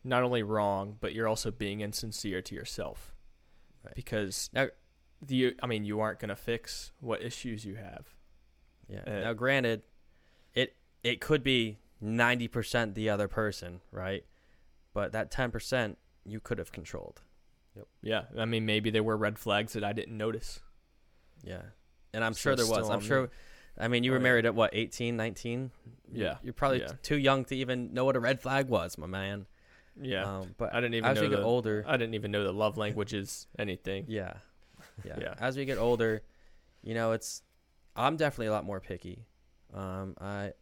not 0.05 0.23
only 0.23 0.43
wrong, 0.43 0.97
but 1.01 1.13
you're 1.15 1.27
also 1.29 1.51
being 1.51 1.81
insincere 1.81 2.41
to 2.43 2.55
yourself. 2.55 3.15
Right. 3.85 3.95
Because 3.95 4.51
Now- 4.53 4.69
the 5.23 5.57
I 5.63 5.67
mean, 5.67 5.85
you 5.85 6.01
aren't 6.01 6.19
gonna 6.21 6.37
fix 6.37 6.93
what 7.01 7.23
issues 7.23 7.65
you 7.65 7.77
have. 7.77 8.16
Yeah. 8.89 9.01
Uh, 9.07 9.11
now, 9.21 9.33
granted, 9.33 9.83
it 10.55 10.77
it 11.03 11.21
could 11.21 11.43
be 11.43 11.79
ninety 12.01 12.49
percent 12.49 12.95
the 12.95 13.09
other 13.11 13.29
person, 13.29 13.81
right? 13.91 14.25
But 14.95 15.13
that 15.13 15.31
ten 15.31 15.51
percent 15.51 15.99
you 16.25 16.41
could 16.41 16.59
have 16.59 16.73
controlled. 16.73 17.23
Yep. 17.77 17.87
Yeah, 18.03 18.23
I 18.39 18.45
mean, 18.47 18.65
maybe 18.67 18.91
there 18.91 19.03
were 19.03 19.17
red 19.17 19.39
flags 19.39 19.75
that 19.75 19.85
I 19.85 19.93
didn't 19.93 20.17
notice. 20.17 20.61
Yeah. 21.45 21.63
And 22.15 22.25
I'm 22.25 22.33
So 22.33 22.39
sure 22.39 22.57
there 22.57 22.67
was. 22.67 22.89
I'm 22.89 23.01
sure. 23.01 23.23
me. 23.25 23.29
I 23.79 23.89
mean, 23.89 24.03
you 24.05 24.13
Oh, 24.13 24.15
were 24.15 24.21
married 24.21 24.47
at 24.47 24.55
what, 24.55 24.71
18, 24.73 25.19
19? 25.19 25.71
Yeah, 26.11 26.39
You're 26.43 26.55
probably 26.55 26.81
yeah. 26.81 26.93
too 27.03 27.19
young 27.19 27.45
to 27.45 27.55
even 27.57 27.93
know 27.93 28.07
what 28.07 28.17
a 28.17 28.21
red 28.21 28.41
flag 28.41 28.69
was, 28.69 28.97
my 28.97 29.07
man. 29.07 29.45
Yeah, 30.01 30.25
Um, 30.39 30.55
but 30.57 30.73
I 30.75 30.81
didn't 30.81 30.95
even 30.95 31.11
as 31.11 31.17
know 31.17 31.23
we 31.23 31.29
get 31.29 31.37
the- 31.41 31.43
older, 31.43 31.85
I 31.87 31.99
didn't 31.99 32.15
even 32.15 32.31
know 32.31 32.43
the 32.43 32.55
love 32.55 32.79
language 32.79 33.13
is 33.13 33.47
anything. 33.59 34.07
yeah, 34.09 34.33
yeah, 35.05 35.19
Yeah. 35.21 35.35
As 35.39 35.59
we 35.59 35.67
get 35.67 35.77
older, 35.77 36.23
you 36.83 36.95
know, 36.95 37.13
it's. 37.13 37.43
I'm 37.97 38.17
definitely 38.17 38.47
a 38.47 38.53
lot 38.53 38.65
more 38.65 38.81
picky. 38.81 39.27
Um, 39.73 40.15
I, 40.21 40.53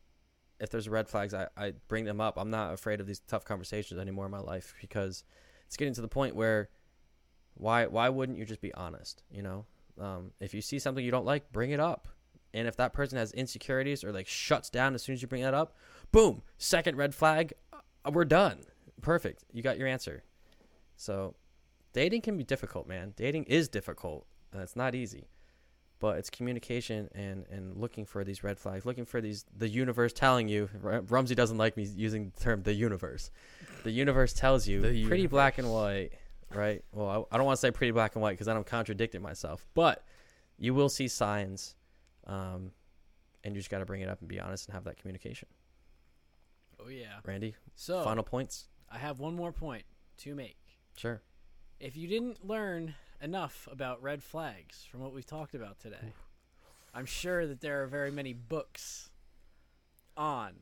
if 0.61 0.70
there's 0.70 0.88
red 0.88 1.09
flags, 1.09 1.35
I, 1.35 1.49
I 1.57 1.73
bring 1.88 2.05
them 2.05 2.20
up. 2.20 2.38
I'm 2.38 2.51
not 2.51 2.73
afraid 2.73 3.01
of 3.01 3.07
these 3.07 3.20
tough 3.20 3.44
conversations 3.44 4.01
anymore 4.01 4.27
in 4.27 4.31
my 4.31 4.38
life 4.38 4.75
because 4.81 5.25
it's 5.66 5.77
getting 5.77 5.94
to 5.94 6.01
the 6.01 6.09
point 6.09 6.37
where, 6.37 6.70
why 7.57 7.87
why 7.87 8.09
wouldn't 8.09 8.38
you 8.38 8.44
just 8.44 8.61
be 8.61 8.75
honest? 8.75 9.23
You 9.31 9.42
know, 9.42 9.66
um, 10.01 10.33
if 10.40 10.55
you 10.55 10.61
see 10.61 10.79
something 10.79 11.05
you 11.05 11.11
don't 11.11 11.27
like, 11.27 11.53
bring 11.53 11.70
it 11.70 11.81
up. 11.81 12.09
And 12.53 12.68
if 12.68 12.77
that 12.77 12.92
person 12.92 13.18
has 13.18 13.33
insecurities 13.33 14.05
or 14.05 14.12
like 14.12 14.29
shuts 14.29 14.70
down 14.70 14.94
as 14.94 15.03
soon 15.03 15.14
as 15.14 15.23
you 15.23 15.29
bring 15.29 15.42
that 15.42 15.55
up, 15.55 15.77
boom, 16.12 16.42
second 16.57 16.97
red 16.97 17.14
flag, 17.14 17.53
uh, 17.73 18.11
we're 18.12 18.25
done. 18.25 18.61
Perfect. 19.03 19.44
You 19.53 19.62
got 19.62 19.77
your 19.77 19.88
answer. 19.88 20.23
So, 20.97 21.35
dating 21.92 22.23
can 22.23 22.37
be 22.37 22.44
difficult, 22.44 22.87
man. 22.87 23.12
Dating 23.16 23.44
is 23.44 23.68
difficult. 23.68 24.27
It's 24.53 24.77
not 24.77 24.94
easy. 24.94 25.27
But 26.05 26.19
it's 26.19 26.29
communication 26.29 27.09
and 27.14 27.47
and 27.51 27.79
looking 27.79 28.05
for 28.05 28.25
these 28.25 28.45
red 28.45 28.59
flags, 28.59 28.85
looking 28.85 29.07
for 29.07 29.23
these 29.23 29.47
the 29.57 29.67
universe 29.67 30.12
telling 30.12 30.49
you. 30.51 30.69
Rumsey 30.83 31.35
doesn't 31.35 31.57
like 31.57 31.79
me 31.79 31.85
using 31.85 32.31
the 32.37 32.43
term 32.45 32.62
the 32.62 32.75
universe. 32.75 33.31
The 33.85 33.90
universe 33.90 34.35
tells 34.35 34.69
you 34.69 34.83
The 34.83 35.07
pretty 35.07 35.27
black 35.27 35.57
and 35.57 35.73
white, 35.73 36.11
right? 36.53 36.85
Well, 36.93 37.09
I, 37.09 37.35
I 37.35 37.38
don't 37.38 37.47
want 37.47 37.57
to 37.57 37.61
say 37.62 37.71
pretty 37.71 37.93
black 37.93 38.17
and 38.17 38.23
white 38.23 38.33
because 38.33 38.49
then 38.49 38.55
I'm 38.55 38.64
contradicting 38.64 39.23
myself. 39.23 39.67
But 39.73 40.05
you 40.59 40.75
will 40.75 40.90
see 40.90 41.09
signs, 41.09 41.75
um, 42.27 42.73
and 43.43 43.55
you 43.55 43.61
just 43.62 43.71
got 43.71 43.79
to 43.79 43.87
bring 43.87 44.03
it 44.03 44.11
up 44.11 44.21
and 44.21 44.29
be 44.29 44.38
honest 44.38 44.69
and 44.69 44.75
have 44.75 44.85
that 44.85 44.99
communication. 44.99 45.49
Oh 46.79 46.90
yeah. 46.90 47.14
Randy, 47.25 47.55
So 47.77 48.05
final 48.05 48.25
points. 48.25 48.67
I 48.93 48.99
have 48.99 49.21
one 49.21 49.35
more 49.35 49.53
point 49.53 49.85
to 50.19 50.35
make. 50.35 50.59
Sure. 50.99 51.23
If 51.81 51.97
you 51.97 52.09
didn't 52.09 52.47
learn 52.47 52.95
enough 53.25 53.67
about 53.73 54.03
red 54.03 54.23
flags 54.23 54.85
from 54.89 55.01
what 55.01 55.15
we've 55.15 55.27
talked 55.27 55.55
about 55.55 55.81
today, 55.81 56.13
I'm 56.93 57.07
sure 57.07 57.47
that 57.47 57.61
there 57.61 57.83
are 57.83 57.87
very 57.87 58.11
many 58.11 58.35
books 58.35 59.11
on 60.17 60.53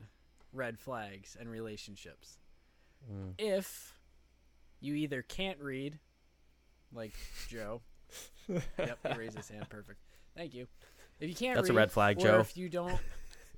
red 0.52 0.78
flags 0.78 1.36
and 1.38 1.50
relationships. 1.50 2.38
Mm. 3.12 3.34
If 3.36 3.98
you 4.80 4.94
either 4.94 5.22
can't 5.22 5.58
read, 5.58 5.98
like 6.94 7.12
Joe, 7.48 7.82
yep, 8.48 8.98
he 9.06 9.18
raised 9.18 9.36
his 9.36 9.48
hand, 9.48 9.68
perfect. 9.68 9.98
Thank 10.36 10.54
you. 10.54 10.68
If 11.20 11.28
you 11.28 11.34
can't 11.34 11.56
That's 11.56 11.68
a 11.68 11.74
red 11.74 11.90
flag, 11.90 12.18
or 12.18 12.22
Joe. 12.22 12.38
if 12.40 12.56
you 12.56 12.68
don't 12.68 12.98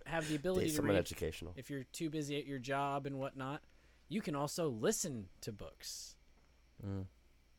have 0.06 0.26
the 0.28 0.34
ability 0.36 0.70
to 0.70 0.82
read, 0.82 0.96
educational. 0.96 1.52
if 1.56 1.70
you're 1.70 1.84
too 1.92 2.08
busy 2.08 2.38
at 2.38 2.46
your 2.46 2.58
job 2.58 3.06
and 3.06 3.18
whatnot, 3.18 3.60
you 4.08 4.22
can 4.22 4.34
also 4.34 4.68
listen 4.68 5.26
to 5.42 5.52
books. 5.52 6.16
Mm. 6.84 7.04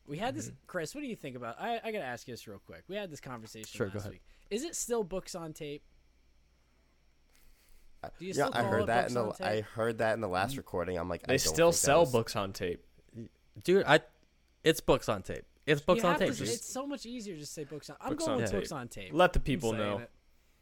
We 0.08 0.18
had 0.20 0.36
this, 0.36 0.50
Mhm. 0.50 0.56
Chris. 0.68 0.94
What 0.94 1.02
do 1.02 1.08
you 1.08 1.16
think 1.16 1.36
about? 1.36 1.60
I, 1.60 1.80
I 1.84 1.92
gotta 1.92 2.06
ask 2.06 2.28
you 2.28 2.34
this 2.34 2.48
real 2.48 2.60
quick. 2.60 2.84
We 2.88 2.96
had 2.96 3.10
this 3.10 3.20
conversation 3.22 3.68
Sure, 3.76 3.90
last 3.94 4.10
week. 4.10 4.22
Is 4.52 4.64
it 4.64 4.76
still 4.76 5.04
books 5.04 5.34
on 5.36 5.52
tape? 5.54 5.84
I- 8.04 8.10
Do 8.20 8.26
you 8.26 8.28
yeah, 8.36 8.46
still 8.48 8.52
I 8.54 8.64
heard 8.64 8.86
that 8.88 9.08
in 9.08 9.14
the? 9.16 9.34
I 9.42 9.62
heard 9.62 9.98
that 10.00 10.14
in 10.14 10.22
the 10.22 10.28
last 10.28 10.58
recording. 10.58 10.98
I'm 10.98 11.10
like, 11.10 11.24
I 11.24 11.28
They 11.28 11.34
don't 11.34 11.40
still 11.40 11.72
think 11.72 11.82
that 11.82 11.86
sell 11.86 12.00
was- 12.02 12.12
books 12.12 12.36
on 12.36 12.54
tape. 12.54 12.86
Dude, 13.64 13.86
I 13.88 14.02
it's 14.64 14.82
books 14.82 15.10
on 15.10 15.24
tape. 15.24 15.46
It's 15.66 15.82
books 15.82 16.04
You 16.04 16.10
on 16.10 16.20
tape. 16.20 16.32
to- 16.34 16.38
dude. 16.38 16.50
it's 16.50 16.72
so 16.72 16.86
much 16.86 17.06
easier 17.08 17.34
to 17.34 17.40
just 17.40 17.54
say 17.54 17.64
books 17.64 17.90
on. 17.90 17.98
I'm 18.00 18.10
Books 18.12 18.26
going 18.26 18.36
on 18.36 18.42
with 18.44 18.52
tape. 18.52 18.60
books 18.60 18.72
on 18.72 18.88
tape. 18.88 19.12
Let 19.14 19.34
the 19.34 19.40
people 19.40 19.74
know. 19.74 20.00
it. 20.00 20.12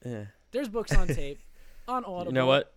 Yeah. 0.06 0.26
There's 0.52 0.70
books 0.70 0.94
on 0.94 1.08
tape 1.08 1.40
on 1.88 2.06
Audible. 2.06 2.28
You 2.28 2.32
know 2.36 2.46
what? 2.46 2.74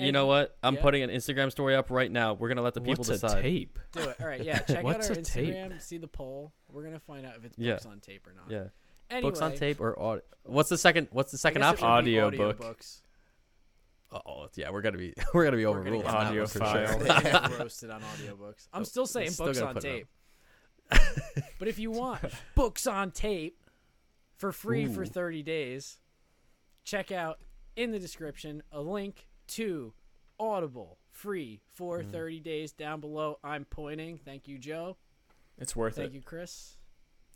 Y- 0.00 0.06
You 0.06 0.12
know 0.12 0.26
what? 0.26 0.56
I'm 0.62 0.74
yeah. 0.76 0.82
putting 0.82 1.02
an 1.02 1.10
Instagram 1.10 1.50
story 1.50 1.74
up 1.76 1.90
right 1.90 2.10
now. 2.10 2.34
We're 2.34 2.48
gonna 2.48 2.62
let 2.62 2.74
the 2.74 2.80
people 2.80 3.04
What's 3.04 3.20
decide. 3.20 3.38
a 3.38 3.42
tape? 3.42 3.78
Do 3.92 4.00
it. 4.00 4.16
All 4.20 4.26
right, 4.26 4.42
yeah. 4.42 4.58
Check 4.68 4.78
out 4.84 4.84
our 4.86 5.12
a 5.12 5.16
tape? 5.22 5.54
Instagram. 5.54 5.80
See 5.82 5.98
the 5.98 6.08
poll. 6.08 6.52
We're 6.70 6.82
gonna 6.84 7.00
find 7.00 7.24
out 7.26 7.36
if 7.36 7.44
it's 7.44 7.58
Yeah. 7.58 7.72
books 7.74 7.86
on 7.86 8.00
tape 8.00 8.26
or 8.26 8.32
not. 8.32 8.50
Yeah. 8.50 8.64
Anyway, 9.10 9.30
Books 9.30 9.40
on 9.40 9.54
tape 9.56 9.80
or 9.80 9.98
audio. 9.98 10.22
What's 10.44 10.68
the 10.68 10.78
second? 10.78 11.08
What's 11.10 11.32
the 11.32 11.38
second 11.38 11.62
option? 11.62 11.86
Audio 11.86 12.28
audio 12.28 12.48
book. 12.48 12.60
books. 12.60 13.02
Oh, 14.12 14.48
yeah. 14.56 14.70
We're 14.70 14.82
gonna 14.82 14.98
be 14.98 15.14
we're 15.34 15.44
gonna 15.44 15.56
be 15.56 15.66
We're 15.66 15.82
gonna 15.84 15.96
overruled 15.98 16.04
get 16.04 16.14
on 16.14 16.24
that 16.34 16.38
one 16.38 16.46
for 16.46 16.58
sure. 16.64 16.98
We're 16.98 17.06
gonna 17.06 17.22
get 17.22 17.58
roasted 17.58 17.90
on 17.90 18.00
audiobooks. 18.02 18.68
I'm 18.72 18.80
Oh, 18.82 18.84
still 18.84 19.06
saying 19.06 19.30
still 19.30 19.46
books 19.46 19.60
on 19.60 19.76
tape. 19.76 20.06
but 21.58 21.68
if 21.68 21.78
you 21.78 21.90
want 21.90 22.20
books 22.54 22.86
on 22.86 23.10
tape 23.10 23.58
for 24.36 24.50
free 24.52 24.86
for 24.86 25.04
30 25.06 25.42
days, 25.42 25.98
check 26.84 27.12
out 27.12 27.38
in 27.76 27.92
the 27.92 27.98
description 27.98 28.62
a 28.72 28.80
link 28.80 29.28
to 29.50 29.92
Audible 30.38 30.98
free 31.10 31.60
for 31.74 32.00
Mm. 32.02 32.10
30 32.12 32.40
days 32.40 32.72
down 32.72 33.00
below. 33.00 33.38
I'm 33.44 33.64
pointing. 33.66 34.18
Thank 34.18 34.48
you, 34.48 34.58
Joe. 34.58 34.96
It's 35.58 35.76
worth 35.76 35.96
Thank 35.96 36.06
it. 36.06 36.08
Thank 36.08 36.14
you, 36.14 36.22
Chris. 36.22 36.76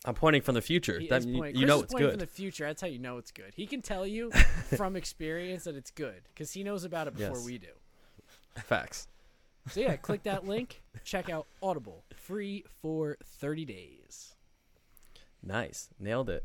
I'm 0.07 0.14
pointing 0.14 0.42
from 0.42 0.55
the 0.55 0.62
future. 0.62 0.98
He 1.00 1.09
That, 1.09 1.27
you, 1.27 1.35
you 1.37 1.40
Chris 1.53 1.55
know 1.66 1.77
is 1.79 1.83
it's 1.85 1.92
pointing 1.92 2.07
good. 2.09 2.12
from 2.12 2.20
the 2.20 2.27
future. 2.27 2.64
That's 2.66 2.81
how 2.83 2.88
you 2.88 2.98
know 2.98 3.18
it's 3.18 3.31
good. 3.31 3.53
He 3.55 3.66
can 3.66 3.81
tell 3.83 4.07
you 4.07 4.31
from 4.77 4.96
experience 4.96 5.65
that 5.65 5.75
it's 5.77 5.90
good 5.90 6.23
because 6.29 6.52
he 6.52 6.62
knows 6.62 6.85
about 6.85 7.08
it 7.08 7.15
before 7.17 7.37
Yes. 7.37 7.44
we 7.46 7.58
do. 7.58 7.69
Facts. 8.56 9.08
So 9.69 9.81
yeah, 9.81 9.96
click 9.96 10.23
that 10.25 10.44
link. 10.46 10.83
Check 11.04 11.31
out 11.31 11.46
Audible 11.62 12.04
free 12.15 12.65
for 12.83 13.17
30 13.25 13.65
days. 13.65 14.35
Nice. 15.42 15.88
Nailed 15.98 16.31
it. 16.31 16.44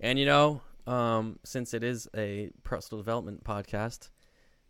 And 0.00 0.18
you 0.18 0.26
know, 0.26 0.62
um, 0.86 1.38
since 1.44 1.74
it 1.74 1.84
is 1.84 2.08
a 2.16 2.50
personal 2.62 3.00
development 3.02 3.44
podcast, 3.44 4.10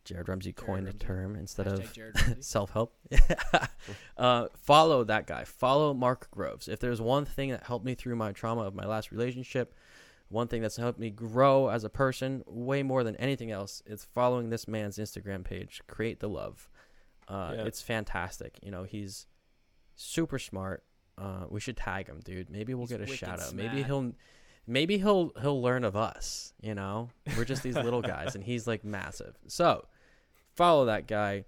Jared 0.04 0.28
Rumsey 0.28 0.52
coined 0.52 0.86
Rumsey. 0.86 0.96
a 0.96 1.06
term 1.06 1.36
instead 1.36 1.66
Hashtag 1.66 2.36
of 2.38 2.44
self 2.44 2.70
help. 2.70 2.94
uh, 4.16 4.48
follow 4.56 5.04
that 5.04 5.26
guy. 5.26 5.44
Follow 5.44 5.94
Mark 5.94 6.30
Groves. 6.30 6.68
If 6.68 6.80
there's 6.80 7.00
one 7.00 7.24
thing 7.24 7.50
that 7.50 7.64
helped 7.64 7.84
me 7.84 7.94
through 7.94 8.16
my 8.16 8.32
trauma 8.32 8.62
of 8.62 8.74
my 8.74 8.86
last 8.86 9.10
relationship, 9.12 9.74
one 10.28 10.48
thing 10.48 10.62
that's 10.62 10.76
helped 10.76 10.98
me 10.98 11.10
grow 11.10 11.68
as 11.68 11.84
a 11.84 11.88
person 11.90 12.42
way 12.46 12.82
more 12.82 13.02
than 13.04 13.16
anything 13.16 13.50
else, 13.50 13.82
it's 13.86 14.04
following 14.04 14.50
this 14.50 14.68
man's 14.68 14.96
Instagram 14.98 15.44
page, 15.44 15.82
Create 15.86 16.20
the 16.20 16.28
Love. 16.28 16.68
Uh, 17.28 17.52
Yeah. 17.56 17.64
It's 17.64 17.82
fantastic. 17.82 18.58
You 18.62 18.70
know, 18.70 18.84
he's 18.84 19.26
super 19.96 20.38
smart. 20.38 20.84
Uh, 21.18 21.44
we 21.48 21.60
should 21.60 21.76
tag 21.76 22.08
him, 22.08 22.20
dude. 22.24 22.48
Maybe 22.48 22.72
we'll 22.74 22.86
He's 22.86 22.96
get 22.96 23.08
a 23.08 23.14
shout 23.14 23.40
out. 23.40 23.54
Maybe 23.54 23.82
he'll, 23.82 24.12
maybe 24.66 24.98
he'll 24.98 25.32
he'll 25.40 25.60
learn 25.60 25.84
of 25.84 25.96
us. 25.96 26.52
You 26.60 26.74
know, 26.74 27.10
we're 27.36 27.44
just 27.44 27.62
these 27.62 27.76
little 27.76 28.02
guys, 28.02 28.34
and 28.34 28.44
he's 28.44 28.66
like 28.66 28.84
massive. 28.84 29.36
So 29.46 29.86
follow 30.54 30.86
that 30.86 31.06
guy, 31.06 31.44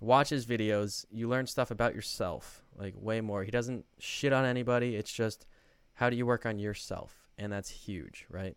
watch 0.00 0.30
his 0.30 0.46
videos. 0.46 1.04
You 1.10 1.28
learn 1.28 1.46
stuff 1.46 1.70
about 1.70 1.94
yourself, 1.94 2.62
like 2.76 2.94
way 2.96 3.20
more. 3.20 3.44
He 3.44 3.50
doesn't 3.50 3.84
shit 3.98 4.32
on 4.32 4.44
anybody. 4.44 4.96
It's 4.96 5.12
just 5.12 5.46
how 5.94 6.10
do 6.10 6.16
you 6.16 6.26
work 6.26 6.46
on 6.46 6.58
yourself, 6.58 7.14
and 7.38 7.52
that's 7.52 7.70
huge, 7.70 8.26
right? 8.30 8.56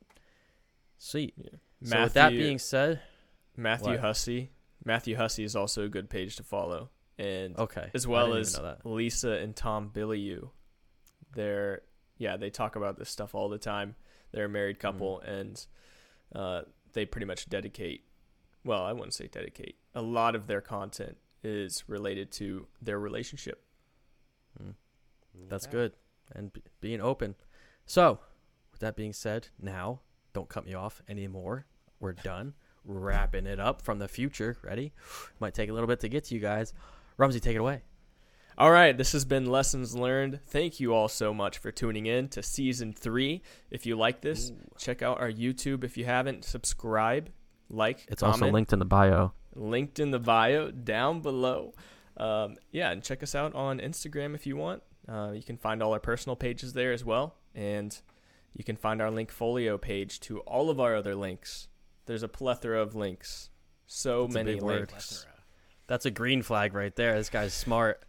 Sweet. 0.97 1.33
So 1.83 2.01
with 2.03 2.13
that 2.13 2.31
being 2.31 2.59
said, 2.59 3.01
Matthew 3.55 3.91
What? 3.91 3.99
Hussey. 3.99 4.51
Matthew 4.83 5.15
Hussey 5.17 5.43
is 5.43 5.55
also 5.55 5.83
a 5.83 5.89
good 5.89 6.09
page 6.09 6.37
to 6.37 6.43
follow, 6.43 6.89
and 7.17 7.57
okay, 7.57 7.89
as 7.93 8.07
well 8.07 8.33
as 8.33 8.53
even 8.53 8.63
know 8.63 8.69
that. 8.71 8.85
Lisa 8.85 9.31
and 9.31 9.55
Tom 9.55 9.91
Bilyeu. 9.93 10.49
They're 11.35 11.81
yeah, 12.19 12.37
they 12.37 12.51
talk 12.51 12.75
about 12.75 12.97
this 12.99 13.09
stuff 13.09 13.33
all 13.33 13.49
the 13.49 13.57
time. 13.57 13.95
They're 14.31 14.45
a 14.45 14.49
married 14.49 14.77
couple, 14.79 15.21
Mm-hmm. 15.25 15.31
and 15.31 15.65
uh, 16.35 16.61
they 16.93 17.05
pretty 17.05 17.25
much 17.25 17.49
dedicate. 17.49 18.03
Well, 18.63 18.83
I 18.83 18.93
wouldn't 18.93 19.15
say 19.15 19.27
dedicate. 19.27 19.77
A 19.95 20.01
lot 20.03 20.35
of 20.35 20.45
their 20.45 20.61
content 20.61 21.17
is 21.43 21.83
related 21.87 22.31
to 22.33 22.67
their 22.81 22.99
relationship. 22.99 23.63
Mm. 24.61 24.75
That's 25.47 25.65
Yeah. 25.65 25.71
good. 25.71 25.93
And 26.35 26.53
b- 26.53 26.61
being 26.81 27.01
open. 27.01 27.33
So, 27.85 28.19
with 28.71 28.81
that 28.81 28.95
being 28.95 29.13
said, 29.13 29.47
now 29.59 30.01
don't 30.33 30.47
cut 30.49 30.65
me 30.65 30.73
off 30.75 31.01
anymore. 31.07 31.65
We're 31.99 32.11
done. 32.23 32.53
Wrapping 32.85 33.45
it 33.47 33.59
up 33.59 33.81
from 33.81 33.99
the 33.99 34.07
future. 34.07 34.57
Ready? 34.63 34.93
Might 35.39 35.53
take 35.53 35.69
a 35.69 35.73
little 35.73 35.87
bit 35.87 35.99
to 36.01 36.09
get 36.09 36.25
to 36.25 36.35
you 36.35 36.39
guys. 36.41 36.73
Rumsey, 37.17 37.39
take 37.39 37.55
it 37.55 37.59
away. 37.59 37.81
All 38.59 38.71
right, 38.71 38.97
this 38.97 39.13
has 39.13 39.23
been 39.23 39.45
Lessons 39.45 39.95
Learned. 39.95 40.41
Thank 40.47 40.81
you 40.81 40.93
all 40.93 41.07
so 41.07 41.33
much 41.33 41.59
for 41.59 41.71
tuning 41.71 42.07
in 42.07 42.27
to 42.29 42.43
season 42.43 42.91
three. 42.91 43.41
If 43.71 43.85
you 43.85 43.95
like 43.95 44.19
this, 44.19 44.51
check 44.77 45.01
out 45.01 45.21
our 45.21 45.31
YouTube. 45.31 45.85
If 45.85 45.95
you 45.95 46.03
haven't, 46.03 46.43
subscribe, 46.43 47.29
like, 47.69 48.05
It's 48.09 48.21
comment. 48.21 48.43
also 48.43 48.51
linked 48.51 48.73
in 48.73 48.79
the 48.79 48.85
bio. 48.85 49.31
linked 49.55 49.97
in 49.99 50.11
the 50.11 50.19
bio 50.19 50.71
down 50.71 51.21
below. 51.21 51.73
Um, 52.17 52.57
yeah, 52.73 52.91
and 52.91 53.01
check 53.01 53.23
us 53.23 53.33
out 53.33 53.55
on 53.55 53.79
Instagram 53.79 54.35
if 54.35 54.45
you 54.45 54.57
want. 54.57 54.83
Uh, 55.07 55.31
you 55.33 55.41
can 55.41 55.55
find 55.55 55.81
all 55.81 55.93
our 55.93 55.99
personal 56.01 56.35
pages 56.35 56.73
there 56.73 56.91
as 56.91 57.05
well, 57.05 57.35
and 57.55 57.97
you 58.53 58.65
can 58.65 58.75
find 58.75 59.01
our 59.01 59.09
link 59.09 59.31
folio 59.31 59.77
page 59.77 60.19
to 60.19 60.39
all 60.41 60.69
of 60.69 60.81
our 60.81 60.97
other 60.97 61.15
links. 61.15 61.69
There's 62.07 62.23
a 62.23 62.27
plethora 62.27 62.81
of 62.81 62.93
links, 62.93 63.51
so 63.87 64.23
That's 64.23 64.33
many 64.33 64.59
links. 64.59 64.91
Plethora. 64.91 65.31
That's 65.87 66.05
a 66.05 66.11
green 66.11 66.41
flag 66.41 66.73
right 66.73 66.93
there. 66.95 67.15
This 67.15 67.29
guy's 67.29 67.53
smart. 67.53 68.03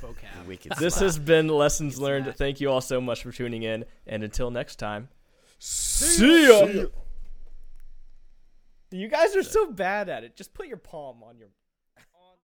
Vocab. 0.00 0.46
Wicked 0.46 0.72
This 0.78 0.94
slap. 0.94 1.04
has 1.04 1.18
been 1.18 1.48
lessons 1.48 1.94
It's 1.94 2.00
learned. 2.00 2.26
that. 2.26 2.36
Thank 2.36 2.60
you 2.60 2.70
all 2.70 2.80
so 2.80 3.00
much 3.00 3.22
for 3.22 3.32
tuning 3.32 3.62
in, 3.62 3.84
and 4.06 4.22
until 4.24 4.50
next 4.50 4.76
time, 4.76 5.08
see 5.58 6.48
ya. 6.48 6.86
You 8.90 9.08
guys 9.08 9.34
are 9.36 9.42
so 9.42 9.70
bad 9.70 10.08
at 10.08 10.22
it. 10.24 10.36
Just 10.36 10.52
put 10.52 10.66
your 10.66 10.76
palm 10.76 11.22
on 11.22 11.38
your 11.38 11.48